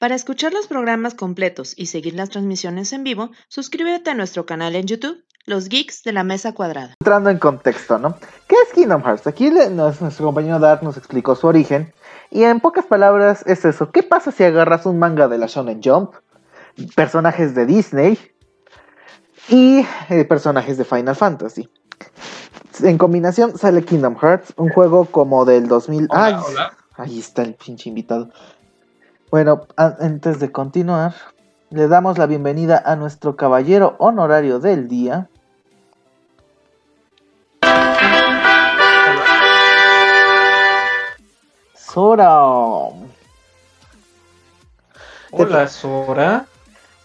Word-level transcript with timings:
Para 0.00 0.14
escuchar 0.14 0.54
los 0.54 0.66
programas 0.66 1.14
completos 1.14 1.74
y 1.76 1.84
seguir 1.86 2.14
las 2.14 2.30
transmisiones 2.30 2.94
en 2.94 3.04
vivo, 3.04 3.28
suscríbete 3.48 4.08
a 4.08 4.14
nuestro 4.14 4.46
canal 4.46 4.74
en 4.74 4.86
YouTube, 4.86 5.22
Los 5.44 5.68
Geeks 5.68 6.02
de 6.04 6.12
la 6.14 6.24
Mesa 6.24 6.54
Cuadrada. 6.54 6.94
Entrando 7.00 7.28
en 7.28 7.38
contexto, 7.38 7.98
¿no? 7.98 8.16
¿Qué 8.48 8.56
es 8.66 8.72
Kingdom 8.72 9.02
Hearts? 9.02 9.26
Aquí 9.26 9.50
le- 9.50 9.68
nos- 9.68 10.00
nuestro 10.00 10.24
compañero 10.24 10.58
Dark 10.58 10.82
nos 10.82 10.96
explicó 10.96 11.34
su 11.36 11.46
origen. 11.46 11.92
Y 12.30 12.44
en 12.44 12.60
pocas 12.60 12.86
palabras 12.86 13.42
es 13.46 13.62
eso. 13.66 13.90
¿Qué 13.90 14.02
pasa 14.02 14.32
si 14.32 14.42
agarras 14.42 14.86
un 14.86 14.98
manga 14.98 15.28
de 15.28 15.36
la 15.36 15.46
Shonen 15.48 15.82
Jump? 15.84 16.14
Personajes 16.96 17.54
de 17.54 17.66
Disney. 17.66 18.18
Y 19.50 19.84
eh, 20.08 20.24
personajes 20.24 20.78
de 20.78 20.84
Final 20.86 21.14
Fantasy. 21.14 21.68
En 22.82 22.96
combinación 22.96 23.58
sale 23.58 23.84
Kingdom 23.84 24.16
Hearts, 24.16 24.54
un 24.56 24.70
juego 24.70 25.04
como 25.04 25.44
del 25.44 25.68
2000... 25.68 26.06
Hola, 26.10 26.24
Ay, 26.24 26.34
hola. 26.46 26.72
Ahí 26.96 27.18
está 27.18 27.42
el 27.42 27.54
pinche 27.54 27.90
invitado. 27.90 28.30
Bueno, 29.30 29.68
antes 29.76 30.40
de 30.40 30.50
continuar, 30.50 31.14
le 31.70 31.86
damos 31.86 32.18
la 32.18 32.26
bienvenida 32.26 32.82
a 32.84 32.96
nuestro 32.96 33.36
caballero 33.36 33.94
honorario 34.00 34.58
del 34.58 34.88
día. 34.88 35.28
Sora. 41.76 42.40
Hola, 45.30 45.68
Sora. 45.68 46.46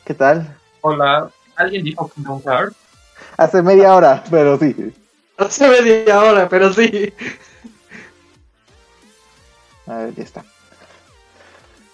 ¿Qué 0.04 0.16
tal? 0.16 0.58
Hola. 0.82 1.30
¿Alguien 1.56 1.84
dijo 1.84 2.10
Kingdom 2.10 2.42
Hearts? 2.44 2.76
Hace 3.38 3.62
media 3.62 3.94
hora, 3.94 4.24
pero 4.32 4.58
sí. 4.58 4.96
Hace 5.38 5.68
media 5.70 6.24
hora, 6.24 6.50
pero 6.50 6.74
sí. 6.74 7.14
A 9.86 9.98
ver, 9.98 10.16
ya 10.16 10.24
está. 10.24 10.44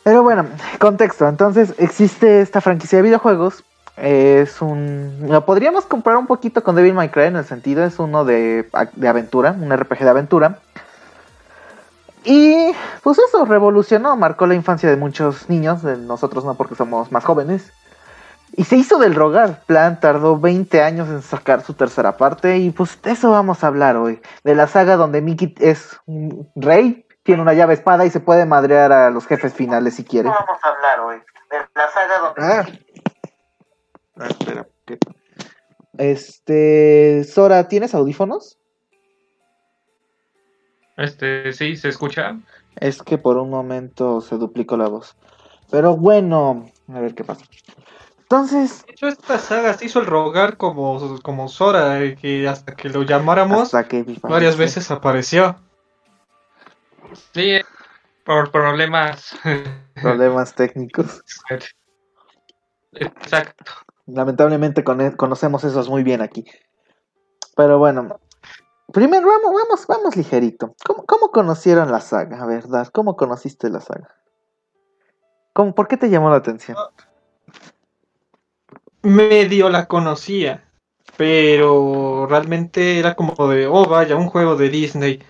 Pero 0.03 0.23
bueno, 0.23 0.45
contexto. 0.79 1.27
Entonces, 1.27 1.75
existe 1.77 2.41
esta 2.41 2.61
franquicia 2.61 2.97
de 2.97 3.03
videojuegos. 3.03 3.63
Es 3.97 4.61
un. 4.61 5.27
Lo 5.27 5.45
podríamos 5.45 5.85
comprar 5.85 6.17
un 6.17 6.27
poquito 6.27 6.63
con 6.63 6.75
Devil 6.75 6.93
May 6.93 7.09
Cry 7.09 7.25
en 7.25 7.35
el 7.35 7.45
sentido. 7.45 7.83
Es 7.83 7.99
uno 7.99 8.25
de, 8.25 8.67
de 8.95 9.07
aventura, 9.07 9.51
un 9.51 9.75
RPG 9.75 9.99
de 9.99 10.09
aventura. 10.09 10.59
Y 12.23 12.71
pues 13.01 13.17
eso 13.19 13.45
revolucionó, 13.45 14.15
marcó 14.15 14.45
la 14.45 14.53
infancia 14.53 14.89
de 14.89 14.95
muchos 14.95 15.49
niños, 15.49 15.81
de 15.81 15.97
nosotros 15.97 16.45
no 16.45 16.53
porque 16.53 16.75
somos 16.75 17.11
más 17.11 17.25
jóvenes. 17.25 17.71
Y 18.53 18.65
se 18.65 18.75
hizo 18.75 18.99
del 18.99 19.15
rogar. 19.15 19.63
Plan 19.65 19.99
tardó 19.99 20.37
20 20.37 20.81
años 20.81 21.09
en 21.09 21.21
sacar 21.21 21.63
su 21.63 21.73
tercera 21.73 22.17
parte. 22.17 22.57
Y 22.57 22.71
pues 22.71 23.01
de 23.01 23.11
eso 23.11 23.31
vamos 23.31 23.63
a 23.63 23.67
hablar 23.67 23.95
hoy. 23.95 24.21
De 24.43 24.55
la 24.55 24.67
saga 24.67 24.97
donde 24.97 25.21
Mickey 25.21 25.55
es 25.59 25.97
un 26.05 26.49
rey, 26.55 27.05
tiene 27.23 27.41
una 27.41 27.53
llave 27.53 27.73
espada 27.73 28.05
y 28.05 28.09
se 28.09 28.19
puede 28.19 28.45
madrear 28.45 28.91
a 28.91 29.09
los 29.09 29.25
jefes 29.27 29.53
finales 29.53 29.95
si 29.95 30.03
quiere. 30.03 30.29
Vamos 30.29 30.59
a 30.63 30.67
hablar 30.67 30.99
hoy. 31.01 31.17
De 31.49 31.57
la 31.75 31.89
saga 31.89 32.19
donde. 32.19 32.81
Ah, 34.17 34.27
espera. 34.27 34.67
¿qué? 34.85 34.97
Este. 35.97 37.23
Sora, 37.23 37.67
¿tienes 37.67 37.93
audífonos? 37.93 38.57
Este, 40.97 41.51
sí, 41.53 41.75
¿se 41.77 41.89
escucha? 41.89 42.37
Es 42.75 43.01
que 43.01 43.17
por 43.17 43.37
un 43.37 43.49
momento 43.49 44.21
se 44.21 44.37
duplicó 44.37 44.77
la 44.77 44.87
voz. 44.87 45.15
Pero 45.69 45.95
bueno, 45.95 46.65
a 46.93 46.99
ver 46.99 47.15
qué 47.15 47.23
pasa. 47.23 47.45
Entonces, 48.19 48.85
De 48.85 48.93
hecho, 48.93 49.07
esta 49.07 49.37
saga 49.39 49.73
se 49.73 49.85
hizo 49.85 49.99
el 49.99 50.05
rogar 50.05 50.57
como, 50.57 51.19
como 51.21 51.49
Sora, 51.49 52.01
eh, 52.01 52.15
que 52.15 52.47
hasta 52.47 52.75
que 52.75 52.89
lo 52.89 53.03
llamáramos, 53.03 53.73
hasta 53.73 53.87
que 53.87 54.05
varias 54.21 54.57
veces 54.57 54.89
apareció. 54.91 55.57
Sí, 57.33 57.59
por 58.25 58.51
problemas. 58.51 59.35
problemas 60.01 60.53
técnicos. 60.55 61.23
Exacto. 62.93 63.73
Lamentablemente 64.07 64.83
con- 64.83 65.11
conocemos 65.11 65.63
esos 65.63 65.89
muy 65.89 66.03
bien 66.03 66.21
aquí. 66.21 66.45
Pero 67.55 67.77
bueno, 67.77 68.19
primero 68.91 69.27
vamos, 69.27 69.53
vamos, 69.53 69.87
vamos 69.87 70.15
ligerito. 70.15 70.75
¿Cómo, 70.85 71.05
cómo 71.05 71.31
conocieron 71.31 71.91
la 71.91 72.01
saga, 72.01 72.45
verdad? 72.45 72.87
¿Cómo 72.87 73.15
conociste 73.15 73.69
la 73.69 73.81
saga? 73.81 74.15
¿Cómo, 75.53 75.75
¿Por 75.75 75.87
qué 75.87 75.97
te 75.97 76.09
llamó 76.09 76.29
la 76.29 76.37
atención? 76.37 76.77
Medio 79.03 79.69
la 79.69 79.87
conocía, 79.87 80.63
pero 81.17 82.27
realmente 82.29 82.99
era 82.99 83.15
como 83.15 83.47
de, 83.47 83.67
oh 83.67 83.85
vaya, 83.85 84.15
un 84.15 84.27
juego 84.29 84.55
de 84.55 84.69
Disney. 84.69 85.23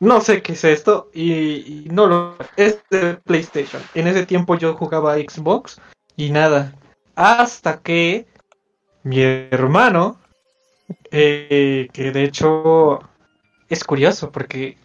No 0.00 0.20
sé 0.20 0.42
qué 0.42 0.52
es 0.52 0.64
esto 0.64 1.10
y, 1.12 1.32
y 1.32 1.88
no 1.90 2.06
lo 2.06 2.36
es 2.56 2.80
de 2.90 3.14
PlayStation. 3.14 3.82
En 3.94 4.06
ese 4.06 4.26
tiempo 4.26 4.56
yo 4.56 4.74
jugaba 4.74 5.16
Xbox 5.16 5.80
y 6.16 6.30
nada. 6.30 6.72
Hasta 7.16 7.80
que 7.80 8.26
mi 9.02 9.20
hermano, 9.22 10.18
eh, 11.10 11.88
que 11.92 12.12
de 12.12 12.24
hecho 12.24 13.00
es 13.68 13.82
curioso 13.82 14.30
porque 14.30 14.76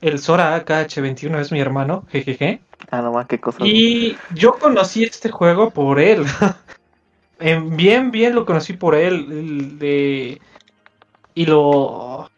el 0.00 0.18
Sora 0.18 0.56
AKH21 0.64 1.38
es 1.40 1.52
mi 1.52 1.60
hermano, 1.60 2.04
jejeje. 2.10 2.60
Ah, 2.90 3.02
no 3.02 3.12
más, 3.12 3.26
qué 3.26 3.40
cosa. 3.40 3.58
Y 3.64 4.16
yo 4.34 4.54
conocí 4.58 5.04
este 5.04 5.30
juego 5.30 5.70
por 5.70 6.00
él. 6.00 6.24
Em, 7.38 7.76
bien, 7.76 8.10
bien 8.10 8.34
lo 8.34 8.46
conocí 8.46 8.72
por 8.72 8.94
él. 8.94 9.78
de- 9.78 10.40
Y 11.34 11.44
lo... 11.46 12.30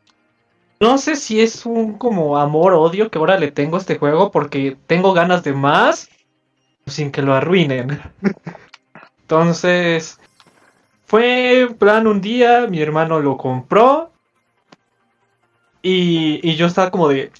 No 0.80 0.98
sé 0.98 1.16
si 1.16 1.40
es 1.40 1.66
un 1.66 1.98
como 1.98 2.38
amor-odio 2.38 3.10
que 3.10 3.18
ahora 3.18 3.38
le 3.38 3.50
tengo 3.50 3.76
a 3.76 3.80
este 3.80 3.98
juego 3.98 4.30
porque 4.30 4.76
tengo 4.86 5.12
ganas 5.12 5.42
de 5.42 5.52
más 5.52 6.08
sin 6.86 7.10
que 7.10 7.22
lo 7.22 7.34
arruinen. 7.34 8.00
Entonces, 9.22 10.20
fue 11.04 11.62
en 11.62 11.74
plan 11.74 12.06
un 12.06 12.20
día, 12.20 12.66
mi 12.68 12.80
hermano 12.80 13.20
lo 13.20 13.36
compró 13.36 14.12
y, 15.82 16.40
y 16.48 16.56
yo 16.56 16.66
estaba 16.66 16.90
como 16.90 17.08
de... 17.08 17.32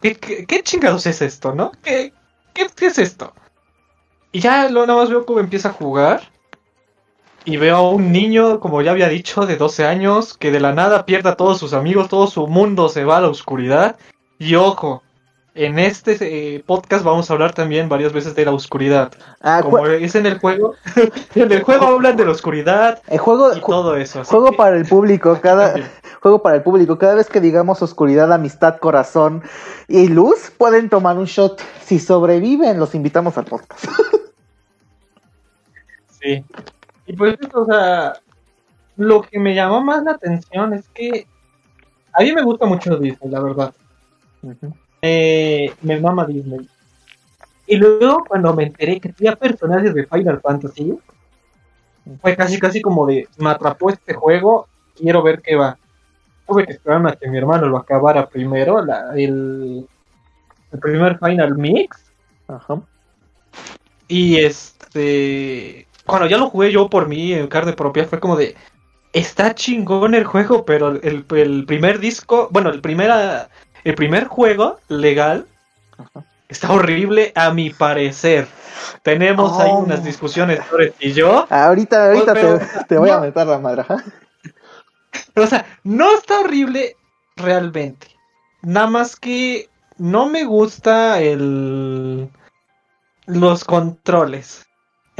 ¿Qué, 0.00 0.16
qué, 0.16 0.62
chingados 0.62 1.06
es 1.06 1.20
esto, 1.20 1.54
no? 1.54 1.72
¿Qué, 1.82 2.14
¿Qué, 2.54 2.66
qué 2.74 2.86
es 2.86 2.98
esto? 2.98 3.34
Y 4.32 4.40
ya 4.40 4.68
lo 4.70 4.86
nada 4.86 5.00
más 5.00 5.10
veo 5.10 5.26
cómo 5.26 5.40
empieza 5.40 5.68
a 5.68 5.74
jugar. 5.74 6.22
Y 7.44 7.56
veo 7.56 7.76
a 7.76 7.90
un 7.90 8.12
niño, 8.12 8.60
como 8.60 8.82
ya 8.82 8.90
había 8.90 9.08
dicho, 9.08 9.46
de 9.46 9.56
12 9.56 9.86
años, 9.86 10.36
que 10.36 10.50
de 10.50 10.60
la 10.60 10.72
nada 10.72 11.06
pierde 11.06 11.30
a 11.30 11.36
todos 11.36 11.58
sus 11.58 11.72
amigos, 11.72 12.08
todo 12.08 12.26
su 12.26 12.46
mundo 12.46 12.88
se 12.88 13.04
va 13.04 13.16
a 13.16 13.20
la 13.22 13.28
oscuridad. 13.28 13.96
Y 14.38 14.54
ojo, 14.56 15.02
en 15.54 15.78
este 15.78 16.16
eh, 16.20 16.62
podcast 16.64 17.02
vamos 17.04 17.30
a 17.30 17.32
hablar 17.32 17.52
también 17.54 17.88
varias 17.88 18.12
veces 18.12 18.34
de 18.34 18.44
la 18.44 18.52
oscuridad. 18.52 19.12
Ah, 19.40 19.60
Como 19.62 19.86
es 19.86 20.14
en 20.14 20.26
el 20.26 20.38
juego, 20.38 20.74
en 21.34 21.50
el 21.50 21.62
juego 21.62 21.86
hablan 21.86 22.16
de 22.16 22.24
la 22.26 22.30
oscuridad 22.32 23.02
el 23.08 23.18
juego, 23.18 23.56
y 23.56 23.60
todo 23.60 23.96
eso. 23.96 24.22
juego 24.24 24.50
que- 24.50 24.56
para 24.56 24.76
el 24.76 24.84
público, 24.86 25.38
cada 25.42 25.74
juego 26.20 26.42
para 26.42 26.56
el 26.56 26.62
público. 26.62 26.98
Cada 26.98 27.14
vez 27.14 27.28
que 27.28 27.40
digamos 27.40 27.80
oscuridad, 27.82 28.30
amistad, 28.32 28.76
corazón 28.78 29.42
y 29.88 30.08
luz, 30.08 30.52
pueden 30.56 30.90
tomar 30.90 31.16
un 31.16 31.24
shot. 31.24 31.60
Si 31.82 31.98
sobreviven, 31.98 32.78
los 32.78 32.94
invitamos 32.94 33.38
al 33.38 33.46
podcast. 33.46 33.84
Sí. 36.22 36.44
Y 37.10 37.16
pues, 37.16 37.36
o 37.54 37.64
sea, 37.66 38.12
lo 38.96 39.22
que 39.22 39.40
me 39.40 39.52
llamó 39.52 39.82
más 39.82 40.04
la 40.04 40.12
atención 40.12 40.74
es 40.74 40.88
que 40.90 41.26
a 42.12 42.22
mí 42.22 42.32
me 42.32 42.42
gusta 42.44 42.66
mucho 42.66 42.96
Disney, 42.96 43.28
la 43.28 43.40
verdad. 43.40 43.74
Eh, 45.02 45.74
me 45.82 45.98
mama 45.98 46.24
Disney. 46.24 46.68
Y 47.66 47.76
luego 47.76 48.24
cuando 48.28 48.54
me 48.54 48.62
enteré 48.64 49.00
que 49.00 49.08
tenía 49.12 49.34
personajes 49.34 49.92
de 49.92 50.06
Final 50.06 50.40
Fantasy, 50.40 50.96
fue 52.20 52.36
casi 52.36 52.60
casi 52.60 52.80
como 52.80 53.06
de, 53.06 53.26
me 53.38 53.50
atrapó 53.50 53.90
este 53.90 54.14
juego, 54.14 54.68
quiero 54.96 55.20
ver 55.22 55.40
qué 55.42 55.56
va. 55.56 55.76
Tuve 56.46 56.64
que 56.64 56.74
esperarme 56.74 57.10
a 57.10 57.16
que 57.16 57.28
mi 57.28 57.38
hermano 57.38 57.68
lo 57.68 57.76
acabara 57.76 58.28
primero, 58.28 58.84
la- 58.84 59.12
el, 59.16 59.84
el 60.70 60.78
primer 60.78 61.18
Final 61.18 61.56
Mix. 61.56 62.12
Ajá. 62.46 62.80
Y 64.06 64.36
este. 64.38 65.88
Cuando 66.10 66.28
ya 66.28 66.36
lo 66.38 66.50
jugué 66.50 66.72
yo 66.72 66.88
por 66.90 67.08
mí 67.08 67.32
en 67.32 67.46
carne 67.46 67.72
propia, 67.72 68.04
fue 68.04 68.20
como 68.20 68.36
de. 68.36 68.54
Está 69.12 69.54
chingón 69.54 70.14
el 70.14 70.24
juego, 70.24 70.64
pero 70.64 70.88
el, 70.90 71.24
el 71.30 71.64
primer 71.66 71.98
disco. 71.98 72.48
Bueno, 72.50 72.70
el, 72.70 72.80
primera, 72.80 73.48
el 73.84 73.94
primer 73.94 74.26
juego 74.26 74.78
legal 74.88 75.46
Ajá. 75.98 76.24
está 76.48 76.72
horrible, 76.72 77.32
a 77.34 77.52
mi 77.52 77.70
parecer. 77.70 78.46
Tenemos 79.02 79.58
ahí 79.60 79.70
Oh. 79.72 79.78
unas 79.80 80.04
discusiones, 80.04 80.60
Torres 80.68 80.92
y 81.00 81.12
yo. 81.12 81.46
Ahorita, 81.50 82.06
ahorita 82.06 82.34
Pero- 82.34 82.58
te, 82.58 82.66
te 82.88 82.98
voy 82.98 83.10
a 83.10 83.18
meter 83.18 83.46
la 83.46 83.58
madre. 83.58 83.82
ajá. 83.82 83.96
O 85.36 85.46
sea, 85.46 85.64
no 85.84 86.12
está 86.14 86.40
horrible 86.40 86.96
realmente. 87.36 88.08
Nada 88.62 88.86
más 88.86 89.16
que 89.16 89.68
no 89.98 90.26
me 90.28 90.44
gusta 90.44 91.20
el 91.20 92.28
los 93.26 93.64
controles. 93.64 94.66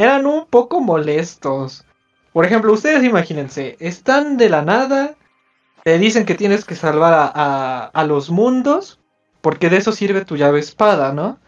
Eran 0.01 0.25
un 0.27 0.47
poco 0.47 0.81
molestos. 0.81 1.85
Por 2.33 2.47
ejemplo, 2.47 2.73
ustedes 2.73 3.05
imagínense, 3.05 3.77
están 3.81 4.37
de 4.39 4.49
la 4.49 4.63
nada, 4.63 5.15
te 5.85 5.99
dicen 5.99 6.25
que 6.25 6.35
tienes 6.35 6.65
que 6.65 6.75
salvar 6.75 7.13
a, 7.13 7.31
a- 7.35 7.85
a 7.87 8.05
los 8.05 8.31
mundos, 8.31 8.99
porque 9.43 9.69
de 9.69 9.77
eso 9.77 9.93
sirve 9.93 10.25
tu 10.25 10.37
llave 10.37 10.59
espada, 10.61 11.13
¿no? 11.13 11.39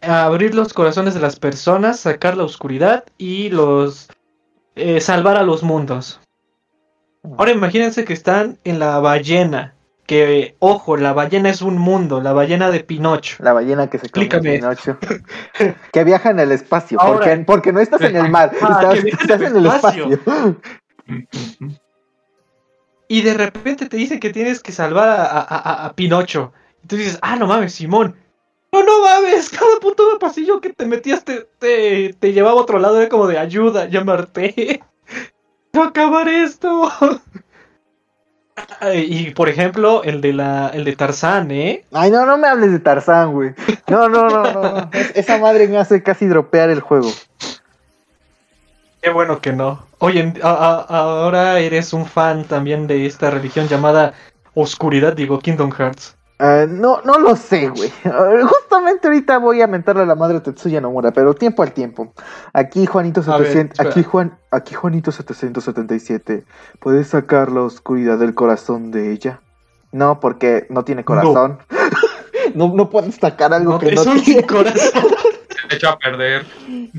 abrir 0.00 0.54
los 0.54 0.72
corazones 0.72 1.12
de 1.14 1.20
las 1.20 1.38
personas, 1.38 2.00
sacar 2.00 2.36
la 2.36 2.44
oscuridad 2.44 3.04
y 3.18 3.50
los 3.50 4.08
eh, 4.74 5.00
salvar 5.00 5.36
a 5.36 5.42
los 5.42 5.62
mundos. 5.62 6.18
Ahora 7.38 7.52
imagínense 7.52 8.04
que 8.04 8.12
están 8.14 8.58
en 8.64 8.78
la 8.78 8.98
ballena. 9.00 9.75
Que, 10.06 10.54
ojo, 10.60 10.96
la 10.96 11.12
ballena 11.12 11.50
es 11.50 11.62
un 11.62 11.78
mundo, 11.78 12.20
la 12.20 12.32
ballena 12.32 12.70
de 12.70 12.80
Pinocho. 12.84 13.42
La 13.42 13.52
ballena 13.52 13.88
que 13.90 13.98
se 13.98 14.08
come 14.08 14.26
Explícame. 14.26 14.58
Pinocho. 14.58 14.98
que 15.92 16.04
viaja 16.04 16.30
en 16.30 16.38
el 16.40 16.52
espacio. 16.52 17.00
Ahora- 17.00 17.18
porque, 17.26 17.44
porque 17.44 17.72
no 17.72 17.80
estás 17.80 18.00
en 18.02 18.14
el 18.16 18.30
mar, 18.30 18.52
Ah, 18.62 18.92
estás, 18.94 19.40
en 19.40 19.56
el 19.56 19.66
espacio. 19.66 20.08
Y 23.08 23.22
de 23.22 23.34
repente 23.34 23.86
te 23.86 23.96
dicen 23.96 24.18
que 24.18 24.30
tienes 24.32 24.60
que 24.60 24.72
salvar 24.72 25.08
a, 25.08 25.24
a- 25.26 25.40
a- 25.40 25.86
a 25.86 25.92
Pinocho. 25.94 26.52
Y 26.82 26.88
tú 26.88 26.96
dices, 26.96 27.18
ah, 27.22 27.36
no 27.36 27.46
mames, 27.46 27.74
Simón. 27.74 28.16
No, 28.72 28.82
no 28.82 29.02
mames, 29.02 29.48
cada 29.50 29.78
punto 29.80 30.10
de 30.12 30.18
pasillo 30.18 30.60
que 30.60 30.70
te 30.72 30.86
metías 30.86 31.24
te, 31.24 31.46
te, 31.60 32.14
te 32.18 32.32
llevaba 32.32 32.58
a 32.58 32.62
otro 32.62 32.78
lado, 32.80 33.00
era 33.00 33.08
como 33.08 33.26
de 33.28 33.38
ayuda, 33.38 33.86
llamarte. 33.86 34.82
No 35.72 35.82
acabar 35.84 36.26
esto. 36.26 36.90
Y 38.94 39.30
por 39.30 39.48
ejemplo, 39.48 40.02
el 40.02 40.20
de 40.20 40.32
la, 40.32 40.68
el 40.72 40.84
de 40.84 40.96
Tarzán, 40.96 41.50
¿eh? 41.50 41.84
Ay, 41.92 42.10
no, 42.10 42.24
no 42.26 42.38
me 42.38 42.48
hables 42.48 42.72
de 42.72 42.78
Tarzán, 42.78 43.32
güey. 43.32 43.54
No, 43.88 44.08
no, 44.08 44.28
no, 44.28 44.42
no. 44.52 44.62
no. 44.62 44.90
Es- 44.92 45.12
Esa 45.14 45.38
madre 45.38 45.68
me 45.68 45.76
hace 45.78 46.02
casi 46.02 46.26
dropear 46.26 46.70
el 46.70 46.80
juego. 46.80 47.10
Qué 49.02 49.10
bueno 49.10 49.40
que 49.40 49.52
no. 49.52 49.84
Oye, 49.98 50.32
a- 50.42 50.86
ahora 50.88 51.58
eres 51.60 51.92
un 51.92 52.06
fan 52.06 52.44
también 52.44 52.86
de 52.86 53.06
esta 53.06 53.30
religión 53.30 53.68
llamada 53.68 54.14
Oscuridad, 54.54 55.12
digo, 55.12 55.38
Kingdom 55.38 55.70
Hearts. 55.70 56.15
Ah, 56.38 56.66
no, 56.68 57.00
no 57.02 57.18
lo 57.18 57.34
sé, 57.34 57.68
güey. 57.68 57.90
Justamente 58.48 59.08
ahorita 59.08 59.38
voy 59.38 59.62
a 59.62 59.66
mentarle 59.66 60.02
a 60.02 60.06
la 60.06 60.14
madre 60.14 60.34
de 60.34 60.40
Tetsuya 60.40 60.80
Nomura, 60.82 61.10
pero 61.12 61.32
tiempo 61.34 61.62
al 61.62 61.72
tiempo. 61.72 62.12
Aquí 62.52 62.84
Juanito 62.86 63.22
A 63.26 63.38
ver, 63.38 63.46
700, 63.46 63.72
espera. 63.78 63.90
aquí 63.90 64.02
Juan, 64.02 64.38
aquí 64.50 64.74
Juanito 64.74 65.12
777. 65.12 66.44
¿Puedes 66.80 67.08
sacar 67.08 67.50
la 67.50 67.62
oscuridad 67.62 68.18
del 68.18 68.34
corazón 68.34 68.90
de 68.90 69.12
ella? 69.12 69.40
No, 69.92 70.20
porque 70.20 70.66
no 70.70 70.84
tiene 70.84 71.04
corazón. 71.04 71.58
No, 72.54 72.72
no, 72.72 72.88
puedes 72.88 73.16
sacar 73.16 73.52
algo 73.52 73.72
No, 73.72 73.78
que 73.80 73.92
no 73.92 74.02
tiene. 74.04 74.20
sin 74.20 74.42
corazón. 74.42 75.02
Se 75.68 75.76
echó 75.76 75.88
a 75.90 75.98
perder. 75.98 76.46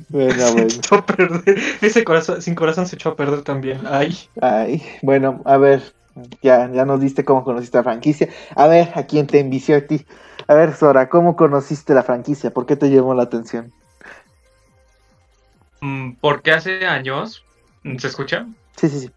Bueno, 0.10 0.52
bueno. 0.52 0.70
Se 0.70 0.78
echó 0.78 0.96
a 0.96 1.06
perder. 1.06 1.58
Ese 1.82 2.04
corazón, 2.04 2.42
sin 2.42 2.54
corazón 2.54 2.86
se 2.86 2.96
echó 2.98 3.10
a 3.10 3.16
perder 3.16 3.44
también. 3.44 3.80
Ay. 3.90 4.18
Ay, 4.42 4.84
bueno, 5.02 5.42
a 5.46 5.58
ver, 5.58 5.82
ya, 6.42 6.70
ya 6.72 6.86
nos 6.86 7.00
diste 7.00 7.24
cómo 7.26 7.44
conociste 7.44 7.78
la 7.78 7.84
franquicia. 7.84 8.30
A 8.56 8.68
ver, 8.68 8.90
¿a 8.96 9.06
quién 9.06 9.28
te 9.28 9.40
envició 9.40 9.78
a 9.78 9.82
ti? 9.82 10.06
A 10.48 10.54
ver, 10.54 10.74
Sora, 10.74 11.10
¿cómo 11.10 11.36
conociste 11.36 11.94
la 11.94 12.04
franquicia? 12.04 12.52
¿Por 12.52 12.66
qué 12.66 12.76
te 12.76 12.90
llamó 12.90 13.14
la 13.14 13.24
atención? 13.24 13.72
Mm, 15.82 16.14
Porque 16.22 16.52
hace 16.52 16.86
años. 16.86 17.44
mm, 17.84 17.98
¿Se 17.98 18.08
escucha? 18.08 18.46
Sí, 18.76 18.90
sí, 18.90 19.00
sí. 19.02 19.12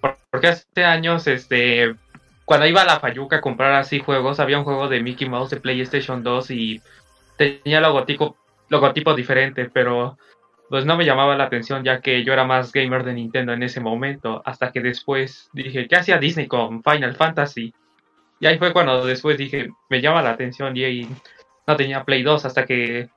Por- 0.00 0.18
Porque 0.30 0.48
hace 0.48 0.84
años, 0.84 1.26
este. 1.26 1.94
Cuando 2.44 2.66
iba 2.66 2.82
a 2.82 2.86
la 2.86 2.98
Fayuca 3.00 3.36
a 3.36 3.40
comprar 3.40 3.72
así 3.74 4.00
juegos, 4.00 4.40
había 4.40 4.58
un 4.58 4.64
juego 4.64 4.88
de 4.88 5.00
Mickey 5.00 5.28
Mouse 5.28 5.50
de 5.50 5.60
PlayStation 5.60 6.22
2 6.24 6.50
y 6.50 6.82
tenía 7.36 7.80
logotipo, 7.80 8.36
logotipo 8.68 9.14
diferente, 9.14 9.70
pero 9.72 10.18
pues 10.70 10.86
no 10.86 10.96
me 10.96 11.04
llamaba 11.04 11.36
la 11.36 11.44
atención 11.44 11.82
ya 11.82 12.00
que 12.00 12.22
yo 12.22 12.32
era 12.32 12.44
más 12.44 12.70
gamer 12.70 13.02
de 13.02 13.12
Nintendo 13.12 13.52
en 13.52 13.64
ese 13.64 13.80
momento, 13.80 14.40
hasta 14.44 14.70
que 14.70 14.80
después 14.80 15.50
dije, 15.52 15.88
¿qué 15.88 15.96
hacía 15.96 16.18
Disney 16.18 16.46
con 16.46 16.84
Final 16.84 17.16
Fantasy? 17.16 17.74
Y 18.38 18.46
ahí 18.46 18.56
fue 18.56 18.72
cuando 18.72 19.04
después 19.04 19.36
dije, 19.36 19.70
me 19.88 20.00
llama 20.00 20.22
la 20.22 20.30
atención 20.30 20.76
y 20.76 20.84
ahí 20.84 21.10
no 21.66 21.76
tenía 21.76 22.04
Play 22.04 22.22
2 22.22 22.44
hasta 22.44 22.66
que 22.66 23.10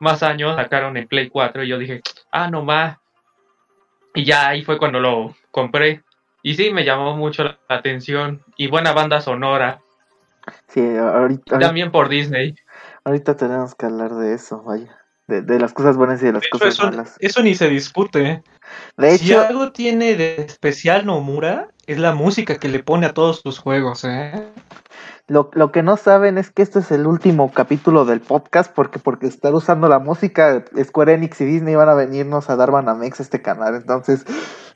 más 0.00 0.22
años 0.22 0.56
sacaron 0.56 0.96
el 0.96 1.06
Play 1.06 1.28
4 1.28 1.62
y 1.62 1.68
yo 1.68 1.78
dije, 1.78 2.00
ah, 2.30 2.48
no 2.50 2.64
más. 2.64 2.96
Y 4.14 4.24
ya 4.24 4.48
ahí 4.48 4.64
fue 4.64 4.78
cuando 4.78 4.98
lo 4.98 5.36
compré. 5.50 6.02
Y 6.42 6.54
sí, 6.54 6.72
me 6.72 6.86
llamó 6.86 7.14
mucho 7.16 7.44
la 7.44 7.58
atención. 7.68 8.42
Y 8.56 8.68
buena 8.68 8.92
banda 8.92 9.20
sonora. 9.20 9.82
Sí, 10.68 10.80
ahorita, 10.80 11.18
ahorita, 11.18 11.58
También 11.58 11.92
por 11.92 12.08
Disney. 12.08 12.56
ahorita 13.04 13.36
tenemos 13.36 13.74
que 13.74 13.86
hablar 13.86 14.14
de 14.14 14.34
eso, 14.34 14.62
vaya. 14.62 15.01
De, 15.28 15.40
de 15.42 15.58
las 15.60 15.72
cosas 15.72 15.96
buenas 15.96 16.20
y 16.22 16.26
de 16.26 16.32
las 16.32 16.42
De 16.42 16.48
hecho, 16.48 16.58
cosas 16.58 16.74
eso, 16.74 16.84
malas. 16.90 17.16
eso 17.20 17.42
ni 17.42 17.54
se 17.54 17.68
discute. 17.68 18.42
De 18.96 19.18
si 19.18 19.26
hecho, 19.32 19.40
algo 19.40 19.72
tiene 19.72 20.14
de 20.16 20.42
especial 20.42 21.06
Nomura, 21.06 21.68
es 21.86 21.98
la 21.98 22.12
música 22.12 22.58
que 22.58 22.68
le 22.68 22.82
pone 22.82 23.06
a 23.06 23.14
todos 23.14 23.40
sus 23.42 23.58
juegos, 23.58 24.04
¿eh? 24.04 24.32
lo, 25.28 25.50
lo 25.54 25.70
que 25.72 25.82
no 25.82 25.96
saben 25.96 26.36
es 26.38 26.50
que 26.50 26.62
este 26.62 26.80
es 26.80 26.90
el 26.90 27.06
último 27.06 27.52
capítulo 27.52 28.04
del 28.04 28.20
podcast 28.20 28.72
porque 28.74 28.98
porque 28.98 29.26
estar 29.28 29.54
usando 29.54 29.88
la 29.88 29.98
música 30.00 30.64
Square 30.82 31.14
Enix 31.14 31.40
y 31.40 31.44
Disney 31.44 31.74
van 31.76 31.88
a 31.88 31.94
venirnos 31.94 32.50
a 32.50 32.56
dar 32.56 32.70
Banamex 32.70 33.20
a 33.20 33.22
este 33.22 33.40
canal. 33.40 33.76
Entonces, 33.76 34.24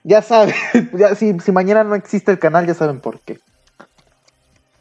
ya 0.04 0.22
saben, 0.22 0.54
ya, 0.92 1.14
si, 1.16 1.38
si 1.40 1.52
mañana 1.52 1.82
no 1.84 1.94
existe 1.96 2.30
el 2.30 2.38
canal, 2.38 2.66
ya 2.66 2.74
saben 2.74 3.00
por 3.00 3.18
qué. 3.20 3.40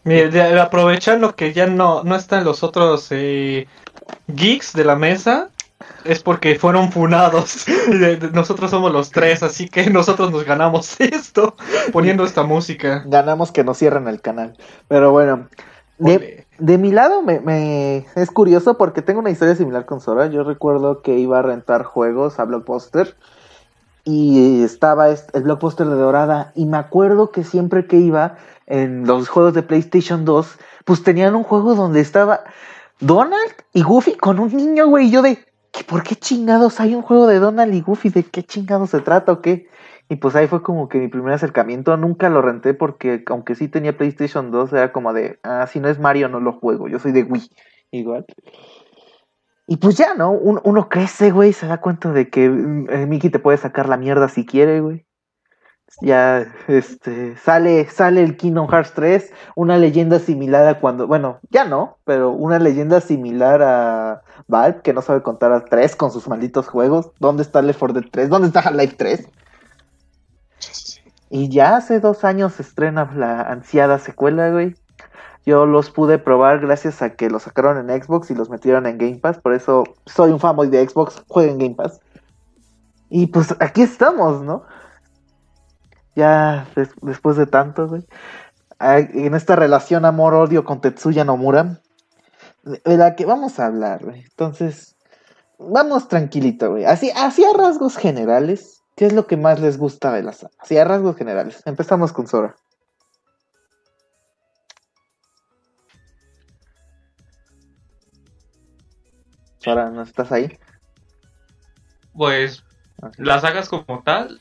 Mire, 0.03 0.29
de- 0.29 0.59
aprovechando 0.59 1.35
que 1.35 1.51
ya 1.53 1.65
no, 1.65 2.03
no 2.03 2.15
están 2.15 2.43
los 2.43 2.63
otros 2.63 3.07
eh, 3.09 3.67
geeks 4.27 4.73
de 4.73 4.85
la 4.85 4.95
mesa, 4.95 5.49
es 6.05 6.21
porque 6.23 6.57
fueron 6.57 6.91
funados. 6.91 7.65
Nosotros 8.33 8.71
somos 8.71 8.91
los 8.91 9.11
tres, 9.11 9.43
así 9.43 9.67
que 9.67 9.89
nosotros 9.89 10.31
nos 10.31 10.43
ganamos 10.45 10.95
esto 10.99 11.55
poniendo 11.91 12.23
esta 12.23 12.43
música. 12.43 13.03
Ganamos 13.05 13.51
que 13.51 13.63
nos 13.63 13.77
cierren 13.77 14.07
el 14.07 14.21
canal. 14.21 14.55
Pero 14.87 15.11
bueno, 15.11 15.47
de, 15.97 16.45
de 16.59 16.77
mi 16.77 16.91
lado 16.91 17.21
me, 17.21 17.39
me- 17.39 18.05
es 18.15 18.31
curioso 18.31 18.77
porque 18.77 19.01
tengo 19.01 19.19
una 19.19 19.31
historia 19.31 19.55
similar 19.55 19.85
con 19.85 19.99
Sora. 20.01 20.27
Yo 20.27 20.43
recuerdo 20.43 21.01
que 21.01 21.17
iba 21.17 21.39
a 21.39 21.41
rentar 21.41 21.83
juegos 21.83 22.39
a 22.39 22.45
Blockbuster 22.45 23.15
y 24.03 24.63
estaba 24.63 25.09
est- 25.09 25.35
el 25.35 25.43
Blockbuster 25.43 25.87
de 25.87 25.95
Dorada 25.95 26.51
y 26.55 26.65
me 26.65 26.77
acuerdo 26.77 27.31
que 27.31 27.43
siempre 27.43 27.87
que 27.87 27.97
iba 27.97 28.35
en 28.67 29.05
los 29.05 29.29
juegos 29.29 29.53
de 29.53 29.63
PlayStation 29.63 30.25
2, 30.25 30.47
pues 30.85 31.03
tenían 31.03 31.35
un 31.35 31.43
juego 31.43 31.75
donde 31.75 32.01
estaba 32.01 32.43
Donald 32.99 33.51
y 33.73 33.81
Goofy 33.83 34.15
con 34.15 34.39
un 34.39 34.55
niño, 34.55 34.87
güey, 34.87 35.07
y 35.07 35.11
yo 35.11 35.21
de, 35.21 35.37
¿qué, 35.37 35.45
¿por 35.87 36.03
qué 36.03 36.15
chingados 36.15 36.79
hay 36.79 36.95
un 36.95 37.01
juego 37.01 37.27
de 37.27 37.39
Donald 37.39 37.73
y 37.73 37.81
Goofy? 37.81 38.09
¿De 38.09 38.23
qué 38.23 38.43
chingados 38.43 38.89
se 38.91 38.99
trata 39.01 39.31
o 39.31 39.41
qué? 39.41 39.67
Y 40.09 40.17
pues 40.17 40.35
ahí 40.35 40.47
fue 40.47 40.61
como 40.61 40.87
que 40.87 40.99
mi 40.99 41.07
primer 41.07 41.33
acercamiento. 41.33 41.95
Nunca 41.97 42.29
lo 42.29 42.41
renté 42.41 42.73
porque, 42.73 43.23
aunque 43.27 43.55
sí 43.55 43.67
tenía 43.67 43.97
PlayStation 43.97 44.51
2, 44.51 44.71
era 44.73 44.91
como 44.91 45.13
de, 45.13 45.39
ah, 45.43 45.65
si 45.67 45.79
no 45.79 45.89
es 45.89 45.99
Mario 45.99 46.29
no 46.29 46.39
lo 46.39 46.53
juego. 46.53 46.87
Yo 46.87 46.99
soy 46.99 47.11
de 47.11 47.23
Wii, 47.23 47.49
igual. 47.91 48.25
Y 49.67 49.77
pues 49.77 49.97
ya, 49.97 50.13
¿no? 50.13 50.31
Un- 50.31 50.61
uno 50.63 50.89
crece, 50.89 51.31
güey, 51.31 51.51
se 51.53 51.65
da 51.65 51.81
cuenta 51.81 52.11
de 52.11 52.29
que 52.29 52.49
mm, 52.49 52.89
eh, 52.89 53.05
Mickey 53.07 53.31
te 53.31 53.39
puede 53.39 53.57
sacar 53.57 53.89
la 53.89 53.97
mierda 53.97 54.27
si 54.29 54.45
quiere, 54.45 54.79
güey. 54.79 55.05
Ya, 56.01 56.45
este, 56.67 57.37
sale, 57.37 57.87
sale 57.89 58.21
el 58.21 58.35
Kingdom 58.35 58.67
Hearts 58.67 58.93
3, 58.93 59.31
una 59.55 59.77
leyenda 59.77 60.19
similar 60.19 60.67
a 60.67 60.79
cuando, 60.79 61.07
bueno, 61.07 61.39
ya 61.51 61.63
no, 61.63 61.97
pero 62.03 62.31
una 62.31 62.59
leyenda 62.59 62.99
similar 62.99 63.61
a 63.61 64.21
Valve, 64.47 64.81
que 64.81 64.93
no 64.93 65.01
sabe 65.01 65.21
contar 65.21 65.53
a 65.53 65.63
3 65.63 65.95
con 65.95 66.11
sus 66.11 66.27
malditos 66.27 66.67
juegos. 66.67 67.11
¿Dónde 67.19 67.43
está 67.43 67.61
Left 67.61 67.79
4 67.79 68.01
Dead 68.01 68.09
3? 68.11 68.29
¿Dónde 68.29 68.47
está 68.47 68.59
Half-Life 68.59 68.95
3? 68.97 69.29
Y 71.29 71.49
ya 71.49 71.77
hace 71.77 71.99
dos 71.99 72.23
años 72.23 72.59
estrena 72.59 73.11
la 73.15 73.41
ansiada 73.41 73.97
secuela, 73.99 74.49
güey. 74.49 74.75
Yo 75.45 75.65
los 75.65 75.91
pude 75.91 76.17
probar 76.17 76.59
gracias 76.59 77.01
a 77.01 77.11
que 77.15 77.29
los 77.29 77.43
sacaron 77.43 77.89
en 77.89 78.03
Xbox 78.03 78.31
y 78.31 78.35
los 78.35 78.49
metieron 78.49 78.85
en 78.85 78.97
Game 78.97 79.17
Pass. 79.17 79.37
Por 79.37 79.53
eso 79.53 79.83
soy 80.05 80.31
un 80.31 80.39
fanboy 80.39 80.69
de 80.69 80.87
Xbox, 80.87 81.23
juego 81.27 81.51
en 81.51 81.59
Game 81.59 81.75
Pass. 81.75 81.99
Y 83.09 83.27
pues 83.27 83.55
aquí 83.59 83.83
estamos, 83.83 84.41
¿no? 84.41 84.63
Ya 86.15 86.67
des- 86.75 86.93
después 87.01 87.37
de 87.37 87.45
tanto, 87.47 87.87
güey. 87.87 88.05
En 88.79 89.35
esta 89.35 89.55
relación 89.55 90.05
amor-odio 90.05 90.63
con 90.65 90.81
Tetsuya 90.81 91.23
Nomura. 91.25 91.81
De 92.63 92.97
la 92.97 93.15
que 93.15 93.25
vamos 93.25 93.59
a 93.59 93.67
hablar, 93.67 94.03
güey. 94.03 94.21
Entonces, 94.23 94.95
vamos 95.59 96.07
tranquilito, 96.07 96.71
güey. 96.71 96.85
Así, 96.85 97.11
así 97.15 97.43
a 97.45 97.53
rasgos 97.55 97.97
generales. 97.97 98.81
¿Qué 98.95 99.05
es 99.05 99.13
lo 99.13 99.27
que 99.27 99.37
más 99.37 99.59
les 99.59 99.77
gusta 99.77 100.11
de 100.13 100.23
la 100.23 100.31
saga? 100.33 100.53
Así 100.59 100.77
a 100.77 100.85
rasgos 100.85 101.17
generales. 101.17 101.61
Empezamos 101.65 102.13
con 102.13 102.27
Sora. 102.27 102.55
Sora, 109.59 109.89
¿no 109.89 110.03
estás 110.03 110.31
ahí? 110.31 110.57
Pues 112.13 112.63
Ok. 113.01 113.13
las 113.17 113.41
sagas 113.41 113.67
como 113.69 114.01
tal, 114.03 114.39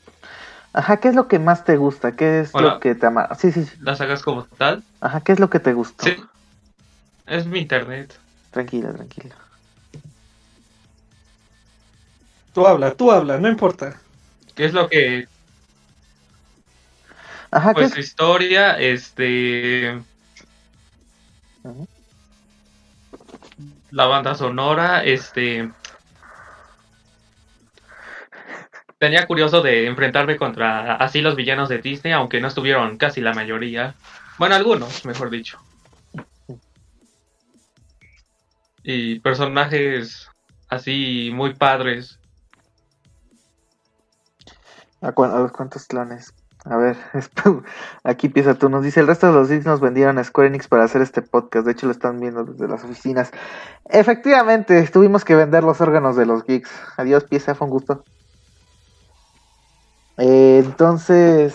Ajá, 0.75 0.97
¿qué 0.97 1.07
es 1.07 1.15
lo 1.15 1.29
que 1.29 1.39
más 1.39 1.63
te 1.63 1.77
gusta? 1.77 2.17
¿Qué 2.17 2.41
es 2.41 2.53
Hola. 2.53 2.73
lo 2.73 2.79
que 2.81 2.95
te 2.95 3.05
ama? 3.05 3.29
Sí, 3.39 3.49
sí, 3.53 3.63
sí. 3.63 3.77
las 3.79 3.97
sagas 3.97 4.21
como 4.21 4.43
tal, 4.43 4.83
Ajá, 4.99 5.21
¿qué 5.21 5.31
es 5.31 5.39
lo 5.39 5.49
que 5.49 5.61
te 5.61 5.71
gustó? 5.71 6.05
sí. 6.05 6.17
Es 7.25 7.45
mi 7.47 7.59
internet. 7.59 8.19
Tranquila, 8.51 8.91
tranquila. 8.91 9.35
Tú 12.53 12.67
habla, 12.67 12.93
tú 12.93 13.09
habla, 13.09 13.37
no 13.37 13.47
importa. 13.47 13.95
¿Qué 14.53 14.65
es 14.65 14.73
lo 14.73 14.89
que 14.89 15.27
Ajá, 17.51 17.69
¿qué 17.69 17.73
Pues 17.75 17.87
es? 17.87 17.93
su 17.93 17.99
historia, 18.01 18.77
este. 18.77 20.01
La 23.91 24.07
banda 24.07 24.35
sonora, 24.35 25.05
este... 25.05 25.71
Tenía 29.05 29.27
curioso 29.27 29.61
de 29.61 29.85
enfrentarme 29.85 30.35
contra 30.35 30.95
así 30.95 31.21
los 31.21 31.35
villanos 31.35 31.69
de 31.69 31.77
Disney, 31.77 32.11
aunque 32.11 32.41
no 32.41 32.47
estuvieron 32.47 32.97
casi 32.97 33.21
la 33.21 33.35
mayoría. 33.35 33.93
Bueno, 34.39 34.55
algunos, 34.55 35.05
mejor 35.05 35.29
dicho. 35.29 35.59
Y 38.81 39.19
personajes 39.19 40.27
así 40.69 41.29
muy 41.31 41.53
padres. 41.53 42.19
¿A, 45.01 45.11
cu- 45.11 45.25
a 45.25 45.53
clones? 45.87 46.33
A 46.63 46.77
ver, 46.77 46.97
aquí 48.03 48.25
empieza 48.25 48.55
tú. 48.55 48.69
Nos 48.69 48.83
dice: 48.83 49.01
el 49.01 49.07
resto 49.07 49.27
de 49.27 49.33
los 49.33 49.49
Geeks 49.49 49.67
nos 49.67 49.81
vendieron 49.81 50.17
a 50.17 50.23
Square 50.23 50.47
Enix 50.47 50.67
para 50.67 50.85
hacer 50.85 51.03
este 51.03 51.21
podcast. 51.21 51.67
De 51.67 51.73
hecho, 51.73 51.85
lo 51.85 51.91
están 51.91 52.19
viendo 52.19 52.43
desde 52.43 52.67
las 52.67 52.83
oficinas. 52.83 53.29
Efectivamente, 53.87 54.81
tuvimos 54.87 55.23
que 55.23 55.35
vender 55.35 55.63
los 55.63 55.79
órganos 55.79 56.15
de 56.15 56.25
los 56.25 56.43
Geeks. 56.43 56.71
Adiós, 56.97 57.25
pieza, 57.25 57.53
fue 57.53 57.67
un 57.67 57.71
gusto. 57.71 58.03
Eh, 60.17 60.61
entonces, 60.63 61.53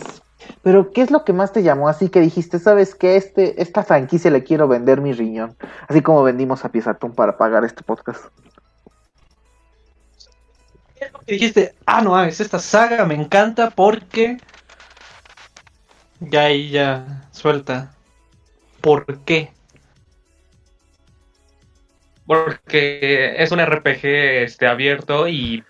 pero 0.62 0.92
¿qué 0.92 1.02
es 1.02 1.10
lo 1.10 1.24
que 1.24 1.32
más 1.32 1.52
te 1.52 1.62
llamó? 1.62 1.88
Así 1.88 2.08
que 2.08 2.20
dijiste, 2.20 2.58
¿sabes 2.58 2.94
qué? 2.94 3.16
Este, 3.16 3.60
esta 3.62 3.82
franquicia 3.82 4.30
le 4.30 4.44
quiero 4.44 4.68
vender 4.68 5.00
mi 5.00 5.12
riñón. 5.12 5.56
Así 5.88 6.02
como 6.02 6.22
vendimos 6.22 6.64
a 6.64 6.70
Piezatón 6.70 7.12
para 7.12 7.36
pagar 7.36 7.64
este 7.64 7.82
podcast. 7.82 8.26
Y 11.26 11.32
dijiste, 11.32 11.74
ah, 11.86 12.02
no 12.02 12.10
mames, 12.10 12.40
esta 12.40 12.58
saga 12.58 13.04
me 13.06 13.14
encanta 13.14 13.70
porque. 13.70 14.38
Ya 16.20 16.42
ahí 16.42 16.70
ya 16.70 17.28
suelta. 17.32 17.94
¿Por 18.82 19.20
qué? 19.20 19.52
Porque 22.26 23.34
es 23.42 23.50
un 23.50 23.60
RPG 23.60 24.04
este, 24.44 24.66
abierto 24.66 25.26
y 25.26 25.64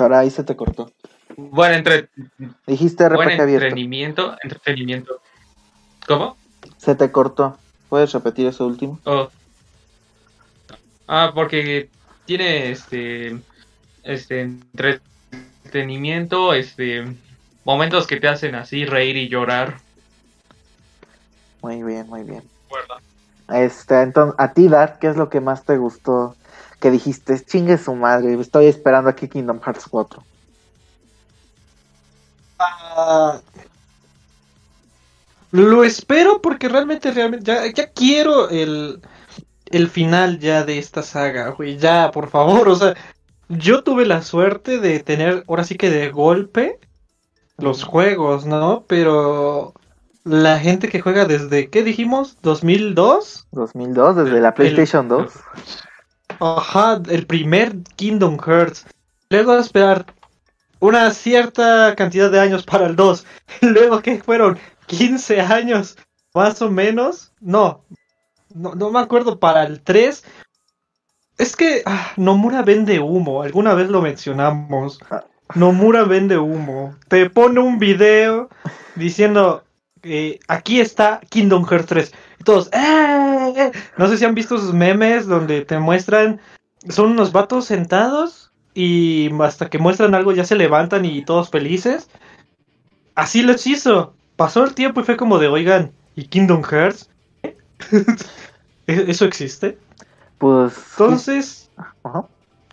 Ahí 0.00 0.30
se 0.30 0.44
te 0.44 0.56
cortó. 0.56 0.90
buen, 1.36 1.72
entre, 1.72 2.08
Dijiste 2.66 3.08
buen 3.08 3.28
RPG 3.28 3.40
abierto. 3.40 3.64
entretenimiento. 3.66 4.36
Entretenimiento. 4.42 5.20
¿Cómo? 6.06 6.36
Se 6.76 6.94
te 6.94 7.10
cortó. 7.10 7.58
¿Puedes 7.88 8.12
repetir 8.12 8.46
eso 8.46 8.66
último? 8.66 9.00
Oh. 9.04 9.28
Ah, 11.06 11.32
porque 11.34 11.88
tiene 12.26 12.70
este 12.70 13.38
este 14.02 14.42
entretenimiento, 14.42 16.52
este 16.54 17.04
momentos 17.64 18.06
que 18.06 18.20
te 18.20 18.28
hacen 18.28 18.54
así 18.54 18.84
reír 18.84 19.16
y 19.16 19.28
llorar. 19.28 19.78
Muy 21.62 21.82
bien, 21.82 22.06
muy 22.08 22.22
bien. 22.22 22.42
Este, 23.48 24.02
entonces, 24.02 24.34
a 24.38 24.52
ti, 24.52 24.68
Dark, 24.68 24.98
¿qué 24.98 25.08
es 25.08 25.16
lo 25.16 25.30
que 25.30 25.40
más 25.40 25.64
te 25.64 25.76
gustó? 25.76 26.36
Que 26.80 26.90
dijiste, 26.90 27.44
chingue 27.44 27.76
su 27.78 27.94
madre, 27.94 28.38
estoy 28.40 28.66
esperando 28.66 29.10
aquí 29.10 29.28
Kingdom 29.28 29.60
Hearts 29.60 29.86
4. 29.90 30.22
Ah, 32.60 33.40
lo 35.50 35.84
espero 35.84 36.40
porque 36.42 36.68
realmente, 36.68 37.10
realmente, 37.10 37.46
ya, 37.46 37.66
ya 37.72 37.90
quiero 37.90 38.48
el, 38.50 39.00
el 39.66 39.88
final 39.88 40.38
ya 40.38 40.64
de 40.64 40.78
esta 40.78 41.02
saga, 41.02 41.50
güey, 41.50 41.78
ya, 41.78 42.10
por 42.10 42.28
favor, 42.28 42.68
o 42.68 42.76
sea, 42.76 42.94
yo 43.48 43.82
tuve 43.82 44.04
la 44.04 44.22
suerte 44.22 44.78
de 44.78 45.00
tener, 45.00 45.44
ahora 45.48 45.64
sí 45.64 45.76
que 45.76 45.90
de 45.90 46.10
golpe, 46.10 46.78
los 47.56 47.82
juegos, 47.82 48.44
¿no? 48.46 48.84
Pero 48.86 49.72
la 50.24 50.58
gente 50.58 50.88
que 50.88 51.00
juega 51.00 51.24
desde, 51.24 51.70
¿qué 51.70 51.82
dijimos? 51.82 52.36
¿2002? 52.42 53.46
2002, 53.52 54.16
desde 54.16 54.40
la 54.40 54.48
El- 54.48 54.54
PlayStation 54.54 55.08
2. 55.08 55.32
Ajá, 56.40 57.02
el 57.08 57.26
primer 57.26 57.82
Kingdom 57.96 58.38
Hearts. 58.38 58.86
Luego 59.30 59.58
esperar 59.58 60.06
una 60.80 61.10
cierta 61.10 61.94
cantidad 61.96 62.30
de 62.30 62.40
años 62.40 62.64
para 62.64 62.86
el 62.86 62.96
2. 62.96 63.26
Luego 63.62 64.00
que 64.00 64.22
fueron 64.22 64.58
15 64.86 65.40
años, 65.40 65.96
más 66.34 66.62
o 66.62 66.70
menos. 66.70 67.32
No, 67.40 67.84
no, 68.54 68.74
no 68.74 68.90
me 68.90 69.00
acuerdo 69.00 69.38
para 69.38 69.64
el 69.64 69.82
3. 69.82 70.24
Es 71.38 71.56
que 71.56 71.82
ah, 71.86 72.12
Nomura 72.16 72.62
vende 72.62 72.98
humo, 73.00 73.42
alguna 73.42 73.74
vez 73.74 73.88
lo 73.88 74.02
mencionamos. 74.02 75.00
Nomura 75.54 76.04
vende 76.04 76.38
humo. 76.38 76.96
Te 77.08 77.30
pone 77.30 77.60
un 77.60 77.78
video 77.78 78.48
diciendo, 78.96 79.64
eh, 80.02 80.38
aquí 80.48 80.80
está 80.80 81.20
Kingdom 81.28 81.64
Hearts 81.64 81.86
3. 81.86 82.12
Y 82.40 82.44
todos, 82.44 82.68
"Eh, 82.72 83.52
eh". 83.56 83.72
No 83.96 84.08
sé 84.08 84.16
si 84.18 84.24
han 84.24 84.34
visto 84.34 84.56
esos 84.56 84.72
memes 84.74 85.26
donde 85.26 85.62
te 85.64 85.78
muestran, 85.78 86.40
son 86.88 87.12
unos 87.12 87.32
vatos 87.32 87.64
sentados 87.66 88.52
y 88.74 89.30
hasta 89.42 89.68
que 89.68 89.78
muestran 89.78 90.14
algo 90.14 90.32
ya 90.32 90.44
se 90.44 90.54
levantan 90.56 91.04
y 91.04 91.24
todos 91.24 91.50
felices. 91.50 92.08
Así 93.14 93.42
los 93.42 93.66
hizo. 93.66 94.14
Pasó 94.36 94.62
el 94.64 94.74
tiempo 94.74 95.00
y 95.00 95.04
fue 95.04 95.16
como 95.16 95.38
de, 95.38 95.48
oigan, 95.48 95.92
¿y 96.14 96.26
Kingdom 96.28 96.62
Hearts? 96.62 97.10
¿E- 98.86 99.04
¿Eso 99.08 99.24
existe? 99.24 99.78
Pues. 100.38 100.74
Entonces, 100.92 101.70
Ajá. 102.04 102.26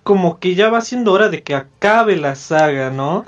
como 0.03 0.39
que 0.39 0.53
ya 0.53 0.69
va 0.69 0.81
siendo 0.81 1.11
hora 1.13 1.29
de 1.29 1.41
que 1.41 1.55
acabe 1.55 2.15
la 2.15 2.35
saga, 2.35 2.91
¿no? 2.91 3.25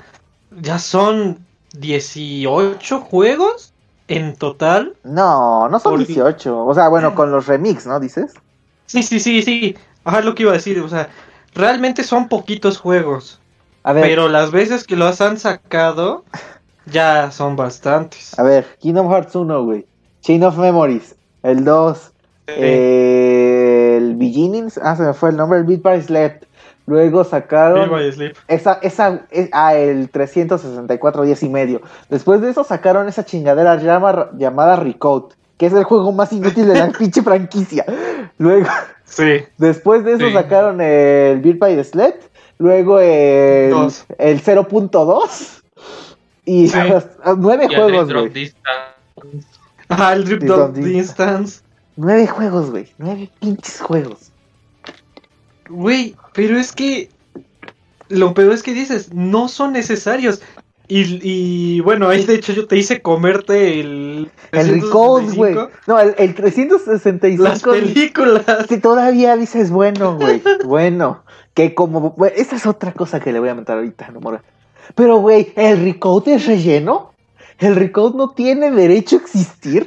Ya 0.60 0.78
son 0.78 1.44
18 1.72 3.00
juegos 3.00 3.74
en 4.08 4.34
total. 4.36 4.94
No, 5.04 5.68
no 5.68 5.78
son 5.78 5.92
Por- 5.92 5.98
18. 6.06 6.64
O 6.66 6.74
sea, 6.74 6.88
bueno, 6.88 7.14
con 7.14 7.30
los 7.30 7.46
remix, 7.46 7.86
¿no? 7.86 8.00
Dices. 8.00 8.32
Sí, 8.86 9.02
sí, 9.02 9.20
sí, 9.20 9.42
sí. 9.42 9.76
Ajá, 10.04 10.20
lo 10.22 10.34
que 10.34 10.42
iba 10.44 10.52
a 10.52 10.54
decir. 10.56 10.80
O 10.80 10.88
sea, 10.88 11.08
realmente 11.54 12.02
son 12.04 12.28
poquitos 12.28 12.78
juegos. 12.78 13.38
A 13.84 13.92
ver, 13.92 14.04
Pero 14.04 14.28
las 14.28 14.50
veces 14.50 14.84
que 14.84 14.96
los 14.96 15.20
han 15.20 15.38
sacado, 15.38 16.24
ya 16.86 17.30
son 17.30 17.54
bastantes. 17.56 18.38
a 18.38 18.42
ver, 18.42 18.66
Kingdom 18.80 19.08
Hearts 19.10 19.34
1, 19.36 19.64
güey. 19.64 19.86
Chain 20.22 20.42
of 20.44 20.58
Memories. 20.58 21.14
El 21.42 21.64
2. 21.64 22.12
eh, 22.48 23.94
el 23.98 24.16
Beginnings. 24.16 24.78
Ah, 24.82 24.96
se 24.96 25.02
me 25.02 25.12
fue 25.14 25.30
el 25.30 25.36
nombre. 25.36 25.58
El 25.58 25.64
Beat 25.64 25.82
by 25.82 26.02
Slept. 26.02 26.44
Luego 26.88 27.22
sacaron. 27.22 27.80
Bill 27.82 27.90
by 27.90 28.12
Sleep. 28.12 28.36
Esa, 28.48 28.78
esa, 28.82 29.20
es- 29.30 29.50
ah, 29.52 29.74
el 29.74 30.08
364 30.10 31.22
días 31.22 31.42
y 31.42 31.48
medio. 31.50 31.82
Después 32.08 32.40
de 32.40 32.48
eso 32.50 32.64
sacaron 32.64 33.08
esa 33.08 33.24
chingadera 33.24 33.76
llama- 33.76 34.30
llamada 34.36 34.76
Recode, 34.76 35.34
que 35.58 35.66
es 35.66 35.72
el 35.74 35.84
juego 35.84 36.12
más 36.12 36.32
inútil 36.32 36.66
de 36.66 36.78
la 36.78 36.88
pinche 36.98 37.22
franquicia. 37.22 37.84
Luego, 38.38 38.68
Sí. 39.04 39.42
después 39.58 40.02
de 40.04 40.14
eso 40.14 40.26
Sí. 40.28 40.32
sacaron 40.32 40.80
el 40.80 41.40
Beat 41.40 41.58
by 41.58 41.76
the 41.76 41.84
Sled, 41.84 42.14
luego 42.58 43.00
el, 43.00 43.70
Dos. 43.70 44.06
el 44.16 44.40
0.2 44.40 45.62
y 46.46 46.68
Sí. 46.68 46.78
nueve 47.36 47.66
Y 47.70 47.74
juegos, 47.74 48.08
Drop 48.08 48.20
güey. 48.28 48.32
Distance. 48.32 49.46
Ajá, 49.90 50.12
el 50.14 50.24
Drip 50.24 50.42
Don't 50.42 50.76
Instance. 50.78 51.60
Nueve 51.96 52.26
juegos, 52.26 52.70
güey. 52.70 52.92
Nueve 52.98 53.30
pinches 53.40 53.80
juegos. 53.80 54.27
Güey, 55.68 56.16
pero 56.32 56.58
es 56.58 56.72
que. 56.72 57.10
Lo 58.08 58.32
peor 58.32 58.52
es 58.52 58.62
que 58.62 58.72
dices, 58.72 59.12
no 59.12 59.48
son 59.48 59.74
necesarios. 59.74 60.40
Y, 60.90 61.20
y 61.22 61.80
bueno, 61.80 62.08
ahí 62.08 62.24
de 62.24 62.36
hecho 62.36 62.54
yo 62.54 62.66
te 62.66 62.76
hice 62.78 63.02
comerte 63.02 63.80
el. 63.80 64.30
El 64.52 64.68
Recode, 64.80 65.34
güey. 65.34 65.52
365, 65.52 65.70
No, 65.86 66.00
el, 66.00 66.14
el 66.16 66.34
365. 66.34 67.42
Las 67.42 67.62
películas. 67.62 68.66
que 68.66 68.78
todavía 68.78 69.36
dices, 69.36 69.70
bueno, 69.70 70.16
güey, 70.16 70.42
bueno, 70.64 71.22
que 71.52 71.74
como, 71.74 72.12
bueno, 72.12 72.34
esa 72.38 72.56
es 72.56 72.66
otra 72.66 72.92
cosa 72.92 73.20
que 73.20 73.32
le 73.32 73.40
voy 73.40 73.50
a 73.50 73.54
mentar 73.54 73.76
ahorita, 73.76 74.08
no 74.12 74.20
mora. 74.20 74.42
Pero, 74.94 75.18
güey, 75.18 75.52
¿el 75.56 75.84
Recode 75.84 76.36
es 76.36 76.46
relleno? 76.46 77.12
¿El 77.58 77.76
Recode 77.76 78.16
no 78.16 78.30
tiene 78.30 78.70
derecho 78.70 79.16
a 79.16 79.20
existir? 79.20 79.86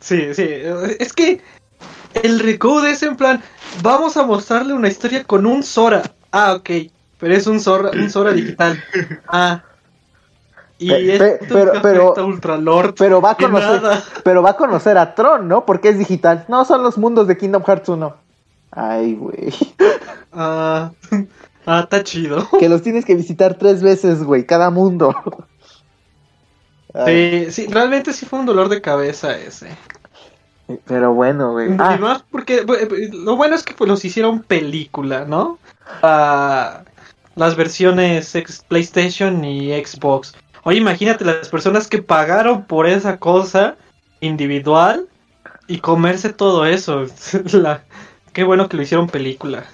Sí, 0.00 0.34
sí. 0.34 0.48
Es 0.98 1.12
que 1.12 1.40
el 2.22 2.40
Recode 2.40 2.90
es 2.90 3.02
en 3.02 3.16
plan, 3.16 3.42
vamos 3.82 4.16
a 4.16 4.24
mostrarle 4.24 4.72
una 4.74 4.88
historia 4.88 5.24
con 5.24 5.46
un 5.46 5.62
Sora. 5.62 6.02
Ah, 6.30 6.54
ok. 6.54 6.70
Pero 7.18 7.34
es 7.34 7.46
un 7.46 7.60
Sora, 7.60 7.90
un 7.92 8.10
Sora 8.10 8.32
digital. 8.32 8.82
Ah. 9.28 9.62
Y 10.78 10.88
Pe- 10.88 11.12
esto 11.14 11.24
pe- 11.24 11.46
pero- 11.48 11.72
pero- 11.82 12.02
afecta 12.04 12.20
a 12.22 12.24
Ultralord. 12.24 12.94
Pero 12.98 13.20
va 13.20 13.30
a 13.32 13.34
conocer, 13.36 13.82
nada. 13.82 14.02
pero 14.24 14.42
va 14.42 14.50
a 14.50 14.56
conocer 14.56 14.98
a 14.98 15.14
Tron, 15.14 15.46
¿no? 15.46 15.64
Porque 15.64 15.90
es 15.90 15.98
digital. 15.98 16.44
No, 16.48 16.64
son 16.64 16.82
los 16.82 16.98
mundos 16.98 17.28
de 17.28 17.36
Kingdom 17.38 17.62
Hearts 17.62 17.88
1. 17.88 18.16
Ay, 18.72 19.14
güey. 19.14 19.54
Ah, 20.34 20.90
ah, 21.66 21.80
está 21.84 22.02
chido. 22.02 22.48
Que 22.58 22.68
los 22.68 22.82
tienes 22.82 23.04
que 23.04 23.14
visitar 23.14 23.54
tres 23.54 23.82
veces, 23.82 24.24
güey, 24.24 24.44
cada 24.46 24.70
mundo. 24.70 25.14
Ay, 26.94 27.44
Sí, 27.50 27.66
sí, 27.66 27.66
realmente 27.72 28.12
sí 28.12 28.26
fue 28.26 28.38
un 28.40 28.46
dolor 28.46 28.68
de 28.68 28.80
cabeza 28.80 29.36
ese. 29.36 29.68
Pero 30.84 31.12
bueno, 31.14 31.52
güey. 31.52 31.70
Y 31.72 31.76
Ah, 31.78 31.96
más 32.00 32.24
porque 32.30 32.64
bu- 32.66 33.12
lo 33.12 33.36
bueno 33.36 33.54
es 33.54 33.62
que 33.62 33.74
pues, 33.74 33.88
los 33.88 34.04
hicieron 34.04 34.40
película, 34.42 35.24
¿no? 35.24 35.58
Ah, 36.02 36.82
las 37.34 37.56
versiones 37.56 38.34
ex 38.34 38.62
PlayStation 38.68 39.44
y 39.44 39.72
Xbox. 39.84 40.34
Oye, 40.64 40.78
imagínate 40.78 41.24
las 41.24 41.48
personas 41.48 41.88
que 41.88 42.02
pagaron 42.02 42.64
por 42.64 42.86
esa 42.86 43.18
cosa 43.18 43.76
individual 44.20 45.08
y 45.66 45.78
comerse 45.80 46.32
todo 46.32 46.64
eso. 46.66 47.04
La- 47.52 47.84
Qué 48.32 48.44
bueno 48.44 48.68
que 48.68 48.76
lo 48.78 48.82
hicieron 48.82 49.08
película. 49.08 49.64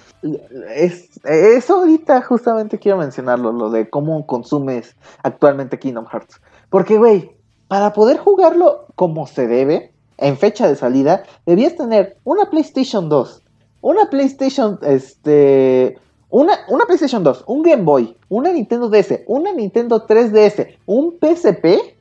Es, 0.75 1.11
eso 1.23 1.75
ahorita 1.75 2.21
justamente 2.23 2.77
quiero 2.77 2.97
mencionarlo, 2.97 3.53
lo 3.53 3.69
de 3.69 3.89
cómo 3.89 4.25
consumes 4.27 4.97
actualmente 5.23 5.79
Kingdom 5.79 6.05
Hearts. 6.11 6.41
Porque, 6.69 6.97
güey, 6.97 7.31
para 7.69 7.93
poder 7.93 8.17
jugarlo 8.17 8.87
como 8.95 9.27
se 9.27 9.47
debe, 9.47 9.93
en 10.19 10.37
fecha 10.37 10.67
de 10.67 10.75
salida, 10.75 11.23
debías 11.45 11.75
tener 11.75 12.17
una 12.23 12.49
PlayStation 12.49 13.09
2, 13.09 13.43
una 13.81 14.09
PlayStation, 14.09 14.79
este, 14.83 15.97
una, 16.29 16.53
una 16.67 16.85
PlayStation 16.85 17.23
2, 17.23 17.45
un 17.47 17.63
Game 17.63 17.83
Boy, 17.83 18.15
una 18.29 18.51
Nintendo 18.51 18.89
DS, 18.89 19.21
una 19.27 19.51
Nintendo 19.53 20.05
3DS, 20.05 20.77
un 20.85 21.15
PSP, 21.19 21.95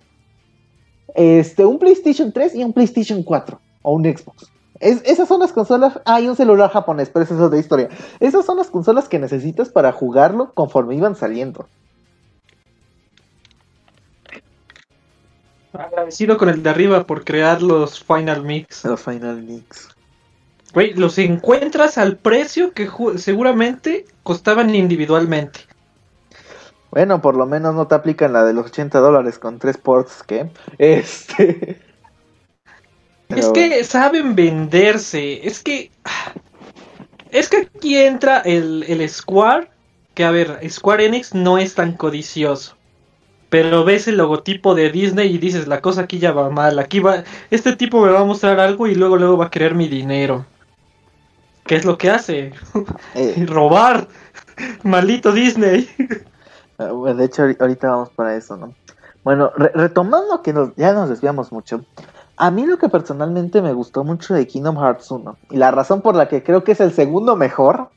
este, 1.14 1.64
un 1.64 1.78
PlayStation 1.78 2.32
3 2.32 2.54
y 2.56 2.64
un 2.64 2.72
PlayStation 2.72 3.22
4 3.22 3.60
o 3.82 3.92
un 3.94 4.04
Xbox. 4.04 4.50
Es- 4.80 5.02
esas 5.04 5.26
son 5.26 5.40
las 5.40 5.52
consolas. 5.52 5.98
Ah, 6.04 6.20
y 6.20 6.28
un 6.28 6.36
celular 6.36 6.70
japonés, 6.70 7.10
pero 7.10 7.24
eso 7.24 7.34
es 7.34 7.40
otra 7.40 7.58
historia. 7.58 7.88
Esas 8.20 8.44
son 8.44 8.58
las 8.58 8.68
consolas 8.70 9.08
que 9.08 9.18
necesitas 9.18 9.70
para 9.70 9.90
jugarlo 9.92 10.52
conforme 10.54 10.94
iban 10.94 11.16
saliendo. 11.16 11.66
Agradecido 15.78 16.36
con 16.38 16.48
el 16.48 16.64
de 16.64 16.70
arriba 16.70 17.04
por 17.04 17.24
crear 17.24 17.62
los 17.62 18.02
Final 18.02 18.42
Mix. 18.42 18.84
Los 18.84 19.00
Final 19.00 19.42
Mix. 19.42 19.88
Güey, 20.74 20.94
los 20.94 21.16
encuentras 21.18 21.98
al 21.98 22.16
precio 22.16 22.72
que 22.72 22.90
seguramente 23.16 24.04
costaban 24.24 24.74
individualmente. 24.74 25.60
Bueno, 26.90 27.22
por 27.22 27.36
lo 27.36 27.46
menos 27.46 27.76
no 27.76 27.86
te 27.86 27.94
aplican 27.94 28.32
la 28.32 28.44
de 28.44 28.54
los 28.54 28.66
80 28.66 28.98
dólares 28.98 29.38
con 29.38 29.60
tres 29.60 29.76
ports, 29.76 30.24
¿qué? 30.26 30.50
Este. 30.78 31.80
Es 33.28 33.48
que 33.50 33.84
saben 33.84 34.34
venderse. 34.34 35.46
Es 35.46 35.62
que. 35.62 35.92
Es 37.30 37.48
que 37.48 37.58
aquí 37.58 37.96
entra 37.96 38.40
el, 38.40 38.84
el 38.88 39.08
Square. 39.08 39.70
Que 40.14 40.24
a 40.24 40.32
ver, 40.32 40.58
Square 40.68 41.06
Enix 41.06 41.34
no 41.34 41.56
es 41.56 41.76
tan 41.76 41.92
codicioso. 41.92 42.77
Pero 43.50 43.84
ves 43.84 44.06
el 44.08 44.18
logotipo 44.18 44.74
de 44.74 44.90
Disney 44.90 45.34
y 45.34 45.38
dices, 45.38 45.66
la 45.68 45.80
cosa 45.80 46.02
aquí 46.02 46.18
ya 46.18 46.32
va 46.32 46.50
mal. 46.50 46.78
Aquí 46.78 47.00
va. 47.00 47.24
Este 47.50 47.74
tipo 47.76 48.00
me 48.04 48.10
va 48.12 48.20
a 48.20 48.24
mostrar 48.24 48.60
algo 48.60 48.86
y 48.86 48.94
luego 48.94 49.16
luego 49.16 49.38
va 49.38 49.46
a 49.46 49.50
querer 49.50 49.74
mi 49.74 49.88
dinero. 49.88 50.44
¿Qué 51.64 51.76
es 51.76 51.84
lo 51.84 51.96
que 51.98 52.10
hace? 52.10 52.52
eh, 53.14 53.44
Robar. 53.48 54.08
Maldito 54.82 55.32
Disney. 55.32 55.88
Ah, 56.78 56.90
de 57.14 57.24
hecho, 57.24 57.44
ahori- 57.44 57.56
ahorita 57.60 57.88
vamos 57.90 58.10
para 58.10 58.36
eso, 58.36 58.56
¿no? 58.56 58.74
Bueno, 59.24 59.50
re- 59.56 59.72
retomando 59.74 60.42
que 60.42 60.52
nos- 60.52 60.74
ya 60.76 60.92
nos 60.92 61.08
desviamos 61.08 61.50
mucho. 61.52 61.84
A 62.36 62.50
mí 62.50 62.66
lo 62.66 62.78
que 62.78 62.88
personalmente 62.88 63.60
me 63.62 63.72
gustó 63.72 64.04
mucho 64.04 64.34
de 64.34 64.46
Kingdom 64.46 64.76
Hearts 64.76 65.10
1, 65.10 65.36
y 65.50 65.56
la 65.56 65.70
razón 65.70 66.02
por 66.02 66.14
la 66.14 66.28
que 66.28 66.42
creo 66.42 66.62
que 66.64 66.72
es 66.72 66.80
el 66.80 66.92
segundo 66.92 67.34
mejor, 67.36 67.88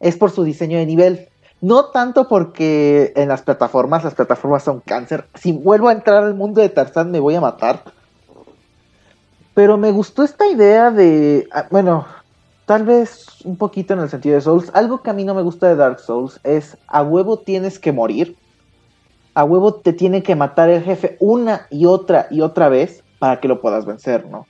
es 0.00 0.16
por 0.16 0.30
su 0.30 0.44
diseño 0.44 0.78
de 0.78 0.86
nivel. 0.86 1.28
No 1.60 1.86
tanto 1.86 2.26
porque 2.26 3.12
en 3.16 3.28
las 3.28 3.42
plataformas, 3.42 4.04
las 4.04 4.14
plataformas 4.14 4.62
son 4.62 4.80
cáncer. 4.80 5.26
Si 5.34 5.52
vuelvo 5.52 5.88
a 5.88 5.92
entrar 5.92 6.24
al 6.24 6.34
mundo 6.34 6.60
de 6.60 6.70
Tarzán 6.70 7.10
me 7.10 7.20
voy 7.20 7.34
a 7.34 7.40
matar. 7.40 7.82
Pero 9.52 9.76
me 9.76 9.90
gustó 9.92 10.22
esta 10.22 10.46
idea 10.48 10.90
de, 10.90 11.46
ah, 11.52 11.66
bueno, 11.70 12.06
tal 12.64 12.84
vez 12.84 13.26
un 13.44 13.56
poquito 13.56 13.92
en 13.94 14.00
el 14.00 14.08
sentido 14.08 14.36
de 14.36 14.40
Souls. 14.40 14.70
Algo 14.74 15.02
que 15.02 15.10
a 15.10 15.12
mí 15.12 15.24
no 15.24 15.34
me 15.34 15.42
gusta 15.42 15.68
de 15.68 15.76
Dark 15.76 16.00
Souls 16.00 16.40
es 16.44 16.78
a 16.86 17.02
huevo 17.02 17.40
tienes 17.40 17.78
que 17.78 17.92
morir. 17.92 18.36
A 19.34 19.44
huevo 19.44 19.74
te 19.74 19.92
tiene 19.92 20.22
que 20.22 20.36
matar 20.36 20.70
el 20.70 20.82
jefe 20.82 21.16
una 21.20 21.66
y 21.68 21.86
otra 21.86 22.26
y 22.30 22.40
otra 22.40 22.68
vez 22.68 23.04
para 23.18 23.38
que 23.40 23.48
lo 23.48 23.60
puedas 23.60 23.84
vencer, 23.84 24.26
¿no? 24.26 24.46